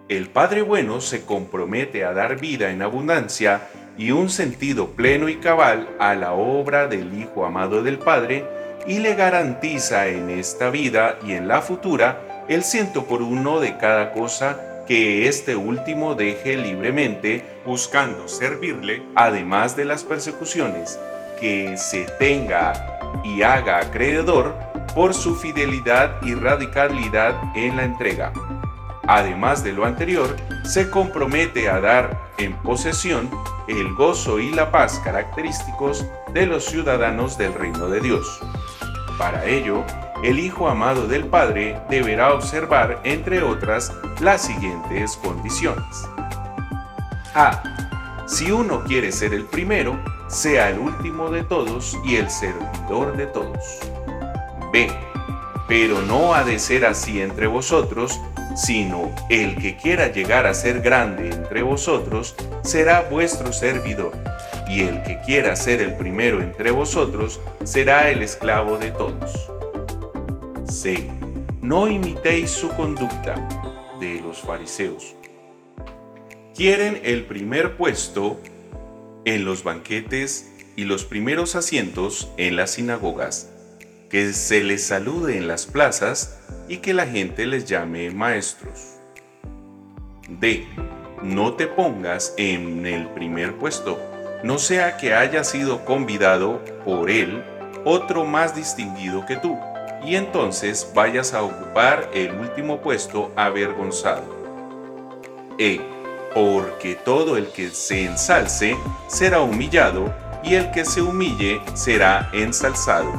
El 0.08 0.30
Padre 0.30 0.62
Bueno 0.62 1.02
se 1.02 1.26
compromete 1.26 2.06
a 2.06 2.14
dar 2.14 2.40
vida 2.40 2.72
en 2.72 2.82
abundancia 2.82 3.68
y 3.98 4.12
un 4.12 4.30
sentido 4.30 4.92
pleno 4.92 5.28
y 5.28 5.36
cabal 5.36 5.90
a 6.00 6.16
la 6.16 6.32
obra 6.32 6.88
del 6.88 7.14
Hijo 7.20 7.44
amado 7.44 7.84
del 7.84 8.00
Padre 8.00 8.46
y 8.88 9.00
le 9.00 9.16
garantiza 9.16 10.08
en 10.08 10.30
esta 10.30 10.70
vida 10.70 11.20
y 11.28 11.34
en 11.34 11.50
la 11.50 11.62
futura 11.62 12.29
el 12.50 12.64
ciento 12.64 13.06
por 13.06 13.22
uno 13.22 13.60
de 13.60 13.78
cada 13.78 14.12
cosa 14.12 14.60
que 14.88 15.28
este 15.28 15.56
último 15.56 16.16
deje 16.16 16.58
libremente 16.58 17.46
buscando 17.64 18.28
servirle, 18.28 19.04
además 19.14 19.76
de 19.76 19.86
las 19.86 20.04
persecuciones 20.04 21.00
que 21.40 21.78
se 21.78 22.06
tenga 22.18 23.00
y 23.24 23.44
haga 23.44 23.78
acreedor 23.78 24.56
por 24.96 25.14
su 25.14 25.36
fidelidad 25.36 26.20
y 26.24 26.34
radicalidad 26.34 27.36
en 27.56 27.78
la 27.78 27.84
entrega. 27.84 28.34
Además 29.08 29.64
de 29.64 29.74
lo 29.74 29.86
anterior, 29.86 30.36
se 30.64 30.90
compromete 30.90 31.70
a 31.70 31.80
dar 31.80 32.32
en 32.40 32.54
posesión 32.58 33.30
el 33.68 33.94
gozo 33.94 34.40
y 34.40 34.50
la 34.52 34.72
paz 34.72 35.00
característicos 35.04 36.04
de 36.34 36.48
los 36.48 36.66
ciudadanos 36.66 37.38
del 37.38 37.54
reino 37.54 37.90
de 37.90 38.02
Dios. 38.02 38.40
Para 39.20 39.46
ello, 39.46 39.84
el 40.24 40.40
Hijo 40.40 40.68
amado 40.68 41.08
del 41.08 41.26
Padre 41.26 41.80
deberá 41.90 42.34
observar, 42.34 43.00
entre 43.04 43.42
otras, 43.42 43.94
las 44.20 44.42
siguientes 44.42 45.18
condiciones. 45.18 46.08
A. 47.34 47.64
Si 48.28 48.52
uno 48.52 48.84
quiere 48.84 49.12
ser 49.12 49.34
el 49.34 49.46
primero, 49.46 49.98
sea 50.28 50.70
el 50.70 50.80
último 50.80 51.32
de 51.32 51.44
todos 51.44 51.98
y 52.06 52.18
el 52.18 52.30
servidor 52.30 53.16
de 53.16 53.28
todos. 53.28 53.80
B. 54.72 54.92
Pero 55.68 56.02
no 56.02 56.34
ha 56.34 56.44
de 56.44 56.60
ser 56.60 56.86
así 56.86 57.22
entre 57.22 57.48
vosotros, 57.48 58.20
sino 58.56 59.12
el 59.30 59.56
que 59.56 59.78
quiera 59.78 60.12
llegar 60.12 60.48
a 60.48 60.54
ser 60.54 60.82
grande 60.82 61.30
entre 61.32 61.62
vosotros 61.64 62.36
será 62.62 63.08
vuestro 63.10 63.54
servidor, 63.54 64.12
y 64.68 64.82
el 64.82 65.02
que 65.04 65.20
quiera 65.22 65.56
ser 65.56 65.82
el 65.82 65.96
primero 65.96 66.42
entre 66.42 66.72
vosotros 66.72 67.40
será 67.64 68.10
el 68.10 68.22
esclavo 68.22 68.78
de 68.78 68.92
todos. 68.92 69.50
C. 70.70 71.10
No 71.62 71.88
imitéis 71.88 72.52
su 72.52 72.70
conducta 72.70 73.36
de 74.00 74.22
los 74.22 74.40
fariseos. 74.40 75.16
Quieren 76.56 77.02
el 77.04 77.26
primer 77.26 77.76
puesto 77.76 78.40
en 79.26 79.46
los 79.46 79.64
banquetes 79.64 80.52
y 80.76 80.84
los 80.84 81.06
primeros 81.06 81.56
asientos 81.56 82.32
en 82.38 82.56
las 82.56 82.72
sinagogas, 82.72 83.50
que 84.10 84.32
se 84.34 84.64
les 84.64 84.84
salude 84.84 85.38
en 85.38 85.48
las 85.48 85.66
plazas 85.66 86.40
y 86.68 86.78
que 86.78 86.94
la 86.94 87.08
gente 87.08 87.48
les 87.48 87.66
llame 87.66 88.12
maestros. 88.12 89.00
D. 90.28 90.68
No 91.24 91.56
te 91.56 91.68
pongas 91.68 92.34
en 92.38 92.86
el 92.86 93.08
primer 93.10 93.56
puesto, 93.56 94.00
no 94.44 94.58
sea 94.60 94.98
que 94.98 95.14
haya 95.14 95.44
sido 95.44 95.84
convidado 95.84 96.64
por 96.86 97.10
él 97.10 97.44
otro 97.86 98.24
más 98.26 98.56
distinguido 98.56 99.26
que 99.26 99.36
tú, 99.36 99.58
y 100.04 100.16
entonces 100.16 100.92
vayas 100.94 101.34
a 101.34 101.44
ocupar 101.44 102.10
el 102.14 102.34
último 102.34 102.82
puesto 102.82 103.32
avergonzado. 103.36 104.24
E. 105.58 105.82
Porque 106.34 106.96
todo 106.96 107.38
el 107.38 107.48
que 107.48 107.70
se 107.70 108.06
ensalce 108.06 108.78
será 109.08 109.42
humillado, 109.42 110.14
y 110.44 110.56
el 110.56 110.72
que 110.72 110.86
se 110.86 111.02
humille 111.02 111.62
será 111.74 112.30
ensalzado. 112.34 113.12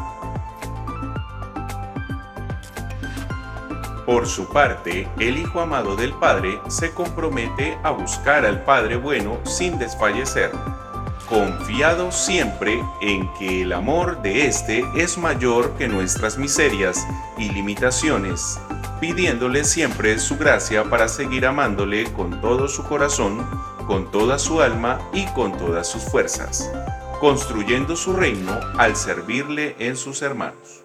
Por 4.07 4.27
su 4.27 4.49
parte, 4.49 5.09
el 5.21 5.39
Hijo 5.39 5.61
amado 5.61 5.95
del 5.95 6.13
Padre 6.15 6.59
se 6.69 6.93
compromete 6.93 7.79
a 7.83 7.91
buscar 7.91 8.45
al 8.45 8.65
Padre 8.65 8.97
bueno 8.97 9.39
sin 9.45 9.79
desfallecer, 9.79 10.51
confiado 11.31 12.11
siempre 12.11 12.85
en 13.01 13.33
que 13.35 13.63
el 13.63 13.73
amor 13.73 14.21
de 14.21 14.47
éste 14.47 14.85
es 14.97 15.17
mayor 15.17 15.77
que 15.79 15.87
nuestras 15.87 16.37
miserias 16.37 17.07
y 17.39 17.49
limitaciones, 17.51 18.61
pidiéndole 19.01 19.63
siempre 19.63 20.19
su 20.19 20.37
gracia 20.37 20.91
para 20.91 21.07
seguir 21.07 21.47
amándole 21.47 22.13
con 22.15 22.41
todo 22.41 22.67
su 22.67 22.83
corazón, 22.83 23.47
con 23.87 24.11
toda 24.11 24.41
su 24.41 24.61
alma 24.61 24.99
y 25.13 25.25
con 25.27 25.57
todas 25.57 25.87
sus 25.87 26.03
fuerzas, 26.03 26.69
construyendo 27.21 27.95
su 27.95 28.13
reino 28.13 28.59
al 28.77 28.97
servirle 28.97 29.77
en 29.79 29.97
sus 29.97 30.23
hermanos. 30.23 30.83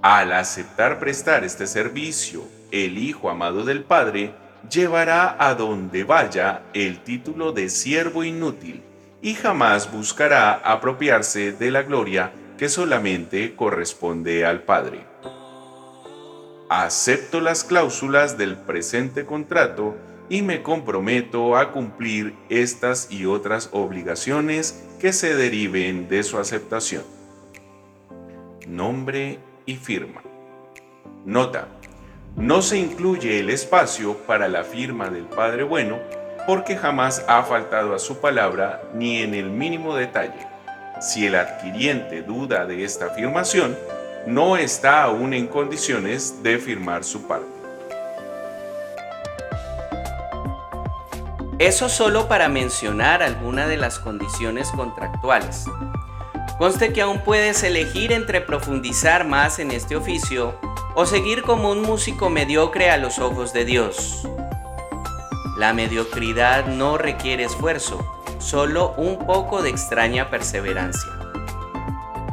Al 0.00 0.32
aceptar 0.32 0.98
prestar 0.98 1.44
este 1.44 1.66
servicio, 1.66 2.44
el 2.72 2.96
Hijo 2.96 3.28
amado 3.28 3.66
del 3.66 3.84
Padre 3.84 4.32
llevará 4.70 5.36
a 5.38 5.54
donde 5.54 6.04
vaya 6.04 6.62
el 6.72 7.00
título 7.00 7.52
de 7.52 7.68
siervo 7.68 8.24
inútil 8.24 8.82
y 9.20 9.34
jamás 9.34 9.92
buscará 9.92 10.52
apropiarse 10.52 11.52
de 11.52 11.70
la 11.70 11.82
gloria 11.82 12.32
que 12.56 12.68
solamente 12.68 13.54
corresponde 13.56 14.46
al 14.46 14.62
Padre. 14.62 15.04
Acepto 16.68 17.40
las 17.40 17.64
cláusulas 17.64 18.38
del 18.38 18.56
presente 18.56 19.26
contrato 19.26 19.96
y 20.28 20.42
me 20.42 20.62
comprometo 20.62 21.56
a 21.56 21.72
cumplir 21.72 22.34
estas 22.48 23.10
y 23.10 23.26
otras 23.26 23.70
obligaciones 23.72 24.84
que 25.00 25.12
se 25.12 25.34
deriven 25.34 26.08
de 26.08 26.22
su 26.22 26.38
aceptación. 26.38 27.02
Nombre 28.68 29.40
y 29.66 29.74
firma. 29.74 30.22
Nota. 31.24 31.79
No 32.36 32.62
se 32.62 32.78
incluye 32.78 33.40
el 33.40 33.50
espacio 33.50 34.16
para 34.26 34.48
la 34.48 34.64
firma 34.64 35.10
del 35.10 35.24
Padre 35.24 35.62
Bueno 35.62 35.98
porque 36.46 36.76
jamás 36.76 37.24
ha 37.28 37.42
faltado 37.42 37.94
a 37.94 37.98
su 37.98 38.18
palabra 38.18 38.82
ni 38.94 39.18
en 39.18 39.34
el 39.34 39.50
mínimo 39.50 39.94
detalle. 39.94 40.46
Si 41.00 41.26
el 41.26 41.34
adquiriente 41.34 42.22
duda 42.22 42.66
de 42.66 42.84
esta 42.84 43.06
afirmación, 43.06 43.76
no 44.26 44.56
está 44.56 45.02
aún 45.02 45.34
en 45.34 45.46
condiciones 45.46 46.42
de 46.42 46.58
firmar 46.58 47.04
su 47.04 47.26
parte. 47.26 47.46
Eso 51.58 51.90
solo 51.90 52.26
para 52.26 52.48
mencionar 52.48 53.22
alguna 53.22 53.66
de 53.66 53.76
las 53.76 53.98
condiciones 53.98 54.70
contractuales. 54.70 55.66
Conste 56.58 56.92
que 56.92 57.02
aún 57.02 57.20
puedes 57.20 57.62
elegir 57.62 58.12
entre 58.12 58.40
profundizar 58.40 59.26
más 59.26 59.58
en 59.58 59.70
este 59.70 59.96
oficio 59.96 60.58
o 60.94 61.06
seguir 61.06 61.42
como 61.42 61.70
un 61.70 61.82
músico 61.82 62.30
mediocre 62.30 62.90
a 62.90 62.96
los 62.96 63.18
ojos 63.18 63.52
de 63.52 63.64
Dios. 63.64 64.26
La 65.56 65.72
mediocridad 65.72 66.66
no 66.66 66.98
requiere 66.98 67.44
esfuerzo, 67.44 67.98
solo 68.38 68.94
un 68.96 69.26
poco 69.26 69.62
de 69.62 69.70
extraña 69.70 70.30
perseverancia. 70.30 71.10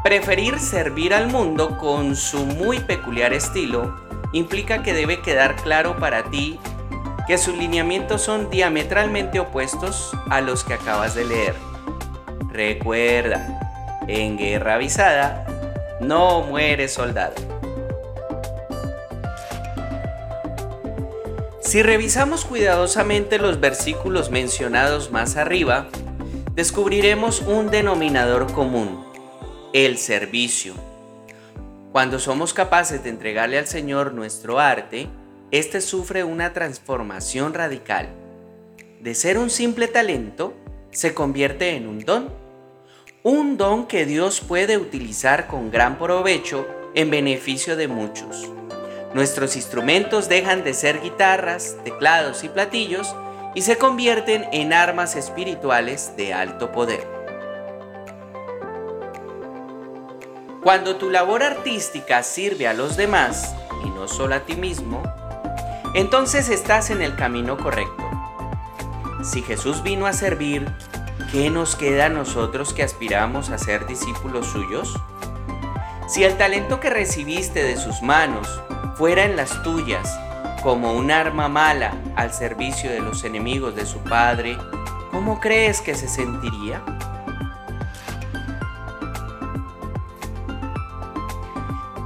Preferir 0.04 0.60
servir 0.60 1.14
al 1.14 1.28
mundo 1.28 1.78
con 1.78 2.16
su 2.16 2.46
muy 2.46 2.80
peculiar 2.80 3.34
estilo 3.34 4.00
implica 4.32 4.82
que 4.82 4.94
debe 4.94 5.22
quedar 5.22 5.56
claro 5.58 5.98
para 5.98 6.24
ti 6.30 6.60
que 7.28 7.38
sus 7.38 7.58
lineamientos 7.58 8.22
son 8.22 8.50
diametralmente 8.50 9.40
opuestos 9.40 10.16
a 10.30 10.40
los 10.40 10.64
que 10.64 10.76
acabas 10.76 11.14
de 11.14 11.26
leer. 11.26 11.56
Recuerda, 12.50 14.06
en 14.08 14.38
guerra 14.38 14.76
avisada, 14.76 15.46
no 16.00 16.44
muere 16.44 16.88
soldado. 16.88 17.57
Si 21.68 21.84
revisamos 21.84 22.46
cuidadosamente 22.46 23.40
los 23.40 23.60
versículos 23.60 24.32
mencionados 24.32 25.12
más 25.12 25.36
arriba, 25.36 25.90
descubriremos 26.56 27.42
un 27.42 27.70
denominador 27.70 28.50
común, 28.54 29.06
el 29.74 29.98
servicio. 29.98 30.76
Cuando 31.92 32.20
somos 32.20 32.54
capaces 32.54 33.04
de 33.04 33.10
entregarle 33.10 33.58
al 33.58 33.68
Señor 33.68 34.14
nuestro 34.14 34.62
arte, 34.62 35.10
éste 35.52 35.82
sufre 35.82 36.24
una 36.24 36.54
transformación 36.54 37.54
radical. 37.54 38.08
De 39.02 39.14
ser 39.14 39.38
un 39.38 39.50
simple 39.50 39.90
talento, 39.90 40.54
se 40.92 41.14
convierte 41.14 41.76
en 41.76 41.88
un 41.88 42.00
don 42.00 42.30
un 43.24 43.58
don 43.58 43.88
que 43.88 44.06
Dios 44.06 44.40
puede 44.40 44.78
utilizar 44.78 45.48
con 45.48 45.70
gran 45.70 45.98
provecho 45.98 46.66
en 46.96 47.10
beneficio 47.10 47.76
de 47.76 47.90
muchos. 47.90 48.54
Nuestros 49.14 49.56
instrumentos 49.56 50.28
dejan 50.28 50.64
de 50.64 50.74
ser 50.74 51.02
guitarras, 51.02 51.78
teclados 51.84 52.44
y 52.44 52.50
platillos 52.50 53.16
y 53.56 53.62
se 53.62 53.78
convierten 53.78 54.46
en 54.52 54.74
armas 54.74 55.16
espirituales 55.16 56.14
de 56.18 56.34
alto 56.34 56.72
poder. 56.72 57.08
Cuando 60.62 60.98
tu 60.98 61.10
labor 61.10 61.44
artística 61.44 62.22
sirve 62.24 62.68
a 62.68 62.74
los 62.74 62.98
demás 62.98 63.56
y 63.86 63.90
no 63.90 64.08
solo 64.08 64.36
a 64.36 64.42
ti 64.42 64.56
mismo, 64.56 65.02
entonces 65.94 66.50
estás 66.50 66.90
en 66.90 67.02
el 67.02 67.16
camino 67.16 67.58
correcto. 67.58 68.04
Si 69.24 69.42
Jesús 69.42 69.82
vino 69.82 70.06
a 70.06 70.14
servir, 70.14 70.68
¿qué 71.32 71.50
nos 71.50 71.76
queda 71.76 72.08
a 72.08 72.10
nosotros 72.10 72.74
que 72.74 72.84
aspiramos 72.84 73.50
a 73.50 73.58
ser 73.58 73.88
discípulos 73.88 74.46
suyos? 74.48 74.94
Si 76.08 76.24
el 76.24 76.38
talento 76.38 76.80
que 76.80 76.90
recibiste 76.90 77.64
de 77.64 77.78
sus 77.78 78.02
manos 78.02 78.62
en 79.06 79.36
las 79.36 79.62
tuyas 79.62 80.20
como 80.64 80.94
un 80.94 81.12
arma 81.12 81.48
mala 81.48 81.94
al 82.16 82.34
servicio 82.34 82.90
de 82.90 83.00
los 83.00 83.24
enemigos 83.24 83.76
de 83.76 83.86
su 83.86 84.00
Padre, 84.00 84.58
¿cómo 85.12 85.40
crees 85.40 85.82
que 85.82 85.94
se 85.94 86.08
sentiría? 86.08 86.84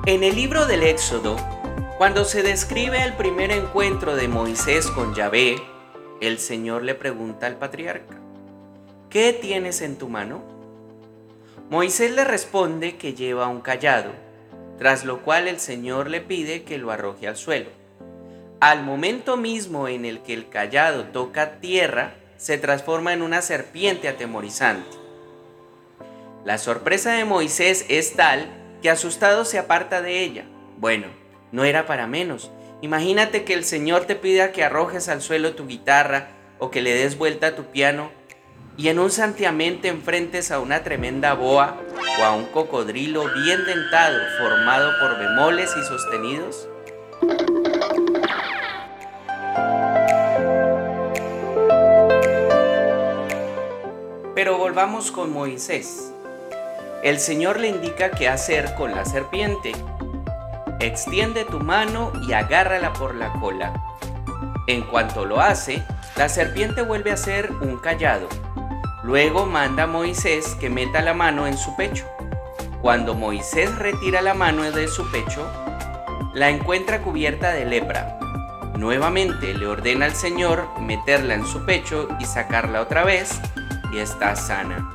En 0.05 0.23
el 0.23 0.35
libro 0.35 0.65
del 0.65 0.83
Éxodo, 0.83 1.37
cuando 1.97 2.25
se 2.25 2.43
describe 2.43 3.01
el 3.01 3.13
primer 3.13 3.51
encuentro 3.51 4.15
de 4.15 4.27
Moisés 4.27 4.87
con 4.87 5.15
Yahvé, 5.15 5.63
el 6.19 6.39
Señor 6.39 6.83
le 6.83 6.93
pregunta 6.93 7.47
al 7.47 7.55
patriarca, 7.55 8.17
¿qué 9.09 9.31
tienes 9.31 9.81
en 9.81 9.97
tu 9.97 10.09
mano? 10.09 10.43
Moisés 11.69 12.11
le 12.11 12.25
responde 12.25 12.97
que 12.97 13.13
lleva 13.13 13.47
un 13.47 13.61
callado, 13.61 14.11
tras 14.81 15.05
lo 15.05 15.21
cual 15.21 15.47
el 15.47 15.59
Señor 15.59 16.09
le 16.09 16.21
pide 16.21 16.63
que 16.63 16.79
lo 16.79 16.89
arroje 16.89 17.27
al 17.27 17.37
suelo. 17.37 17.69
Al 18.59 18.81
momento 18.81 19.37
mismo 19.37 19.87
en 19.87 20.05
el 20.05 20.23
que 20.23 20.33
el 20.33 20.49
callado 20.49 21.03
toca 21.03 21.59
tierra, 21.59 22.15
se 22.37 22.57
transforma 22.57 23.13
en 23.13 23.21
una 23.21 23.43
serpiente 23.43 24.07
atemorizante. 24.07 24.97
La 26.45 26.57
sorpresa 26.57 27.11
de 27.11 27.25
Moisés 27.25 27.85
es 27.89 28.13
tal 28.13 28.47
que 28.81 28.89
asustado 28.89 29.45
se 29.45 29.59
aparta 29.59 30.01
de 30.01 30.23
ella. 30.23 30.45
Bueno, 30.77 31.09
no 31.51 31.63
era 31.63 31.85
para 31.85 32.07
menos. 32.07 32.49
Imagínate 32.81 33.43
que 33.43 33.53
el 33.53 33.65
Señor 33.65 34.05
te 34.05 34.15
pida 34.15 34.51
que 34.51 34.63
arrojes 34.63 35.09
al 35.09 35.21
suelo 35.21 35.53
tu 35.53 35.67
guitarra 35.67 36.29
o 36.57 36.71
que 36.71 36.81
le 36.81 36.95
des 36.95 37.19
vuelta 37.19 37.45
a 37.45 37.55
tu 37.55 37.65
piano 37.65 38.09
y 38.77 38.87
en 38.87 38.99
un 38.99 39.11
santiamén 39.11 39.81
te 39.81 39.89
enfrentes 39.89 40.51
a 40.51 40.59
una 40.59 40.83
tremenda 40.83 41.33
boa 41.33 41.77
o 42.19 42.23
a 42.23 42.31
un 42.31 42.45
cocodrilo 42.45 43.25
bien 43.43 43.65
dentado 43.65 44.17
formado 44.39 44.91
por 44.99 45.17
bemoles 45.19 45.71
y 45.77 45.83
sostenidos? 45.83 46.67
Pero 54.33 54.57
volvamos 54.57 55.11
con 55.11 55.31
Moisés. 55.31 56.11
El 57.03 57.19
Señor 57.19 57.59
le 57.59 57.67
indica 57.67 58.11
qué 58.11 58.29
hacer 58.29 58.73
con 58.75 58.91
la 58.91 59.05
serpiente. 59.05 59.73
Extiende 60.79 61.45
tu 61.45 61.59
mano 61.59 62.11
y 62.27 62.33
agárrala 62.33 62.93
por 62.93 63.13
la 63.15 63.33
cola. 63.33 63.73
En 64.67 64.83
cuanto 64.83 65.25
lo 65.25 65.41
hace, 65.41 65.83
la 66.15 66.29
serpiente 66.29 66.81
vuelve 66.81 67.11
a 67.11 67.17
ser 67.17 67.51
un 67.51 67.77
callado, 67.77 68.27
Luego 69.03 69.47
manda 69.47 69.83
a 69.83 69.87
Moisés 69.87 70.55
que 70.59 70.69
meta 70.69 71.01
la 71.01 71.15
mano 71.15 71.47
en 71.47 71.57
su 71.57 71.75
pecho. 71.75 72.05
Cuando 72.81 73.15
Moisés 73.15 73.75
retira 73.77 74.21
la 74.21 74.35
mano 74.35 74.63
de 74.63 74.87
su 74.87 75.09
pecho, 75.11 75.51
la 76.33 76.49
encuentra 76.49 77.01
cubierta 77.01 77.51
de 77.51 77.65
lepra. 77.65 78.19
Nuevamente 78.77 79.53
le 79.55 79.67
ordena 79.67 80.05
al 80.05 80.15
Señor 80.15 80.67
meterla 80.79 81.33
en 81.33 81.45
su 81.45 81.65
pecho 81.65 82.07
y 82.19 82.25
sacarla 82.25 82.81
otra 82.81 83.03
vez 83.03 83.39
y 83.91 83.97
está 83.97 84.35
sana. 84.35 84.91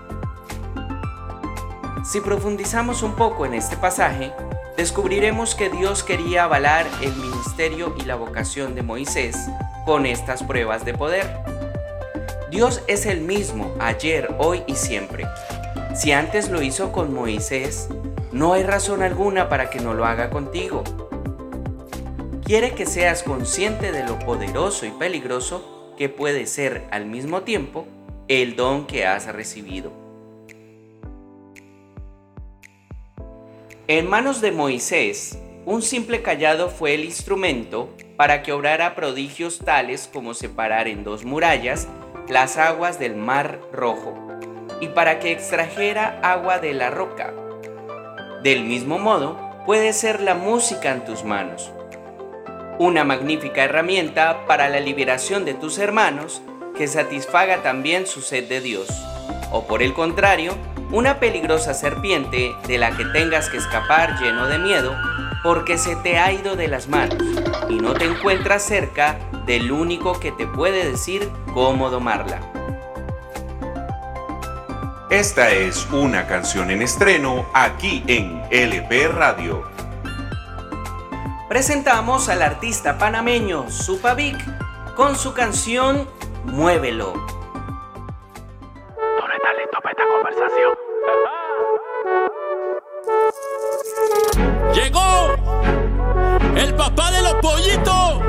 Si 2.05 2.21
profundizamos 2.21 3.03
un 3.03 3.17
poco 3.17 3.45
en 3.45 3.55
este 3.55 3.77
pasaje, 3.77 4.33
descubriremos 4.77 5.57
que 5.57 5.69
Dios 5.69 6.05
quería 6.05 6.45
avalar 6.45 6.87
el 7.03 7.15
ministerio 7.17 7.95
y 7.99 8.05
la 8.05 8.15
vocación 8.15 8.77
de 8.77 8.83
Moisés 8.83 9.37
con 9.85 10.07
estas 10.07 10.45
pruebas 10.45 10.85
de 10.85 10.95
poder. 10.95 11.56
Dios 12.57 12.83
es 12.87 13.05
el 13.05 13.21
mismo 13.21 13.75
ayer, 13.81 14.35
hoy 14.39 14.63
y 14.67 14.77
siempre. 14.77 15.27
Si 15.95 16.13
antes 16.13 16.49
lo 16.49 16.63
hizo 16.63 16.91
con 16.91 17.13
Moisés, 17.13 17.91
no 18.33 18.55
hay 18.55 18.63
razón 18.63 19.03
alguna 19.03 19.51
para 19.51 19.69
que 19.69 19.79
no 19.79 19.93
lo 19.93 20.07
haga 20.07 20.31
contigo. 20.31 20.83
Quiere 22.43 22.73
que 22.73 22.87
seas 22.87 23.23
consciente 23.23 23.93
de 23.93 24.05
lo 24.05 24.19
poderoso 24.19 24.87
y 24.87 24.91
peligroso 24.91 25.93
que 25.99 26.09
puede 26.09 26.47
ser 26.47 26.87
al 26.93 27.05
mismo 27.05 27.43
tiempo 27.43 27.87
el 28.27 28.57
don 28.57 28.87
que 28.87 29.05
has 29.05 29.27
recibido. 29.27 29.93
En 33.87 34.09
manos 34.09 34.41
de 34.41 34.53
Moisés, 34.53 35.39
un 35.67 35.83
simple 35.83 36.23
callado 36.23 36.71
fue 36.71 36.95
el 36.95 37.05
instrumento 37.05 37.91
para 38.17 38.43
que 38.43 38.53
obrara 38.53 38.95
prodigios 38.95 39.59
tales 39.59 40.09
como 40.11 40.33
separar 40.33 40.89
en 40.89 41.05
dos 41.05 41.27
murallas 41.27 41.87
las 42.29 42.57
aguas 42.57 42.99
del 42.99 43.17
mar 43.17 43.61
rojo 43.73 44.15
y 44.81 44.89
para 44.89 45.21
que 45.21 45.33
extrajera 45.33 46.19
agua 46.23 46.59
de 46.59 46.75
la 46.75 46.91
roca. 46.91 47.33
Del 48.43 48.65
mismo 48.65 48.99
modo, 48.99 49.39
puede 49.65 49.93
ser 49.93 50.21
la 50.21 50.35
música 50.35 50.93
en 50.93 51.05
tus 51.05 51.25
manos, 51.25 51.71
una 52.79 53.05
magnífica 53.05 53.65
herramienta 53.65 54.47
para 54.47 54.69
la 54.69 54.81
liberación 54.81 55.45
de 55.45 55.55
tus 55.55 55.79
hermanos 55.79 56.43
que 56.77 56.89
satisfaga 56.89 57.63
también 57.63 58.07
su 58.07 58.21
sed 58.21 58.49
de 58.49 58.61
Dios, 58.61 58.89
o 59.51 59.67
por 59.67 59.83
el 59.83 59.95
contrario, 59.95 60.53
una 60.93 61.19
peligrosa 61.19 61.75
serpiente 61.75 62.55
de 62.69 62.79
la 62.79 62.97
que 62.97 63.05
tengas 63.07 63.49
que 63.49 63.57
escapar 63.57 64.21
lleno 64.21 64.47
de 64.47 64.59
miedo 64.59 64.95
porque 65.43 65.79
se 65.79 65.97
te 65.97 66.19
ha 66.19 66.33
ido 66.33 66.57
de 66.57 66.69
las 66.69 66.89
manos 66.89 67.23
y 67.69 67.75
no 67.77 67.95
te 67.95 68.05
encuentras 68.05 68.63
cerca 68.63 69.19
del 69.47 69.73
único 69.73 70.19
que 70.19 70.33
te 70.33 70.47
puede 70.47 70.91
decir 70.91 71.31
cómo 71.55 71.91
domarla. 71.91 72.41
Esta 75.11 75.51
es 75.51 75.87
una 75.93 76.27
canción 76.27 76.71
en 76.71 76.83
estreno 76.83 77.47
aquí 77.55 78.03
en 78.09 78.43
LP 78.51 79.09
Radio. 79.09 79.63
Presentamos 81.49 82.29
al 82.29 82.43
artista 82.43 82.99
panameño 82.99 83.71
Supavic 83.71 84.37
con 84.97 85.17
su 85.17 85.33
canción 85.33 86.09
Muévelo. 86.45 87.13
¿Tú 87.13 87.21
no 88.97 89.35
estás 89.35 89.57
listo 89.57 89.79
para 89.81 89.93
esta 89.93 90.05
conversación? 90.13 90.87
Llegó 94.75 95.37
el 96.57 96.75
papá 96.75 97.11
de 97.13 97.23
los 97.23 97.35
pollitos, 97.35 98.21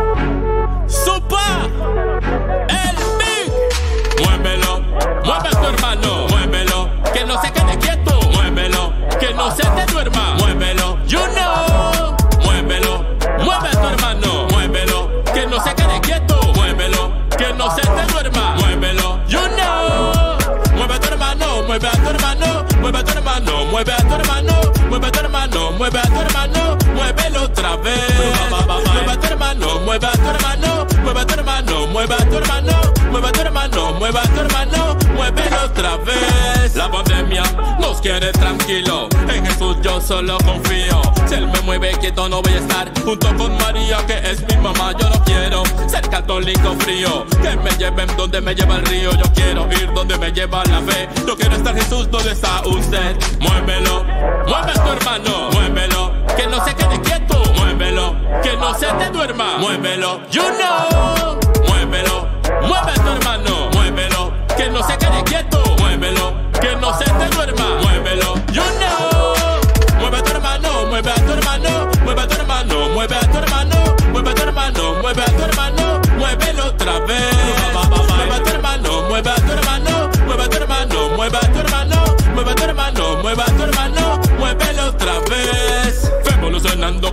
hermano, 34.08 34.08
mueve 34.08 34.20
a 34.20 34.34
tu 34.34 34.40
hermano, 34.40 34.98
muévelo 35.16 35.66
otra 35.66 35.98
vez. 35.98 36.76
La 36.76 36.90
pandemia 36.90 37.44
nos 37.80 38.02
quiere 38.02 38.32
tranquilo, 38.32 39.10
en 39.28 39.46
Jesús 39.46 39.78
yo 39.82 40.00
solo 40.02 40.38
confío. 40.46 41.02
Si 41.28 41.36
él 41.36 41.48
me 41.48 41.60
mueve 41.62 41.92
quieto 42.00 42.30
no 42.30 42.42
voy 42.42 42.54
a 42.54 42.58
estar 42.58 42.92
junto 43.04 43.36
con 43.36 43.58
María 43.58 44.06
que 44.06 44.18
es 44.30 44.42
mi 44.48 44.58
mamá. 44.58 44.94
Yo 45.00 45.10
no 45.10 45.24
quiero 45.24 45.64
ser 45.90 46.08
católico 46.10 46.76
frío, 46.80 47.26
que 47.42 47.56
me 47.58 47.72
lleven 47.72 48.08
donde 48.16 48.42
me 48.42 48.56
lleva 48.56 48.76
el 48.76 48.86
río. 48.86 49.12
Yo 49.12 49.34
quiero 49.34 49.68
ir 49.72 49.92
donde 49.94 50.18
me 50.18 50.32
lleva 50.32 50.64
la 50.66 50.82
fe. 50.82 51.10
Yo 51.26 51.36
quiero 51.36 51.56
estar 51.56 51.76
Jesús 51.76 52.10
donde 52.10 52.32
está 52.32 52.62
usted. 52.66 53.16
Muévelo, 53.40 54.04
mueve 54.48 54.74
tu 54.74 54.90
hermano, 54.90 55.50
muévelo, 55.52 56.14
que 56.36 56.48
no 56.48 56.64
se 56.64 56.74
quede 56.76 57.02
quieto, 57.02 57.42
muévelo, 57.58 58.16
que 58.42 58.56
no 58.58 58.74
se 58.78 58.86
te 58.86 59.10
duerma, 59.10 59.58
muévelo, 59.58 60.22
you 60.32 60.42
know, 60.42 61.38
muévelo, 61.68 62.28
mueve 62.62 62.94
tu 62.94 63.10
hermano, 63.10 63.57
no 64.78 64.88
se 64.88 64.98
quede 64.98 65.24
quieto, 65.24 65.64
muévelo, 65.80 66.36
que 66.62 66.76
no 66.76 66.96
se 66.98 67.06
te 67.06 67.36
duerma, 67.36 67.80
muévelo, 67.82 68.36
you 68.54 68.62
know, 68.78 69.34
mueve 70.00 70.18
a 70.18 70.24
tu 70.24 70.32
hermano, 70.32 70.86
mueve 70.86 71.10
a 71.10 71.16
tu 71.16 71.32
hermano, 71.32 71.90
mueve 72.04 72.22
a 72.22 72.28
tu 72.28 72.36
hermano, 72.36 72.90
mueve 72.94 73.16
a 73.16 73.20
tu 73.22 73.38
hermano, 73.38 73.96
mueve 74.12 74.30
a 74.30 74.36
tu 74.36 74.44
hermano, 74.44 74.94
mueve 75.02 75.22
a 75.24 75.26
tu 75.26 75.44
hermano, 75.44 76.02
muévelo 76.18 76.66
otra 76.68 77.00
vez, 77.00 77.27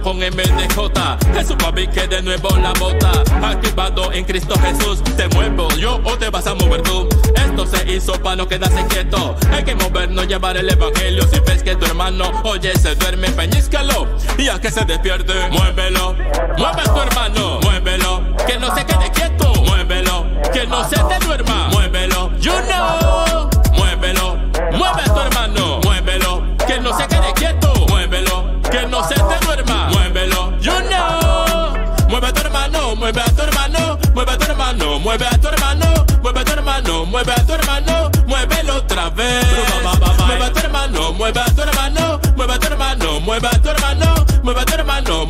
con 0.04 0.18
MDJ, 0.18 1.34
Jesús 1.34 1.56
papi 1.58 1.88
que 1.88 2.06
de 2.06 2.20
nuevo 2.20 2.50
la 2.58 2.74
bota. 2.78 3.10
Activado 3.42 4.12
en 4.12 4.26
Cristo 4.26 4.54
Jesús, 4.60 5.02
te 5.16 5.26
muevo 5.28 5.66
yo 5.78 5.98
o 6.04 6.18
te 6.18 6.28
vas 6.28 6.46
a 6.46 6.54
mover 6.54 6.82
tú. 6.82 7.08
Esto 7.34 7.66
se 7.66 7.90
hizo 7.90 8.12
para 8.22 8.36
no 8.36 8.46
quedarse 8.46 8.86
quieto. 8.88 9.34
Hay 9.50 9.64
que 9.64 9.74
movernos, 9.74 10.28
llevar 10.28 10.58
el 10.58 10.68
evangelio. 10.68 11.26
Si 11.32 11.40
ves 11.40 11.62
que 11.62 11.74
tu 11.74 11.86
hermano, 11.86 12.30
oye, 12.44 12.76
se 12.76 12.94
duerme, 12.96 13.30
peñíscalo 13.30 14.06
y 14.36 14.48
a 14.48 14.60
que 14.60 14.70
se 14.70 14.84
despierte. 14.84 15.32
Muévelo, 15.50 16.14
mueve 16.58 16.82
a 16.82 16.94
tu 16.94 17.00
hermano, 17.00 17.60
muévelo, 17.62 18.36
que 18.46 18.58
no 18.58 18.74
se 18.76 18.84
quede 18.84 19.10
quieto. 19.10 19.54
Muévelo, 19.62 20.26
que 20.52 20.66
no 20.66 20.86
se 20.86 20.96
te 20.96 21.24
duerma. 21.24 21.68
Muévelo, 21.72 22.03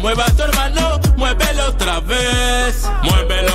hermano, 0.04 0.10
mueve 0.10 0.22
a 0.22 0.36
tu 0.36 0.42
hermano, 0.42 1.00
muévelo 1.16 1.66
otra 1.68 2.00
vez. 2.00 2.88
Muévelo, 3.02 3.53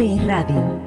Radio. 0.00 0.80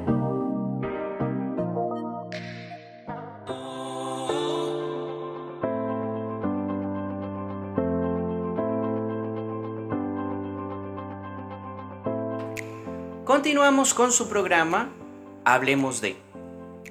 Continuamos 13.24 13.94
con 13.94 14.10
su 14.10 14.28
programa 14.28 14.90
Hablemos 15.44 16.00
de. 16.00 16.16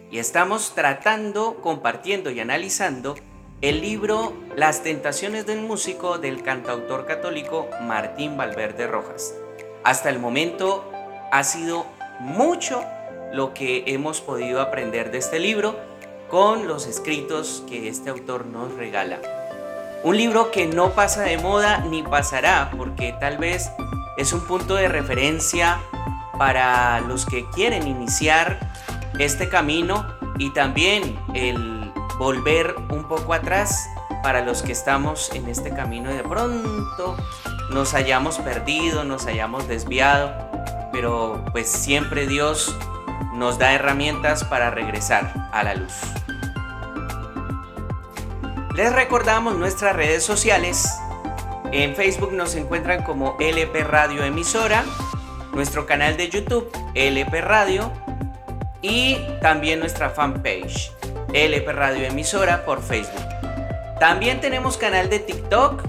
Y 0.10 0.20
estamos 0.20 0.74
tratando, 0.76 1.58
compartiendo 1.62 2.32
y 2.32 2.40
analizando 2.40 3.16
el 3.60 3.82
libro 3.82 4.32
Las 4.56 4.82
tentaciones 4.82 5.46
del 5.46 5.60
músico 5.60 6.20
del 6.20 6.42
cantautor 6.42 7.06
católico 7.06 7.68
Martín 7.82 8.38
Valverde 8.38 8.88
Rojas. 8.88 9.36
Hasta 9.84 10.10
el 10.10 10.20
momento 10.20 10.90
ha 11.34 11.44
sido 11.44 11.86
mucho 12.20 12.84
lo 13.32 13.54
que 13.54 13.84
hemos 13.88 14.22
podido 14.22 14.62
aprender 14.62 15.12
de 15.12 15.18
este 15.18 15.40
libro 15.40 15.76
con 16.30 16.68
los 16.68 16.88
escritos 16.88 17.64
que 17.68 17.88
este 17.88 18.10
autor 18.10 18.46
nos 18.46 18.74
regala. 18.74 19.20
Un 20.04 20.18
libro 20.18 20.52
que 20.52 20.68
no 20.68 20.92
pasa 20.92 21.24
de 21.24 21.38
moda 21.38 21.80
ni 21.80 22.04
pasará 22.04 22.72
porque 22.78 23.16
tal 23.20 23.38
vez 23.38 23.72
es 24.18 24.34
un 24.34 24.46
punto 24.46 24.76
de 24.76 24.88
referencia 24.88 25.80
para 26.38 27.00
los 27.02 27.26
que 27.26 27.50
quieren 27.52 27.88
iniciar 27.88 28.60
este 29.20 29.50
camino 29.50 30.06
y 30.38 30.50
también 30.52 31.18
el 31.34 31.92
volver 32.18 32.76
un 32.90 33.08
poco 33.08 33.34
atrás 33.34 33.88
para 34.24 34.42
los 34.44 34.62
que 34.62 34.72
estamos 34.72 35.32
en 35.34 35.48
este 35.48 35.74
camino 35.74 36.12
y 36.12 36.16
de 36.16 36.24
pronto 36.24 37.18
nos 37.72 37.94
hayamos 37.94 38.40
perdido, 38.40 39.04
nos 39.04 39.26
hayamos 39.26 39.68
desviado, 39.68 40.53
pero 40.94 41.44
pues 41.52 41.68
siempre 41.70 42.28
Dios 42.28 42.78
nos 43.34 43.58
da 43.58 43.74
herramientas 43.74 44.46
para 44.46 44.70
regresar 44.70 45.50
a 45.52 45.64
la 45.64 45.76
luz. 45.76 45.94
Les 48.76 48.94
recordamos 48.94 49.56
nuestras 49.56 49.96
redes 49.96 50.24
sociales. 50.24 50.88
En 51.72 51.96
Facebook 51.96 52.32
nos 52.32 52.56
encuentran 52.56 53.04
como 53.04 53.36
LP 53.40 53.84
Radio 53.84 54.24
Emisora, 54.24 54.86
nuestro 55.54 55.86
canal 55.86 56.16
de 56.16 56.30
YouTube 56.30 56.72
LP 56.96 57.42
Radio 57.42 57.92
y 58.82 59.18
también 59.42 59.80
nuestra 59.80 60.10
fanpage 60.10 60.92
LP 61.34 61.72
Radio 61.74 62.06
Emisora 62.06 62.66
por 62.66 62.82
Facebook. 62.82 63.26
También 64.00 64.42
tenemos 64.42 64.78
canal 64.78 65.10
de 65.10 65.20
TikTok 65.20 65.84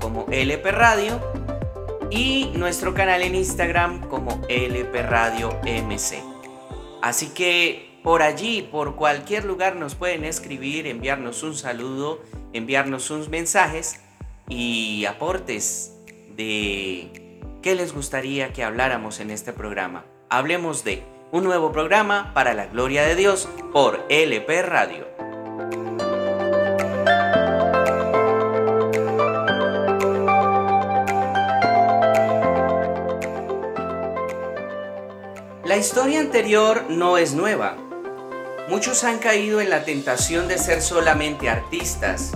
como 0.00 0.26
LP 0.30 0.70
Radio 0.70 1.20
y 2.10 2.50
nuestro 2.54 2.94
canal 2.94 3.22
en 3.22 3.34
Instagram 3.34 4.08
como 4.08 4.40
LP 4.48 5.02
Radio 5.02 5.50
MC. 5.62 6.22
Así 7.02 7.28
que 7.28 7.98
por 8.02 8.22
allí, 8.22 8.62
por 8.62 8.94
cualquier 8.96 9.44
lugar 9.44 9.76
nos 9.76 9.94
pueden 9.94 10.24
escribir, 10.24 10.86
enviarnos 10.86 11.42
un 11.42 11.56
saludo, 11.56 12.20
enviarnos 12.52 13.02
sus 13.02 13.28
mensajes 13.28 14.00
y 14.48 15.04
aportes 15.06 15.92
de 16.36 17.42
qué 17.62 17.74
les 17.74 17.92
gustaría 17.92 18.52
que 18.52 18.62
habláramos 18.62 19.18
en 19.18 19.30
este 19.30 19.52
programa. 19.52 20.04
Hablemos 20.30 20.84
de 20.84 21.02
un 21.32 21.42
nuevo 21.42 21.72
programa 21.72 22.32
para 22.32 22.54
la 22.54 22.66
gloria 22.66 23.02
de 23.02 23.16
Dios 23.16 23.48
por 23.72 24.04
LP 24.08 24.62
Radio. 24.62 25.25
La 35.76 35.80
historia 35.80 36.20
anterior 36.20 36.86
no 36.88 37.18
es 37.18 37.34
nueva. 37.34 37.76
Muchos 38.70 39.04
han 39.04 39.18
caído 39.18 39.60
en 39.60 39.68
la 39.68 39.84
tentación 39.84 40.48
de 40.48 40.56
ser 40.56 40.80
solamente 40.80 41.50
artistas, 41.50 42.32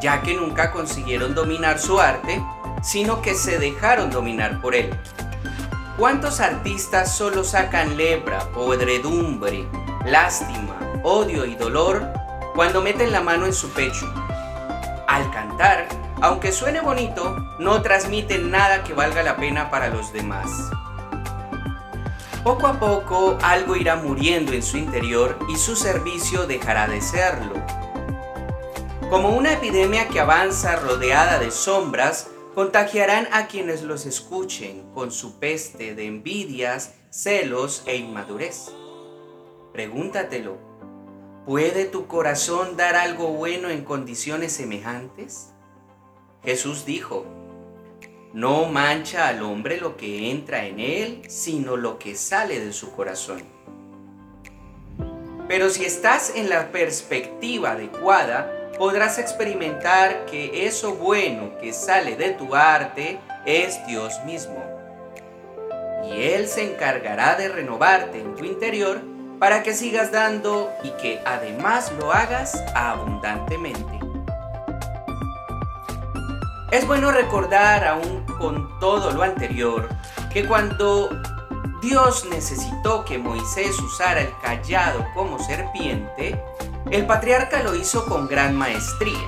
ya 0.00 0.22
que 0.22 0.32
nunca 0.32 0.72
consiguieron 0.72 1.34
dominar 1.34 1.78
su 1.78 2.00
arte, 2.00 2.42
sino 2.82 3.20
que 3.20 3.34
se 3.34 3.58
dejaron 3.58 4.10
dominar 4.10 4.62
por 4.62 4.74
él. 4.74 4.88
¿Cuántos 5.98 6.40
artistas 6.40 7.14
solo 7.14 7.44
sacan 7.44 7.98
lepra, 7.98 8.38
podredumbre, 8.54 9.66
lástima, 10.06 10.78
odio 11.02 11.44
y 11.44 11.56
dolor 11.56 12.02
cuando 12.54 12.80
meten 12.80 13.12
la 13.12 13.20
mano 13.20 13.44
en 13.44 13.52
su 13.52 13.68
pecho? 13.68 14.10
Al 15.08 15.30
cantar, 15.30 15.88
aunque 16.22 16.52
suene 16.52 16.80
bonito, 16.80 17.36
no 17.58 17.82
transmiten 17.82 18.50
nada 18.50 18.82
que 18.82 18.94
valga 18.94 19.22
la 19.22 19.36
pena 19.36 19.70
para 19.70 19.88
los 19.88 20.10
demás. 20.14 20.48
Poco 22.44 22.66
a 22.66 22.80
poco 22.80 23.38
algo 23.40 23.76
irá 23.76 23.94
muriendo 23.94 24.52
en 24.52 24.64
su 24.64 24.76
interior 24.76 25.38
y 25.48 25.56
su 25.56 25.76
servicio 25.76 26.44
dejará 26.48 26.88
de 26.88 27.00
serlo. 27.00 27.54
Como 29.08 29.28
una 29.28 29.52
epidemia 29.52 30.08
que 30.08 30.18
avanza 30.18 30.74
rodeada 30.74 31.38
de 31.38 31.52
sombras, 31.52 32.30
contagiarán 32.56 33.28
a 33.30 33.46
quienes 33.46 33.82
los 33.82 34.06
escuchen 34.06 34.92
con 34.92 35.12
su 35.12 35.38
peste 35.38 35.94
de 35.94 36.06
envidias, 36.06 36.94
celos 37.10 37.84
e 37.86 37.96
inmadurez. 37.96 38.72
Pregúntatelo, 39.72 40.58
¿puede 41.46 41.84
tu 41.84 42.08
corazón 42.08 42.76
dar 42.76 42.96
algo 42.96 43.28
bueno 43.28 43.70
en 43.70 43.84
condiciones 43.84 44.52
semejantes? 44.52 45.52
Jesús 46.42 46.84
dijo, 46.84 47.24
no 48.32 48.66
mancha 48.66 49.28
al 49.28 49.42
hombre 49.42 49.76
lo 49.76 49.96
que 49.96 50.30
entra 50.30 50.64
en 50.64 50.80
él, 50.80 51.22
sino 51.28 51.76
lo 51.76 51.98
que 51.98 52.14
sale 52.14 52.60
de 52.60 52.72
su 52.72 52.92
corazón. 52.92 53.42
Pero 55.48 55.68
si 55.68 55.84
estás 55.84 56.32
en 56.34 56.48
la 56.48 56.72
perspectiva 56.72 57.72
adecuada, 57.72 58.70
podrás 58.78 59.18
experimentar 59.18 60.24
que 60.24 60.66
eso 60.66 60.94
bueno 60.94 61.58
que 61.58 61.72
sale 61.72 62.16
de 62.16 62.30
tu 62.30 62.54
arte 62.54 63.18
es 63.44 63.84
Dios 63.86 64.14
mismo. 64.24 64.64
Y 66.08 66.22
Él 66.22 66.48
se 66.48 66.72
encargará 66.72 67.36
de 67.36 67.48
renovarte 67.48 68.18
en 68.18 68.34
tu 68.34 68.44
interior 68.44 69.00
para 69.38 69.62
que 69.62 69.74
sigas 69.74 70.10
dando 70.10 70.72
y 70.82 70.90
que 70.92 71.20
además 71.26 71.92
lo 71.98 72.12
hagas 72.12 72.62
abundantemente. 72.74 74.01
Es 76.72 76.86
bueno 76.86 77.12
recordar 77.12 77.84
aún 77.84 78.24
con 78.38 78.80
todo 78.80 79.10
lo 79.10 79.22
anterior 79.22 79.90
que 80.32 80.46
cuando 80.46 81.10
Dios 81.82 82.24
necesitó 82.30 83.04
que 83.04 83.18
Moisés 83.18 83.78
usara 83.78 84.22
el 84.22 84.32
callado 84.40 85.04
como 85.12 85.38
serpiente, 85.38 86.42
el 86.90 87.04
patriarca 87.04 87.62
lo 87.62 87.74
hizo 87.74 88.06
con 88.06 88.26
gran 88.26 88.56
maestría. 88.56 89.20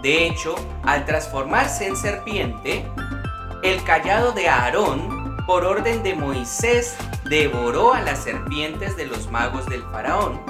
De 0.00 0.26
hecho, 0.26 0.54
al 0.82 1.04
transformarse 1.04 1.86
en 1.86 1.94
serpiente, 1.94 2.86
el 3.62 3.84
callado 3.84 4.32
de 4.32 4.48
Aarón, 4.48 5.44
por 5.46 5.66
orden 5.66 6.02
de 6.02 6.14
Moisés, 6.14 6.96
devoró 7.28 7.92
a 7.92 8.00
las 8.00 8.24
serpientes 8.24 8.96
de 8.96 9.04
los 9.04 9.30
magos 9.30 9.66
del 9.66 9.82
faraón, 9.92 10.40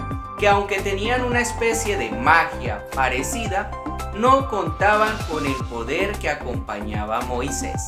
que 0.41 0.49
aunque 0.49 0.80
tenían 0.80 1.22
una 1.22 1.41
especie 1.41 1.97
de 1.97 2.11
magia 2.11 2.84
parecida, 2.95 3.70
no 4.16 4.49
contaban 4.49 5.16
con 5.30 5.47
el 5.47 5.55
poder 5.68 6.12
que 6.18 6.30
acompañaba 6.30 7.18
a 7.18 7.26
Moisés. 7.26 7.80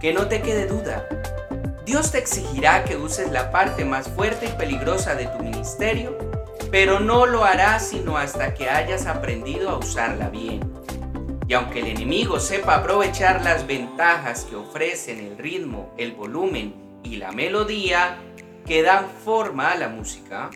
Que 0.00 0.12
no 0.12 0.26
te 0.26 0.42
quede 0.42 0.66
duda, 0.66 1.06
Dios 1.86 2.12
te 2.12 2.18
exigirá 2.18 2.84
que 2.84 2.96
uses 2.96 3.30
la 3.30 3.50
parte 3.50 3.84
más 3.84 4.08
fuerte 4.08 4.46
y 4.46 4.58
peligrosa 4.58 5.14
de 5.14 5.26
tu 5.26 5.42
ministerio 5.42 6.32
pero 6.72 7.00
no 7.00 7.26
lo 7.26 7.44
harás 7.44 7.88
sino 7.88 8.16
hasta 8.16 8.54
que 8.54 8.70
hayas 8.70 9.06
aprendido 9.06 9.68
a 9.68 9.76
usarla 9.76 10.30
bien. 10.30 10.72
Y 11.46 11.52
aunque 11.52 11.80
el 11.80 11.88
enemigo 11.88 12.40
sepa 12.40 12.76
aprovechar 12.76 13.42
las 13.42 13.66
ventajas 13.66 14.46
que 14.48 14.56
ofrecen 14.56 15.18
el 15.18 15.36
ritmo, 15.36 15.92
el 15.98 16.12
volumen 16.12 16.74
y 17.04 17.16
la 17.16 17.30
melodía 17.30 18.16
que 18.66 18.82
dan 18.82 19.06
forma 19.22 19.72
a 19.72 19.76
la 19.76 19.88
música, 19.88 20.48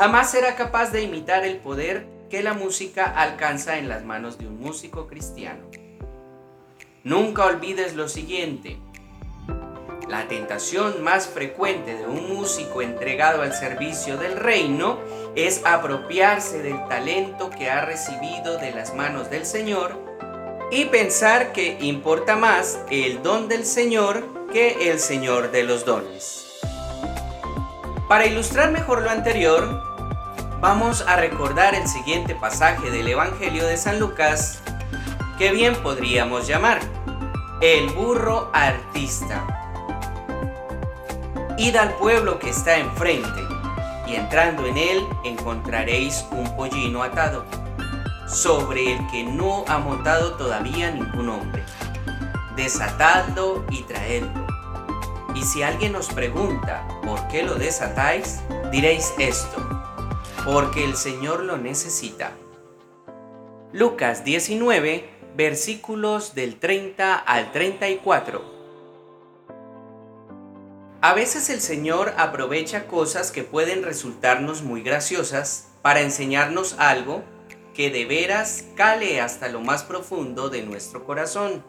jamás 0.00 0.30
será 0.30 0.56
capaz 0.56 0.92
de 0.92 1.02
imitar 1.02 1.44
el 1.44 1.58
poder 1.58 2.06
que 2.30 2.42
la 2.42 2.54
música 2.54 3.04
alcanza 3.04 3.76
en 3.76 3.86
las 3.86 4.02
manos 4.02 4.38
de 4.38 4.46
un 4.46 4.58
músico 4.58 5.06
cristiano. 5.06 5.60
Nunca 7.04 7.44
olvides 7.44 7.94
lo 7.94 8.08
siguiente, 8.08 8.78
la 10.08 10.26
tentación 10.26 11.02
más 11.04 11.26
frecuente 11.26 11.96
de 11.96 12.06
un 12.06 12.34
músico 12.34 12.80
entregado 12.80 13.42
al 13.42 13.52
servicio 13.52 14.16
del 14.16 14.38
reino 14.38 14.98
es 15.36 15.66
apropiarse 15.66 16.62
del 16.62 16.82
talento 16.88 17.50
que 17.50 17.68
ha 17.68 17.84
recibido 17.84 18.56
de 18.56 18.70
las 18.70 18.94
manos 18.94 19.28
del 19.28 19.44
Señor 19.44 19.98
y 20.70 20.86
pensar 20.86 21.52
que 21.52 21.76
importa 21.78 22.36
más 22.36 22.80
el 22.90 23.22
don 23.22 23.48
del 23.48 23.66
Señor 23.66 24.24
que 24.50 24.90
el 24.90 24.98
Señor 24.98 25.50
de 25.50 25.64
los 25.64 25.84
dones. 25.84 26.46
Para 28.08 28.26
ilustrar 28.26 28.72
mejor 28.72 29.02
lo 29.02 29.10
anterior, 29.10 29.89
vamos 30.60 31.02
a 31.06 31.16
recordar 31.16 31.74
el 31.74 31.88
siguiente 31.88 32.34
pasaje 32.34 32.90
del 32.90 33.08
Evangelio 33.08 33.66
de 33.66 33.78
San 33.78 33.98
Lucas 33.98 34.60
que 35.38 35.52
bien 35.52 35.74
podríamos 35.82 36.46
llamar 36.46 36.80
el 37.62 37.88
burro 37.90 38.50
artista. 38.52 39.42
Id 41.56 41.76
al 41.76 41.94
pueblo 41.94 42.38
que 42.38 42.50
está 42.50 42.76
enfrente, 42.76 43.42
y 44.06 44.14
entrando 44.16 44.66
en 44.66 44.76
él 44.76 45.06
encontraréis 45.24 46.26
un 46.30 46.56
pollino 46.56 47.02
atado, 47.02 47.44
sobre 48.26 48.92
el 48.92 49.06
que 49.10 49.24
no 49.24 49.64
ha 49.66 49.78
montado 49.78 50.34
todavía 50.34 50.90
ningún 50.90 51.30
hombre. 51.30 51.64
Desatadlo 52.56 53.64
y 53.70 53.82
traedlo. 53.82 54.46
Y 55.34 55.42
si 55.42 55.62
alguien 55.62 55.96
os 55.96 56.08
pregunta 56.08 56.86
por 57.04 57.28
qué 57.28 57.42
lo 57.42 57.54
desatáis, 57.54 58.40
diréis 58.70 59.14
esto, 59.18 59.79
porque 60.44 60.84
el 60.84 60.96
Señor 60.96 61.44
lo 61.44 61.58
necesita. 61.58 62.32
Lucas 63.72 64.24
19, 64.24 65.08
versículos 65.36 66.34
del 66.34 66.58
30 66.58 67.14
al 67.16 67.52
34. 67.52 68.60
A 71.02 71.14
veces 71.14 71.50
el 71.50 71.60
Señor 71.60 72.14
aprovecha 72.16 72.86
cosas 72.86 73.30
que 73.30 73.42
pueden 73.42 73.82
resultarnos 73.82 74.62
muy 74.62 74.82
graciosas 74.82 75.68
para 75.82 76.00
enseñarnos 76.00 76.74
algo 76.78 77.22
que 77.74 77.90
de 77.90 78.04
veras 78.04 78.64
cale 78.74 79.20
hasta 79.20 79.48
lo 79.48 79.60
más 79.60 79.82
profundo 79.82 80.50
de 80.50 80.62
nuestro 80.62 81.04
corazón. 81.04 81.64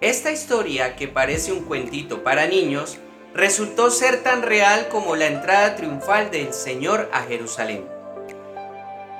Esta 0.00 0.30
historia, 0.30 0.96
que 0.96 1.08
parece 1.08 1.52
un 1.52 1.64
cuentito 1.64 2.22
para 2.22 2.46
niños, 2.46 2.98
resultó 3.36 3.90
ser 3.90 4.22
tan 4.22 4.40
real 4.40 4.88
como 4.88 5.14
la 5.14 5.26
entrada 5.26 5.76
triunfal 5.76 6.30
del 6.30 6.54
Señor 6.54 7.10
a 7.12 7.20
Jerusalén. 7.24 7.86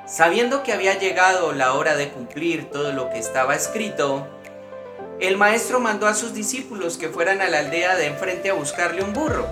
Sabiendo 0.06 0.62
que 0.62 0.72
había 0.72 0.98
llegado 0.98 1.52
la 1.52 1.74
hora 1.74 1.96
de 1.96 2.08
cumplir 2.08 2.70
todo 2.70 2.92
lo 2.92 3.10
que 3.10 3.18
estaba 3.18 3.54
escrito, 3.54 4.26
el 5.20 5.36
maestro 5.36 5.80
mandó 5.80 6.06
a 6.06 6.14
sus 6.14 6.32
discípulos 6.32 6.96
que 6.96 7.10
fueran 7.10 7.42
a 7.42 7.48
la 7.48 7.58
aldea 7.58 7.94
de 7.96 8.06
enfrente 8.06 8.48
a 8.48 8.54
buscarle 8.54 9.02
un 9.02 9.12
burro. 9.12 9.46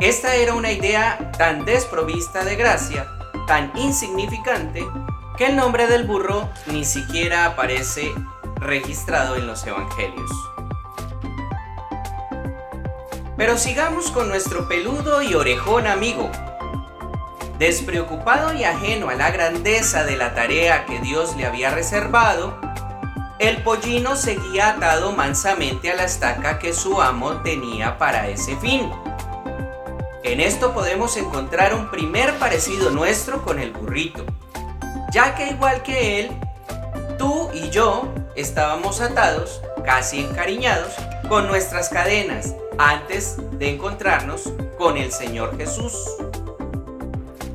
Esta 0.00 0.34
era 0.34 0.54
una 0.54 0.72
idea 0.72 1.30
tan 1.38 1.64
desprovista 1.64 2.44
de 2.44 2.56
gracia, 2.56 3.06
tan 3.46 3.70
insignificante, 3.76 4.84
que 5.38 5.46
el 5.46 5.54
nombre 5.54 5.86
del 5.86 6.04
burro 6.04 6.50
ni 6.66 6.84
siquiera 6.84 7.46
aparece 7.46 8.12
registrado 8.56 9.36
en 9.36 9.46
los 9.46 9.64
evangelios. 9.64 10.53
Pero 13.36 13.58
sigamos 13.58 14.10
con 14.12 14.28
nuestro 14.28 14.68
peludo 14.68 15.20
y 15.22 15.34
orejón 15.34 15.86
amigo. 15.86 16.30
Despreocupado 17.58 18.54
y 18.54 18.64
ajeno 18.64 19.08
a 19.08 19.14
la 19.14 19.30
grandeza 19.30 20.04
de 20.04 20.16
la 20.16 20.34
tarea 20.34 20.86
que 20.86 21.00
Dios 21.00 21.36
le 21.36 21.46
había 21.46 21.70
reservado, 21.70 22.58
el 23.40 23.62
pollino 23.62 24.14
seguía 24.14 24.70
atado 24.70 25.12
mansamente 25.12 25.90
a 25.90 25.96
la 25.96 26.04
estaca 26.04 26.60
que 26.60 26.72
su 26.72 27.02
amo 27.02 27.42
tenía 27.42 27.98
para 27.98 28.28
ese 28.28 28.56
fin. 28.56 28.90
En 30.22 30.40
esto 30.40 30.72
podemos 30.72 31.16
encontrar 31.16 31.74
un 31.74 31.90
primer 31.90 32.34
parecido 32.38 32.90
nuestro 32.90 33.42
con 33.42 33.58
el 33.58 33.72
burrito, 33.72 34.24
ya 35.12 35.34
que 35.34 35.48
igual 35.48 35.82
que 35.82 36.20
él, 36.20 36.30
tú 37.18 37.50
y 37.52 37.68
yo 37.70 38.12
estábamos 38.36 39.00
atados, 39.00 39.60
casi 39.84 40.20
encariñados, 40.20 40.94
con 41.28 41.48
nuestras 41.48 41.88
cadenas 41.88 42.54
antes 42.78 43.36
de 43.58 43.70
encontrarnos 43.70 44.52
con 44.78 44.96
el 44.96 45.12
Señor 45.12 45.56
Jesús. 45.56 45.94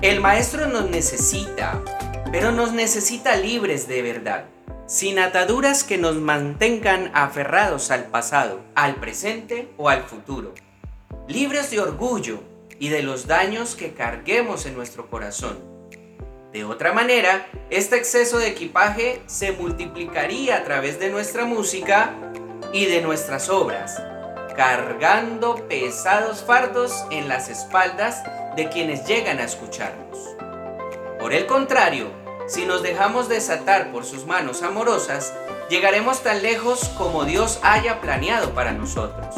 El 0.01 0.21
Maestro 0.21 0.67
nos 0.67 0.89
necesita, 0.89 1.81
pero 2.31 2.51
nos 2.51 2.73
necesita 2.73 3.35
libres 3.35 3.87
de 3.87 4.01
verdad 4.01 4.45
sin 4.89 5.19
ataduras 5.19 5.83
que 5.83 5.99
nos 5.99 6.15
mantengan 6.15 7.11
aferrados 7.13 7.91
al 7.91 8.05
pasado, 8.05 8.61
al 8.73 8.95
presente 8.95 9.69
o 9.77 9.87
al 9.87 10.01
futuro, 10.01 10.55
libres 11.27 11.69
de 11.69 11.79
orgullo 11.79 12.39
y 12.79 12.89
de 12.89 13.03
los 13.03 13.27
daños 13.27 13.75
que 13.75 13.93
carguemos 13.93 14.65
en 14.65 14.73
nuestro 14.73 15.07
corazón. 15.07 15.59
De 16.51 16.65
otra 16.65 16.91
manera, 16.91 17.47
este 17.69 17.97
exceso 17.97 18.39
de 18.39 18.47
equipaje 18.47 19.21
se 19.27 19.51
multiplicaría 19.51 20.57
a 20.57 20.63
través 20.63 20.99
de 20.99 21.11
nuestra 21.11 21.45
música 21.45 22.15
y 22.73 22.85
de 22.87 23.01
nuestras 23.03 23.47
obras, 23.47 24.01
cargando 24.59 25.55
pesados 25.69 26.43
fardos 26.43 27.05
en 27.11 27.29
las 27.29 27.47
espaldas 27.47 28.21
de 28.57 28.67
quienes 28.67 29.05
llegan 29.05 29.39
a 29.39 29.45
escucharnos. 29.45 30.17
Por 31.17 31.31
el 31.31 31.45
contrario, 31.45 32.11
si 32.45 32.65
nos 32.65 32.83
dejamos 32.83 33.29
desatar 33.29 33.89
por 33.93 34.03
sus 34.03 34.25
manos 34.25 34.61
amorosas, 34.61 35.33
llegaremos 35.69 36.23
tan 36.23 36.41
lejos 36.41 36.89
como 36.97 37.23
Dios 37.23 37.61
haya 37.63 38.01
planeado 38.01 38.53
para 38.53 38.73
nosotros. 38.73 39.33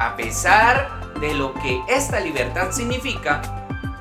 A 0.00 0.14
pesar 0.16 0.88
de 1.20 1.34
lo 1.34 1.52
que 1.52 1.82
esta 1.88 2.18
libertad 2.18 2.72
significa, 2.72 3.42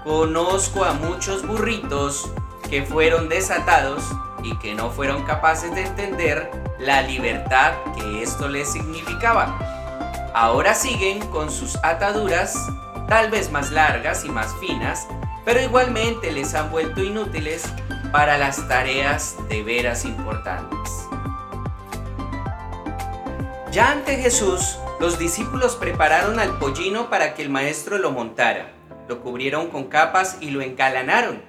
conozco 0.06 0.86
a 0.86 0.94
muchos 0.94 1.46
burritos 1.46 2.32
que 2.70 2.84
fueron 2.84 3.28
desatados 3.28 4.02
y 4.42 4.58
que 4.60 4.74
no 4.74 4.90
fueron 4.90 5.26
capaces 5.26 5.76
de 5.76 5.82
entender 5.82 6.50
la 6.80 7.02
libertad 7.02 7.74
que 7.98 8.24
esto 8.24 8.48
les 8.48 8.72
significaba. 8.72 9.73
Ahora 10.34 10.74
siguen 10.74 11.20
con 11.28 11.52
sus 11.52 11.78
ataduras, 11.84 12.56
tal 13.08 13.30
vez 13.30 13.52
más 13.52 13.72
largas 13.72 14.26
y 14.26 14.30
más 14.30 14.56
finas, 14.60 15.08
pero 15.46 15.62
igualmente 15.62 16.32
les 16.32 16.56
han 16.56 16.72
vuelto 16.72 17.04
inútiles 17.04 17.64
para 18.12 18.40
las 18.40 18.68
tareas 18.68 19.36
de 19.48 19.62
veras 19.62 20.06
importantes. 20.06 21.08
Ya 23.72 23.92
ante 23.92 24.18
Jesús, 24.18 24.78
los 25.00 25.20
discípulos 25.20 25.76
prepararon 25.76 26.40
al 26.40 26.58
pollino 26.58 27.12
para 27.12 27.36
que 27.36 27.44
el 27.44 27.50
maestro 27.50 28.00
lo 28.00 28.12
montara. 28.12 28.72
Lo 29.08 29.22
cubrieron 29.22 29.68
con 29.68 29.86
capas 29.86 30.38
y 30.42 30.50
lo 30.50 30.62
encalanaron. 30.62 31.44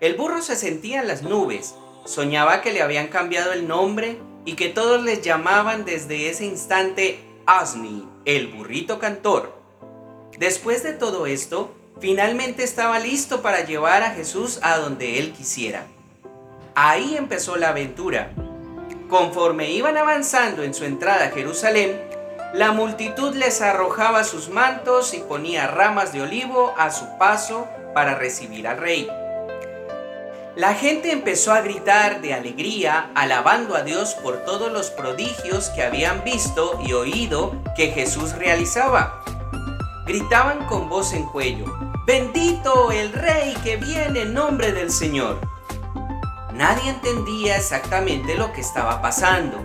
El 0.00 0.14
burro 0.14 0.40
se 0.40 0.56
sentía 0.56 1.00
en 1.00 1.08
las 1.08 1.22
nubes, 1.22 1.74
soñaba 2.06 2.62
que 2.62 2.72
le 2.72 2.80
habían 2.80 3.08
cambiado 3.08 3.52
el 3.52 3.68
nombre 3.68 4.18
y 4.46 4.54
que 4.54 4.68
todos 4.68 5.02
les 5.02 5.20
llamaban 5.20 5.84
desde 5.84 6.30
ese 6.30 6.46
instante 6.46 7.22
Asni, 7.46 8.08
el 8.24 8.48
burrito 8.48 8.98
cantor. 8.98 9.52
Después 10.38 10.82
de 10.82 10.92
todo 10.92 11.26
esto, 11.26 11.74
finalmente 12.00 12.62
estaba 12.62 12.98
listo 12.98 13.42
para 13.42 13.64
llevar 13.64 14.02
a 14.02 14.10
Jesús 14.10 14.58
a 14.62 14.78
donde 14.78 15.18
él 15.18 15.32
quisiera. 15.32 15.86
Ahí 16.74 17.16
empezó 17.16 17.56
la 17.56 17.70
aventura. 17.70 18.30
Conforme 19.08 19.70
iban 19.70 19.96
avanzando 19.96 20.62
en 20.62 20.72
su 20.72 20.84
entrada 20.84 21.26
a 21.26 21.30
Jerusalén, 21.30 22.00
la 22.54 22.72
multitud 22.72 23.34
les 23.34 23.60
arrojaba 23.60 24.24
sus 24.24 24.48
mantos 24.48 25.14
y 25.14 25.18
ponía 25.18 25.66
ramas 25.66 26.12
de 26.12 26.22
olivo 26.22 26.74
a 26.76 26.90
su 26.90 27.06
paso 27.18 27.68
para 27.94 28.14
recibir 28.14 28.66
al 28.66 28.78
rey. 28.78 29.08
La 30.56 30.74
gente 30.74 31.12
empezó 31.12 31.52
a 31.52 31.60
gritar 31.60 32.20
de 32.22 32.34
alegría, 32.34 33.12
alabando 33.14 33.76
a 33.76 33.82
Dios 33.82 34.14
por 34.14 34.38
todos 34.44 34.72
los 34.72 34.90
prodigios 34.90 35.70
que 35.70 35.82
habían 35.82 36.24
visto 36.24 36.76
y 36.84 36.92
oído 36.92 37.54
que 37.76 37.92
Jesús 37.92 38.32
realizaba. 38.32 39.22
Gritaban 40.06 40.66
con 40.66 40.88
voz 40.88 41.12
en 41.12 41.24
cuello, 41.26 41.66
bendito 42.04 42.90
el 42.90 43.12
rey 43.12 43.54
que 43.62 43.76
viene 43.76 44.22
en 44.22 44.34
nombre 44.34 44.72
del 44.72 44.90
Señor. 44.90 45.38
Nadie 46.52 46.90
entendía 46.90 47.56
exactamente 47.56 48.34
lo 48.34 48.52
que 48.52 48.60
estaba 48.60 49.00
pasando, 49.00 49.56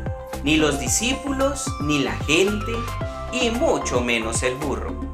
ni 0.43 0.57
los 0.57 0.79
discípulos, 0.79 1.65
ni 1.81 2.03
la 2.03 2.13
gente, 2.13 2.73
y 3.31 3.49
mucho 3.49 4.01
menos 4.01 4.43
el 4.43 4.53
burro. 4.55 5.05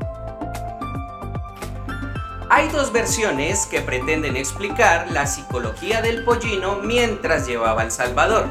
Hay 2.54 2.68
dos 2.68 2.91
versiones 2.91 3.66
que 3.66 3.80
pretenden 3.80 4.36
explicar 4.36 5.10
la 5.10 5.26
psicología 5.26 6.02
del 6.02 6.26
pollino 6.26 6.80
mientras 6.84 7.47
llevaba 7.47 7.82
al 7.82 7.93
Salvador. 7.93 8.45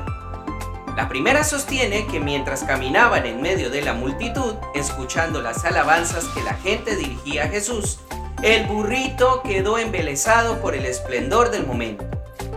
La 0.96 1.06
primera 1.06 1.44
sostiene 1.44 2.06
que 2.06 2.18
mientras 2.18 2.64
caminaban 2.64 3.26
en 3.26 3.42
medio 3.42 3.68
de 3.68 3.82
la 3.82 3.92
multitud, 3.92 4.54
escuchando 4.74 5.42
las 5.42 5.66
alabanzas 5.66 6.24
que 6.28 6.42
la 6.42 6.54
gente 6.54 6.96
dirigía 6.96 7.44
a 7.44 7.48
Jesús, 7.48 7.98
el 8.42 8.64
burrito 8.64 9.42
quedó 9.42 9.76
embelesado 9.76 10.62
por 10.62 10.74
el 10.74 10.86
esplendor 10.86 11.50
del 11.50 11.66
momento 11.66 12.06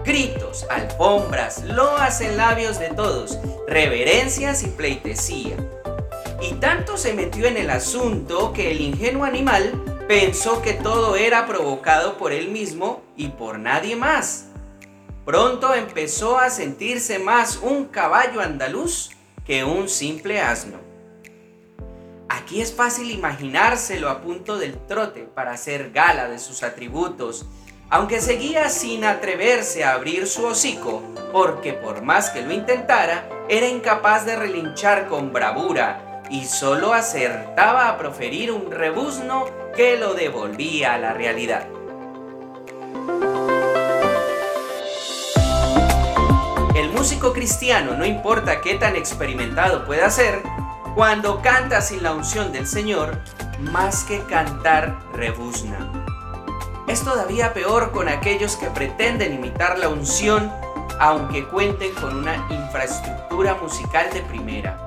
gritos, 0.06 0.66
alfombras, 0.70 1.64
loas 1.64 2.22
en 2.22 2.38
labios 2.38 2.80
de 2.80 2.90
todos, 2.90 3.38
reverencias 3.68 4.64
y 4.64 4.68
pleitesía. 4.68 5.58
Y 6.42 6.54
tanto 6.56 6.98
se 6.98 7.14
metió 7.14 7.48
en 7.48 7.58
el 7.58 7.70
asunto 7.70 8.54
que 8.54 8.72
el 8.72 8.82
ingenuo 8.82 9.24
animal 9.26 9.93
pensó 10.08 10.62
que 10.62 10.74
todo 10.74 11.16
era 11.16 11.48
provocado 11.48 12.18
por 12.18 12.32
él 12.32 12.50
mismo 12.50 13.02
y 13.16 13.30
por 13.30 13.60
nadie 13.60 13.96
más. 13.96 14.48
Pronto 15.26 15.74
empezó 15.74 16.38
a 16.38 16.50
sentirse 16.50 17.20
más 17.20 17.60
un 17.62 17.86
caballo 17.86 18.42
andaluz 18.42 19.12
que 19.46 19.64
un 19.64 19.88
simple 19.88 20.42
asno. 20.42 20.78
Aquí 22.28 22.62
es 22.62 22.74
fácil 22.74 23.12
imaginárselo 23.12 24.10
a 24.10 24.22
punto 24.22 24.58
del 24.58 24.78
trote 24.88 25.22
para 25.22 25.52
hacer 25.52 25.92
gala 25.92 26.28
de 26.28 26.40
sus 26.40 26.64
atributos 26.64 27.46
aunque 27.94 28.22
seguía 28.22 28.70
sin 28.70 29.04
atreverse 29.06 29.84
a 29.84 29.94
abrir 29.94 30.26
su 30.26 30.48
hocico, 30.48 31.04
porque 31.32 31.74
por 31.74 32.02
más 32.02 32.32
que 32.32 32.42
lo 32.42 32.52
intentara, 32.52 33.30
era 33.50 33.68
incapaz 33.68 34.26
de 34.26 34.36
relinchar 34.36 35.08
con 35.08 35.32
bravura 35.32 36.13
y 36.30 36.46
solo 36.46 36.94
acertaba 36.94 37.90
a 37.90 37.98
proferir 37.98 38.52
un 38.52 38.72
rebuzno 38.72 39.46
que 39.76 39.98
lo 39.98 40.14
devolvía 40.14 40.94
a 40.94 40.98
la 40.98 41.14
realidad. 41.14 41.68
El 46.76 46.90
músico 46.92 47.34
cristiano, 47.34 47.96
no 47.96 48.06
importa 48.06 48.62
qué 48.62 48.76
tan 48.76 48.96
experimentado 48.96 49.86
pueda 49.86 50.10
ser, 50.10 50.42
cuando 50.96 51.42
canta 51.42 51.82
sin 51.82 52.04
la 52.04 52.14
unción 52.14 52.52
del 52.52 52.68
Señor, 52.68 53.18
más 53.60 54.04
que 54.04 54.20
cantar 54.22 55.00
rebuzna. 55.14 55.78
Es 56.88 57.04
todavía 57.04 57.54
peor 57.54 57.92
con 57.92 58.10
aquellos 58.10 58.56
que 58.56 58.68
pretenden 58.68 59.34
imitar 59.34 59.80
la 59.80 59.90
unción 59.90 60.52
aunque 61.00 61.46
cuenten 61.48 61.94
con 61.96 62.16
una 62.18 62.48
infraestructura 62.50 63.56
musical 63.56 64.10
de 64.14 64.22
primera. 64.22 64.83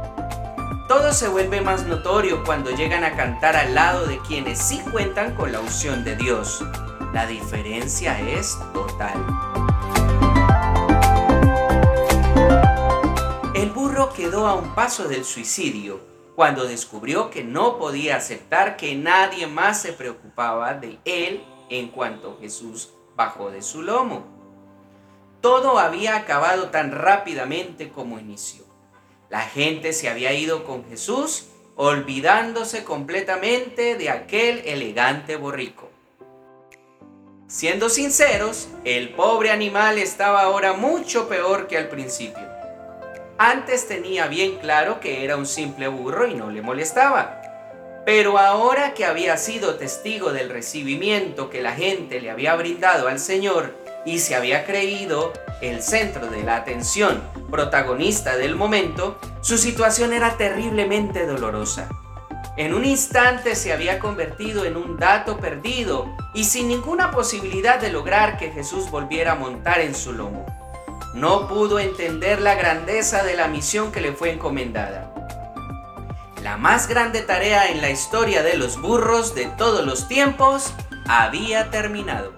Todo 0.88 1.12
se 1.12 1.26
vuelve 1.26 1.60
más 1.62 1.84
notorio 1.84 2.44
cuando 2.44 2.70
llegan 2.70 3.02
a 3.02 3.16
cantar 3.16 3.56
al 3.56 3.74
lado 3.74 4.06
de 4.06 4.20
quienes 4.20 4.60
sí 4.60 4.80
cuentan 4.92 5.34
con 5.34 5.50
la 5.50 5.58
unción 5.58 6.04
de 6.04 6.14
Dios. 6.14 6.64
La 7.12 7.26
diferencia 7.26 8.20
es 8.20 8.56
total. 8.72 9.14
El 13.52 13.70
burro 13.70 14.12
quedó 14.12 14.46
a 14.46 14.54
un 14.54 14.76
paso 14.76 15.08
del 15.08 15.24
suicidio 15.24 15.98
cuando 16.36 16.64
descubrió 16.64 17.30
que 17.30 17.42
no 17.42 17.78
podía 17.78 18.14
aceptar 18.14 18.76
que 18.76 18.94
nadie 18.94 19.48
más 19.48 19.82
se 19.82 19.92
preocupaba 19.92 20.74
de 20.74 21.00
él 21.04 21.42
en 21.68 21.88
cuanto 21.88 22.38
Jesús 22.40 22.90
bajó 23.16 23.50
de 23.50 23.62
su 23.62 23.82
lomo. 23.82 24.24
Todo 25.40 25.80
había 25.80 26.14
acabado 26.14 26.68
tan 26.68 26.92
rápidamente 26.92 27.88
como 27.88 28.20
inició. 28.20 28.65
La 29.28 29.40
gente 29.40 29.92
se 29.92 30.08
había 30.08 30.32
ido 30.32 30.64
con 30.64 30.88
Jesús, 30.88 31.46
olvidándose 31.74 32.84
completamente 32.84 33.96
de 33.96 34.08
aquel 34.08 34.62
elegante 34.64 35.34
borrico. 35.34 35.90
Siendo 37.48 37.88
sinceros, 37.88 38.68
el 38.84 39.10
pobre 39.10 39.50
animal 39.50 39.98
estaba 39.98 40.42
ahora 40.42 40.74
mucho 40.74 41.28
peor 41.28 41.66
que 41.66 41.76
al 41.76 41.88
principio. 41.88 42.44
Antes 43.38 43.88
tenía 43.88 44.28
bien 44.28 44.58
claro 44.58 45.00
que 45.00 45.24
era 45.24 45.36
un 45.36 45.46
simple 45.46 45.88
burro 45.88 46.26
y 46.26 46.34
no 46.34 46.50
le 46.50 46.62
molestaba. 46.62 47.42
Pero 48.06 48.38
ahora 48.38 48.94
que 48.94 49.04
había 49.04 49.36
sido 49.36 49.74
testigo 49.74 50.32
del 50.32 50.50
recibimiento 50.50 51.50
que 51.50 51.62
la 51.62 51.72
gente 51.72 52.20
le 52.20 52.30
había 52.30 52.54
brindado 52.54 53.08
al 53.08 53.18
Señor 53.18 53.74
y 54.06 54.20
se 54.20 54.34
había 54.34 54.64
creído 54.64 55.34
el 55.60 55.82
centro 55.82 56.28
de 56.28 56.42
la 56.42 56.56
atención, 56.56 57.22
protagonista 57.50 58.36
del 58.38 58.56
momento, 58.56 59.18
su 59.42 59.58
situación 59.58 60.14
era 60.14 60.38
terriblemente 60.38 61.26
dolorosa. 61.26 61.90
En 62.56 62.72
un 62.72 62.86
instante 62.86 63.54
se 63.54 63.74
había 63.74 63.98
convertido 63.98 64.64
en 64.64 64.78
un 64.78 64.96
dato 64.96 65.36
perdido 65.36 66.06
y 66.32 66.44
sin 66.44 66.68
ninguna 66.68 67.10
posibilidad 67.10 67.78
de 67.78 67.90
lograr 67.90 68.38
que 68.38 68.50
Jesús 68.50 68.90
volviera 68.90 69.32
a 69.32 69.34
montar 69.34 69.80
en 69.80 69.94
su 69.94 70.14
lomo. 70.14 70.46
No 71.12 71.48
pudo 71.48 71.78
entender 71.78 72.40
la 72.40 72.54
grandeza 72.54 73.24
de 73.24 73.36
la 73.36 73.48
misión 73.48 73.92
que 73.92 74.00
le 74.00 74.12
fue 74.12 74.30
encomendada 74.30 75.12
la 76.46 76.56
más 76.56 76.86
grande 76.86 77.22
tarea 77.22 77.72
en 77.72 77.80
la 77.80 77.90
historia 77.90 78.44
de 78.44 78.56
los 78.56 78.80
burros 78.80 79.34
de 79.34 79.46
todos 79.46 79.84
los 79.84 80.06
tiempos 80.06 80.72
había 81.08 81.72
terminado. 81.72 82.35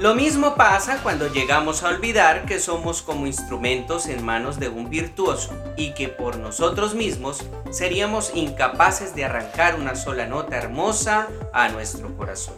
Lo 0.00 0.14
mismo 0.14 0.54
pasa 0.54 1.02
cuando 1.02 1.30
llegamos 1.30 1.82
a 1.82 1.88
olvidar 1.88 2.46
que 2.46 2.58
somos 2.58 3.02
como 3.02 3.26
instrumentos 3.26 4.06
en 4.06 4.24
manos 4.24 4.58
de 4.58 4.70
un 4.70 4.88
virtuoso 4.88 5.52
y 5.76 5.92
que 5.92 6.08
por 6.08 6.38
nosotros 6.38 6.94
mismos 6.94 7.44
seríamos 7.70 8.32
incapaces 8.34 9.14
de 9.14 9.26
arrancar 9.26 9.74
una 9.74 9.94
sola 9.94 10.24
nota 10.24 10.56
hermosa 10.56 11.28
a 11.52 11.68
nuestro 11.68 12.16
corazón. 12.16 12.54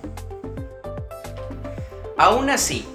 Aún 2.16 2.48
así, 2.48 2.86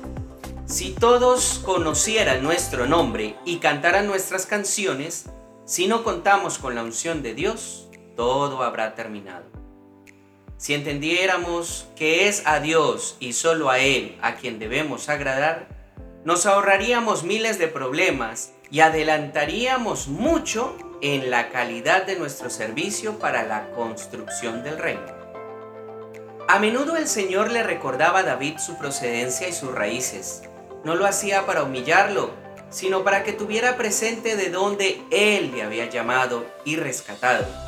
si 0.65 0.91
todos 0.93 1.59
conocieran 1.65 2.41
nuestro 2.41 2.85
nombre 2.85 3.35
y 3.43 3.57
cantaran 3.57 4.07
nuestras 4.07 4.45
canciones, 4.45 5.25
si 5.65 5.89
no 5.89 6.05
contamos 6.05 6.57
con 6.57 6.73
la 6.73 6.83
unción 6.83 7.21
de 7.21 7.33
Dios, 7.33 7.89
todo 8.15 8.63
habrá 8.63 8.95
terminado. 8.95 9.43
Si 10.57 10.73
entendiéramos 10.73 11.87
que 11.95 12.27
es 12.27 12.41
a 12.47 12.59
Dios 12.59 13.15
y 13.19 13.33
solo 13.33 13.69
a 13.69 13.77
Él 13.77 14.17
a 14.23 14.35
quien 14.35 14.57
debemos 14.57 15.07
agradar, 15.07 15.67
nos 16.25 16.47
ahorraríamos 16.47 17.23
miles 17.23 17.59
de 17.59 17.67
problemas 17.67 18.53
y 18.71 18.79
adelantaríamos 18.79 20.07
mucho 20.07 20.75
en 21.01 21.29
la 21.29 21.49
calidad 21.51 22.07
de 22.07 22.17
nuestro 22.17 22.49
servicio 22.49 23.19
para 23.19 23.43
la 23.43 23.69
construcción 23.71 24.63
del 24.63 24.79
reino. 24.79 25.05
A 26.47 26.57
menudo 26.57 26.97
el 26.97 27.07
Señor 27.07 27.51
le 27.51 27.61
recordaba 27.61 28.19
a 28.19 28.23
David 28.23 28.57
su 28.57 28.79
procedencia 28.79 29.47
y 29.47 29.53
sus 29.53 29.71
raíces, 29.71 30.41
no 30.83 30.95
lo 30.95 31.05
hacía 31.05 31.45
para 31.45 31.63
humillarlo, 31.63 32.31
sino 32.71 33.03
para 33.03 33.23
que 33.23 33.33
tuviera 33.33 33.77
presente 33.77 34.35
de 34.35 34.49
dónde 34.49 35.01
Él 35.11 35.51
le 35.51 35.61
había 35.61 35.85
llamado 35.87 36.45
y 36.65 36.77
rescatado. 36.77 37.66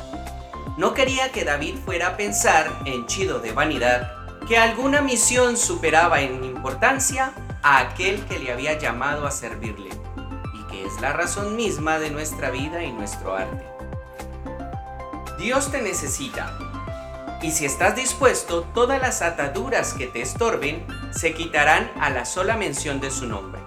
No 0.80 0.94
quería 0.94 1.30
que 1.30 1.44
David 1.44 1.74
fuera 1.84 2.06
a 2.06 2.16
pensar, 2.16 2.66
henchido 2.86 3.38
de 3.38 3.52
vanidad, 3.52 4.14
que 4.48 4.56
alguna 4.56 5.02
misión 5.02 5.58
superaba 5.58 6.22
en 6.22 6.42
importancia 6.42 7.34
a 7.62 7.80
aquel 7.80 8.24
que 8.24 8.38
le 8.38 8.50
había 8.50 8.78
llamado 8.78 9.26
a 9.26 9.30
servirle, 9.30 9.90
y 10.54 10.72
que 10.72 10.86
es 10.86 10.98
la 11.02 11.12
razón 11.12 11.54
misma 11.54 11.98
de 11.98 12.08
nuestra 12.08 12.48
vida 12.48 12.82
y 12.82 12.92
nuestro 12.92 13.36
arte. 13.36 13.62
Dios 15.38 15.70
te 15.70 15.82
necesita 15.82 16.56
y 17.42 17.50
si 17.50 17.66
estás 17.66 17.94
dispuesto, 17.94 18.62
todas 18.72 19.02
las 19.02 19.20
ataduras 19.20 19.92
que 19.92 20.06
te 20.06 20.22
estorben 20.22 20.86
se 21.10 21.34
quitarán 21.34 21.90
a 22.00 22.08
la 22.08 22.24
sola 22.24 22.56
mención 22.56 23.00
de 23.00 23.10
su 23.10 23.26
nombre. 23.26 23.60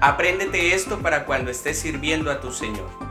Apréndete 0.00 0.72
esto 0.72 1.00
para 1.00 1.26
cuando 1.26 1.50
estés 1.50 1.80
sirviendo 1.80 2.30
a 2.30 2.40
tu 2.40 2.52
Señor. 2.52 3.01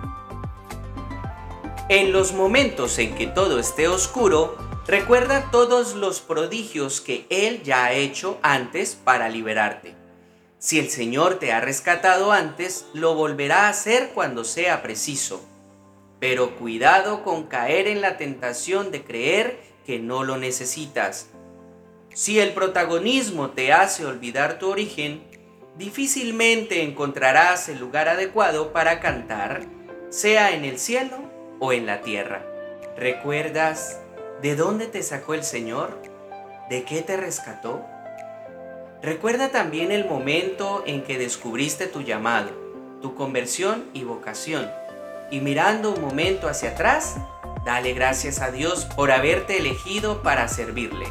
En 1.92 2.14
los 2.14 2.32
momentos 2.32 2.98
en 3.00 3.16
que 3.16 3.28
todo 3.28 3.60
esté 3.60 3.90
oscuro, 3.90 4.58
recuerda 4.88 5.52
todos 5.52 5.94
los 5.94 6.22
prodigios 6.22 7.02
que 7.02 7.26
Él 7.30 7.64
ya 7.64 7.84
ha 7.84 7.92
hecho 7.92 8.40
antes 8.42 8.96
para 8.96 9.28
liberarte. 9.28 9.94
Si 10.58 10.80
el 10.80 10.90
Señor 10.90 11.36
te 11.36 11.52
ha 11.52 11.60
rescatado 11.60 12.32
antes, 12.32 12.86
lo 12.94 13.14
volverá 13.14 13.66
a 13.66 13.70
hacer 13.70 14.12
cuando 14.14 14.46
sea 14.46 14.82
preciso 14.82 15.46
pero 16.22 16.56
cuidado 16.56 17.24
con 17.24 17.48
caer 17.48 17.88
en 17.88 18.00
la 18.00 18.16
tentación 18.16 18.92
de 18.92 19.04
creer 19.04 19.60
que 19.88 19.98
no 19.98 20.24
lo 20.24 20.38
necesitas. 20.38 21.30
Si 22.14 22.40
el 22.40 22.54
protagonismo 22.54 23.50
te 23.50 23.74
hace 23.74 24.06
olvidar 24.06 24.60
tu 24.60 24.70
origen, 24.70 25.24
difícilmente 25.80 26.84
encontrarás 26.84 27.70
el 27.70 27.80
lugar 27.80 28.08
adecuado 28.08 28.72
para 28.72 29.00
cantar, 29.00 29.64
sea 30.12 30.52
en 30.52 30.64
el 30.64 30.78
cielo 30.78 31.31
o 31.62 31.72
en 31.72 31.86
la 31.86 32.02
tierra. 32.02 32.44
¿Recuerdas 32.98 34.02
de 34.42 34.58
dónde 34.58 34.88
te 34.88 35.02
sacó 35.02 35.34
el 35.34 35.46
Señor? 35.46 35.98
¿De 36.70 36.84
qué 36.84 37.02
te 37.02 37.16
rescató? 37.16 37.86
Recuerda 39.02 39.50
también 39.50 39.94
el 39.94 40.04
momento 40.04 40.84
en 40.86 41.04
que 41.04 41.18
descubriste 41.18 41.88
tu 41.88 42.02
llamado, 42.02 42.52
tu 43.02 43.16
conversión 43.16 43.86
y 43.94 44.04
vocación 44.04 44.70
y 45.32 45.40
mirando 45.40 45.94
un 45.94 46.02
momento 46.02 46.50
hacia 46.50 46.72
atrás, 46.72 47.16
dale 47.66 47.94
gracias 47.94 48.42
a 48.42 48.52
Dios 48.52 48.86
por 48.86 49.12
haberte 49.12 49.58
elegido 49.58 50.22
para 50.22 50.48
servirle. 50.50 51.08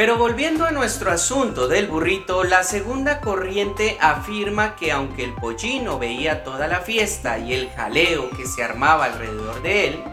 Pero 0.00 0.16
volviendo 0.16 0.64
a 0.64 0.70
nuestro 0.70 1.12
asunto 1.12 1.68
del 1.68 1.86
burrito, 1.86 2.42
la 2.42 2.62
segunda 2.62 3.20
corriente 3.20 3.98
afirma 4.00 4.74
que 4.74 4.92
aunque 4.92 5.24
el 5.24 5.34
pollino 5.34 5.98
veía 5.98 6.42
toda 6.42 6.68
la 6.68 6.80
fiesta 6.80 7.38
y 7.38 7.52
el 7.52 7.68
jaleo 7.68 8.30
que 8.30 8.46
se 8.46 8.64
armaba 8.64 9.04
alrededor 9.04 9.60
de 9.60 9.88
él, 9.88 10.04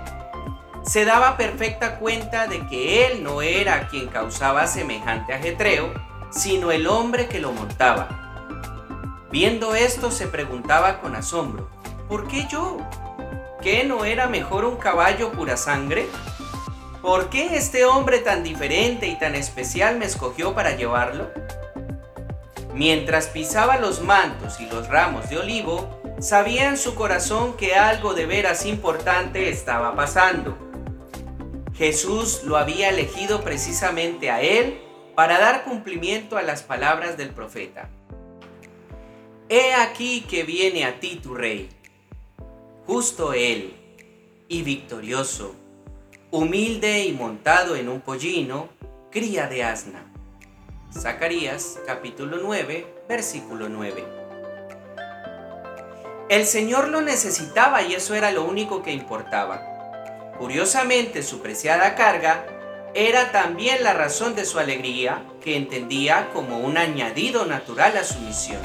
se 0.84 1.06
daba 1.06 1.38
perfecta 1.38 2.00
cuenta 2.00 2.48
de 2.48 2.68
que 2.68 3.08
él 3.08 3.24
no 3.24 3.42
era 3.42 3.88
quien 3.88 4.08
causaba 4.08 4.68
semejante 4.68 5.34
ajetreo, 5.34 5.94
sino 6.32 6.74
el 6.74 6.86
hombre 6.86 7.30
que 7.30 7.40
lo 7.40 7.54
montaba 7.54 8.10
Viendo 9.32 9.74
esto 9.74 10.12
se 10.12 10.28
preguntaba 10.28 11.00
con 11.00 11.16
asombro, 11.16 11.70
¿por 12.10 12.28
qué 12.28 12.46
yo? 12.52 12.80
¿Qué 13.62 13.86
no 13.86 14.04
era 14.04 14.28
mejor 14.28 14.66
un 14.66 14.76
caballo 14.76 15.32
pura 15.32 15.56
sangre? 15.56 16.10
¿Por 17.02 17.30
qué 17.30 17.56
este 17.56 17.86
hombre 17.86 18.20
tan 18.20 18.44
diferente 18.44 19.08
y 19.08 19.18
tan 19.20 19.36
especial 19.36 19.98
me 19.98 20.06
escogió 20.06 20.56
para 20.56 20.76
llevarlo? 20.76 21.32
Mientras 22.74 23.28
pisaba 23.28 23.78
los 23.78 24.02
mantos 24.02 24.60
y 24.60 24.66
los 24.66 24.88
ramos 24.88 25.30
de 25.30 25.38
olivo, 25.38 26.02
sabía 26.20 26.70
en 26.70 26.78
su 26.78 26.96
corazón 26.96 27.56
que 27.56 27.76
algo 27.76 28.14
de 28.14 28.26
veras 28.26 28.66
importante 28.66 29.50
estaba 29.50 29.96
pasando. 29.96 30.58
Jesús 31.76 32.44
lo 32.44 32.58
había 32.58 32.90
elegido 32.90 33.42
precisamente 33.42 34.32
a 34.32 34.42
él 34.42 34.80
para 35.16 35.40
dar 35.40 35.64
cumplimiento 35.64 36.38
a 36.38 36.42
las 36.42 36.64
palabras 36.64 37.18
del 37.18 37.30
profeta. 37.30 37.90
He 39.50 39.74
aquí 39.74 40.22
que 40.22 40.44
viene 40.44 40.86
a 40.86 41.00
ti 41.00 41.20
tu 41.22 41.36
rey, 41.36 41.70
justo 42.86 43.34
él 43.34 43.76
y 44.48 44.64
victorioso, 44.64 45.56
humilde 46.32 47.06
y 47.06 47.14
montado 47.14 47.76
en 47.76 47.88
un 47.88 48.02
pollino, 48.02 48.68
cría 49.12 49.48
de 49.48 49.64
asna. 49.64 50.04
Zacarías 50.94 51.80
capítulo 51.86 52.38
9, 52.42 52.86
versículo 53.08 53.70
9. 53.70 54.04
El 56.30 56.46
Señor 56.46 56.90
lo 56.90 57.02
necesitaba 57.02 57.82
y 57.82 57.94
eso 57.94 58.14
era 58.14 58.32
lo 58.32 58.44
único 58.44 58.84
que 58.84 58.92
importaba. 58.92 59.62
Curiosamente, 60.38 61.24
su 61.24 61.42
preciada 61.42 61.96
carga 61.96 62.46
era 62.94 63.32
también 63.32 63.84
la 63.84 63.94
razón 63.94 64.36
de 64.36 64.44
su 64.44 64.60
alegría, 64.60 65.24
que 65.42 65.56
entendía 65.56 66.30
como 66.34 66.60
un 66.60 66.78
añadido 66.78 67.46
natural 67.46 67.96
a 67.96 68.04
su 68.04 68.20
misión. 68.20 68.62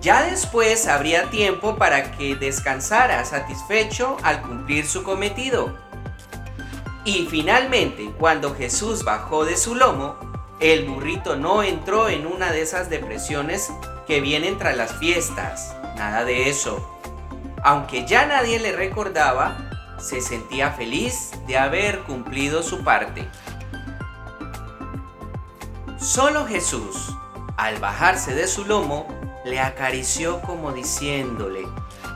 Ya 0.00 0.22
después 0.22 0.86
habría 0.86 1.28
tiempo 1.30 1.76
para 1.76 2.12
que 2.12 2.36
descansara 2.36 3.24
satisfecho 3.24 4.16
al 4.22 4.42
cumplir 4.42 4.86
su 4.86 5.02
cometido. 5.02 5.85
Y 7.06 7.24
finalmente, 7.30 8.12
cuando 8.18 8.52
Jesús 8.52 9.04
bajó 9.04 9.44
de 9.44 9.56
su 9.56 9.76
lomo, 9.76 10.16
el 10.58 10.88
burrito 10.88 11.36
no 11.36 11.62
entró 11.62 12.08
en 12.08 12.26
una 12.26 12.50
de 12.50 12.62
esas 12.62 12.90
depresiones 12.90 13.70
que 14.08 14.20
vienen 14.20 14.58
tras 14.58 14.76
las 14.76 14.92
fiestas, 14.98 15.76
nada 15.94 16.24
de 16.24 16.50
eso. 16.50 16.98
Aunque 17.62 18.04
ya 18.08 18.26
nadie 18.26 18.58
le 18.58 18.72
recordaba, 18.72 19.56
se 20.00 20.20
sentía 20.20 20.72
feliz 20.72 21.30
de 21.46 21.56
haber 21.56 22.00
cumplido 22.00 22.64
su 22.64 22.82
parte. 22.82 23.28
Solo 26.00 26.44
Jesús, 26.44 27.14
al 27.56 27.78
bajarse 27.78 28.34
de 28.34 28.48
su 28.48 28.64
lomo, 28.64 29.06
le 29.44 29.60
acarició 29.60 30.40
como 30.40 30.72
diciéndole, 30.72 31.68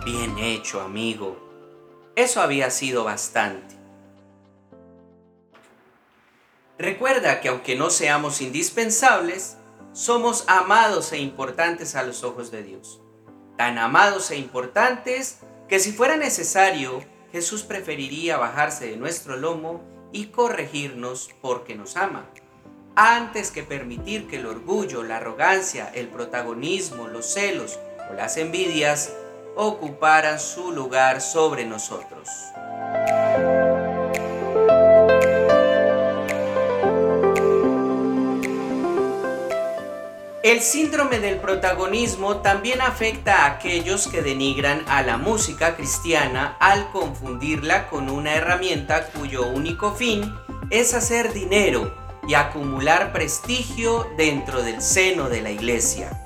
bien 0.05 0.37
hecho 0.41 0.81
amigo. 0.81 1.39
Eso 2.17 2.43
había 2.43 2.71
sido 2.71 3.05
bastante. 3.05 3.80
Recuerda 6.81 7.43
que 7.43 7.51
aunque 7.51 7.77
no 7.77 7.91
seamos 7.91 8.41
indispensables, 8.41 9.59
somos 9.93 10.45
amados 10.47 11.13
e 11.13 11.19
importantes 11.19 11.95
a 11.95 12.03
los 12.03 12.25
ojos 12.25 12.51
de 12.51 12.63
Dios. 12.63 13.03
Tan 13.59 13.77
amados 13.77 14.31
e 14.31 14.37
importantes 14.37 15.41
que 15.69 15.79
si 15.79 15.93
fuera 15.93 16.17
necesario, 16.17 17.05
Jesús 17.33 17.65
preferiría 17.65 18.39
bajarse 18.39 18.87
de 18.87 18.97
nuestro 18.97 19.37
lomo 19.37 19.83
y 20.11 20.29
corregirnos 20.29 21.29
porque 21.43 21.75
nos 21.75 21.99
ama 21.99 22.31
antes 22.97 23.51
que 23.51 23.63
permitir 23.63 24.27
que 24.27 24.37
el 24.37 24.47
orgullo, 24.47 25.03
la 25.03 25.19
arrogancia, 25.19 25.91
el 25.95 26.09
protagonismo, 26.09 27.09
los 27.09 27.27
celos 27.27 27.79
o 28.11 28.15
las 28.15 28.39
envidias 28.39 29.13
ocuparan 29.55 30.41
su 30.41 30.73
lugar 30.73 31.21
sobre 31.21 31.67
nosotros. 31.67 32.29
El 40.51 40.63
síndrome 40.63 41.21
del 41.21 41.37
protagonismo 41.37 42.39
también 42.39 42.81
afecta 42.81 43.45
a 43.45 43.53
aquellos 43.53 44.09
que 44.09 44.21
denigran 44.21 44.83
a 44.89 45.05
la 45.05 45.17
música 45.17 45.77
cristiana 45.77 46.57
al 46.59 46.91
confundirla 46.91 47.89
con 47.89 48.11
una 48.11 48.35
herramienta 48.35 49.07
cuyo 49.13 49.47
único 49.47 49.95
fin 49.95 50.35
es 50.71 50.93
hacer 50.93 51.33
dinero 51.33 51.95
y 52.27 52.35
acumular 52.35 53.13
prestigio 53.13 54.09
dentro 54.17 54.65
del 54.65 54.83
seno 54.83 55.29
de 55.29 55.41
la 55.41 55.53
iglesia. 55.53 56.21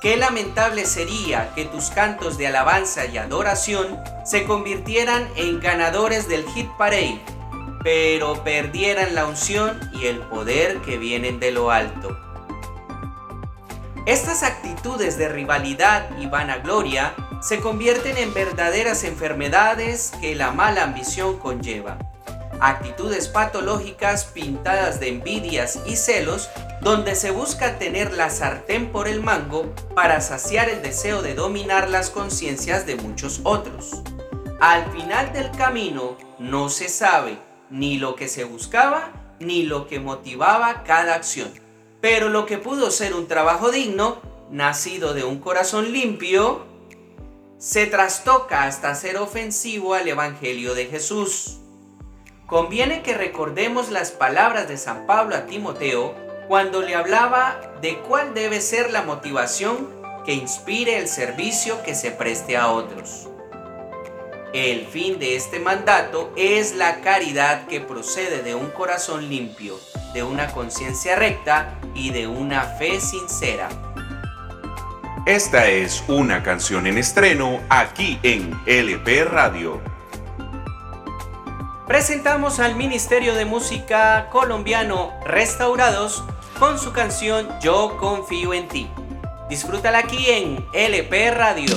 Qué 0.00 0.16
lamentable 0.16 0.84
sería 0.84 1.54
que 1.54 1.64
tus 1.64 1.90
cantos 1.90 2.38
de 2.38 2.48
alabanza 2.48 3.06
y 3.06 3.16
adoración 3.16 3.96
se 4.24 4.42
convirtieran 4.42 5.28
en 5.36 5.60
ganadores 5.60 6.26
del 6.26 6.44
hit 6.48 6.68
parade, 6.76 7.20
pero 7.84 8.42
perdieran 8.42 9.14
la 9.14 9.24
unción 9.26 9.78
y 9.92 10.06
el 10.06 10.18
poder 10.18 10.78
que 10.78 10.98
vienen 10.98 11.38
de 11.38 11.52
lo 11.52 11.70
alto. 11.70 12.21
Estas 14.06 14.42
actitudes 14.42 15.16
de 15.16 15.28
rivalidad 15.28 16.08
y 16.18 16.26
vanagloria 16.26 17.14
se 17.40 17.60
convierten 17.60 18.16
en 18.18 18.34
verdaderas 18.34 19.04
enfermedades 19.04 20.12
que 20.20 20.34
la 20.34 20.50
mala 20.50 20.82
ambición 20.84 21.38
conlleva 21.38 21.98
actitudes 22.62 23.26
patológicas 23.26 24.24
pintadas 24.24 25.00
de 25.00 25.08
envidias 25.08 25.80
y 25.84 25.96
celos, 25.96 26.48
donde 26.80 27.16
se 27.16 27.32
busca 27.32 27.78
tener 27.78 28.12
la 28.12 28.30
sartén 28.30 28.92
por 28.92 29.08
el 29.08 29.20
mango 29.20 29.74
para 29.96 30.20
saciar 30.20 30.68
el 30.68 30.80
deseo 30.80 31.22
de 31.22 31.34
dominar 31.34 31.90
las 31.90 32.08
conciencias 32.10 32.86
de 32.86 32.96
muchos 32.96 33.40
otros. 33.42 34.02
Al 34.60 34.90
final 34.92 35.32
del 35.32 35.50
camino 35.50 36.16
no 36.38 36.68
se 36.68 36.88
sabe 36.88 37.36
ni 37.68 37.98
lo 37.98 38.14
que 38.14 38.28
se 38.28 38.44
buscaba 38.44 39.10
ni 39.40 39.64
lo 39.64 39.88
que 39.88 39.98
motivaba 39.98 40.84
cada 40.84 41.14
acción, 41.14 41.50
pero 42.02 42.28
lo 42.28 42.46
que 42.46 42.58
pudo 42.58 42.90
ser 42.90 43.14
un 43.14 43.28
trabajo 43.28 43.70
digno, 43.70 44.20
nacido 44.50 45.14
de 45.14 45.22
un 45.22 45.38
corazón 45.38 45.92
limpio, 45.92 46.66
se 47.58 47.86
trastoca 47.86 48.64
hasta 48.64 48.96
ser 48.96 49.18
ofensivo 49.18 49.94
al 49.94 50.08
Evangelio 50.08 50.74
de 50.74 50.86
Jesús. 50.86 51.60
Conviene 52.48 53.02
que 53.02 53.14
recordemos 53.14 53.88
las 53.90 54.10
palabras 54.10 54.66
de 54.66 54.78
San 54.78 55.06
Pablo 55.06 55.36
a 55.36 55.46
Timoteo 55.46 56.16
cuando 56.48 56.82
le 56.82 56.96
hablaba 56.96 57.60
de 57.80 57.98
cuál 58.00 58.34
debe 58.34 58.60
ser 58.60 58.90
la 58.90 59.02
motivación 59.02 59.88
que 60.26 60.34
inspire 60.34 60.98
el 60.98 61.06
servicio 61.06 61.84
que 61.84 61.94
se 61.94 62.10
preste 62.10 62.56
a 62.56 62.72
otros. 62.72 63.28
El 64.52 64.86
fin 64.86 65.18
de 65.18 65.36
este 65.36 65.58
mandato 65.58 66.32
es 66.36 66.74
la 66.74 67.00
caridad 67.00 67.66
que 67.66 67.80
procede 67.80 68.42
de 68.42 68.54
un 68.54 68.70
corazón 68.70 69.28
limpio, 69.28 69.78
de 70.12 70.22
una 70.22 70.52
conciencia 70.52 71.16
recta 71.16 71.78
y 71.94 72.10
de 72.10 72.26
una 72.26 72.62
fe 72.62 73.00
sincera. 73.00 73.68
Esta 75.26 75.68
es 75.68 76.04
una 76.08 76.42
canción 76.42 76.86
en 76.86 76.98
estreno 76.98 77.60
aquí 77.70 78.18
en 78.22 78.60
LP 78.66 79.24
Radio 79.24 79.92
presentamos 81.92 82.58
al 82.58 82.74
Ministerio 82.74 83.34
de 83.34 83.44
Música 83.44 84.30
colombiano 84.30 85.12
Restaurados 85.26 86.24
con 86.58 86.78
su 86.78 86.90
canción 86.94 87.46
Yo 87.60 87.98
confío 87.98 88.54
en 88.54 88.66
ti. 88.66 88.88
Disfrútala 89.50 89.98
aquí 89.98 90.24
en 90.30 90.64
LP 90.72 91.32
Radio. 91.32 91.76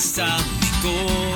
Está 0.00 0.38
mi. 0.82 1.29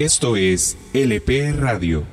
Esto 0.00 0.34
es 0.34 0.78
LP 0.94 1.52
Radio. 1.58 2.06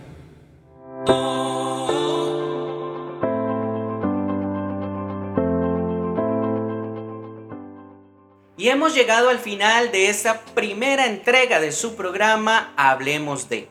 Y 8.58 8.68
hemos 8.68 8.94
llegado 8.94 9.30
al 9.30 9.40
final 9.40 9.94
de 9.94 10.10
esta 10.10 10.42
primera 10.54 11.06
entrega 11.06 11.62
de 11.62 11.72
su 11.72 11.96
programa 11.96 12.74
Hablemos 12.76 13.48
de. 13.48 13.70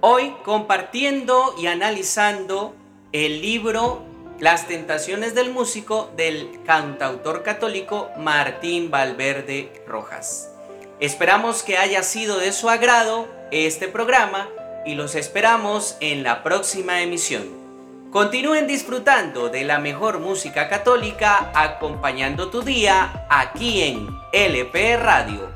Hoy 0.00 0.34
compartiendo 0.46 1.54
y 1.58 1.66
analizando 1.66 2.74
el 3.12 3.42
libro 3.42 4.02
Las 4.38 4.66
tentaciones 4.66 5.34
del 5.34 5.50
músico 5.50 6.10
del 6.16 6.58
cantautor 6.64 7.42
católico 7.42 8.08
Martín 8.16 8.90
Valverde 8.90 9.70
Rojas. 9.86 10.48
Esperamos 11.00 11.62
que 11.62 11.76
haya 11.76 12.02
sido 12.02 12.38
de 12.38 12.52
su 12.52 12.70
agrado 12.70 13.41
este 13.52 13.86
programa 13.86 14.48
y 14.86 14.94
los 14.94 15.14
esperamos 15.14 15.96
en 16.00 16.22
la 16.22 16.42
próxima 16.42 17.02
emisión. 17.02 17.44
Continúen 18.10 18.66
disfrutando 18.66 19.48
de 19.48 19.64
la 19.64 19.78
mejor 19.78 20.18
música 20.18 20.68
católica 20.68 21.50
acompañando 21.54 22.50
tu 22.50 22.62
día 22.62 23.26
aquí 23.30 23.82
en 23.82 24.08
LP 24.32 24.96
Radio. 24.96 25.50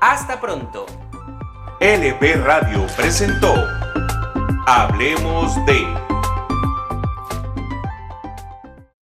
Hasta 0.00 0.40
pronto. 0.40 0.86
LP 1.80 2.34
Radio 2.36 2.86
presentó 2.96 3.54
Hablemos 4.66 5.54
de 5.66 6.09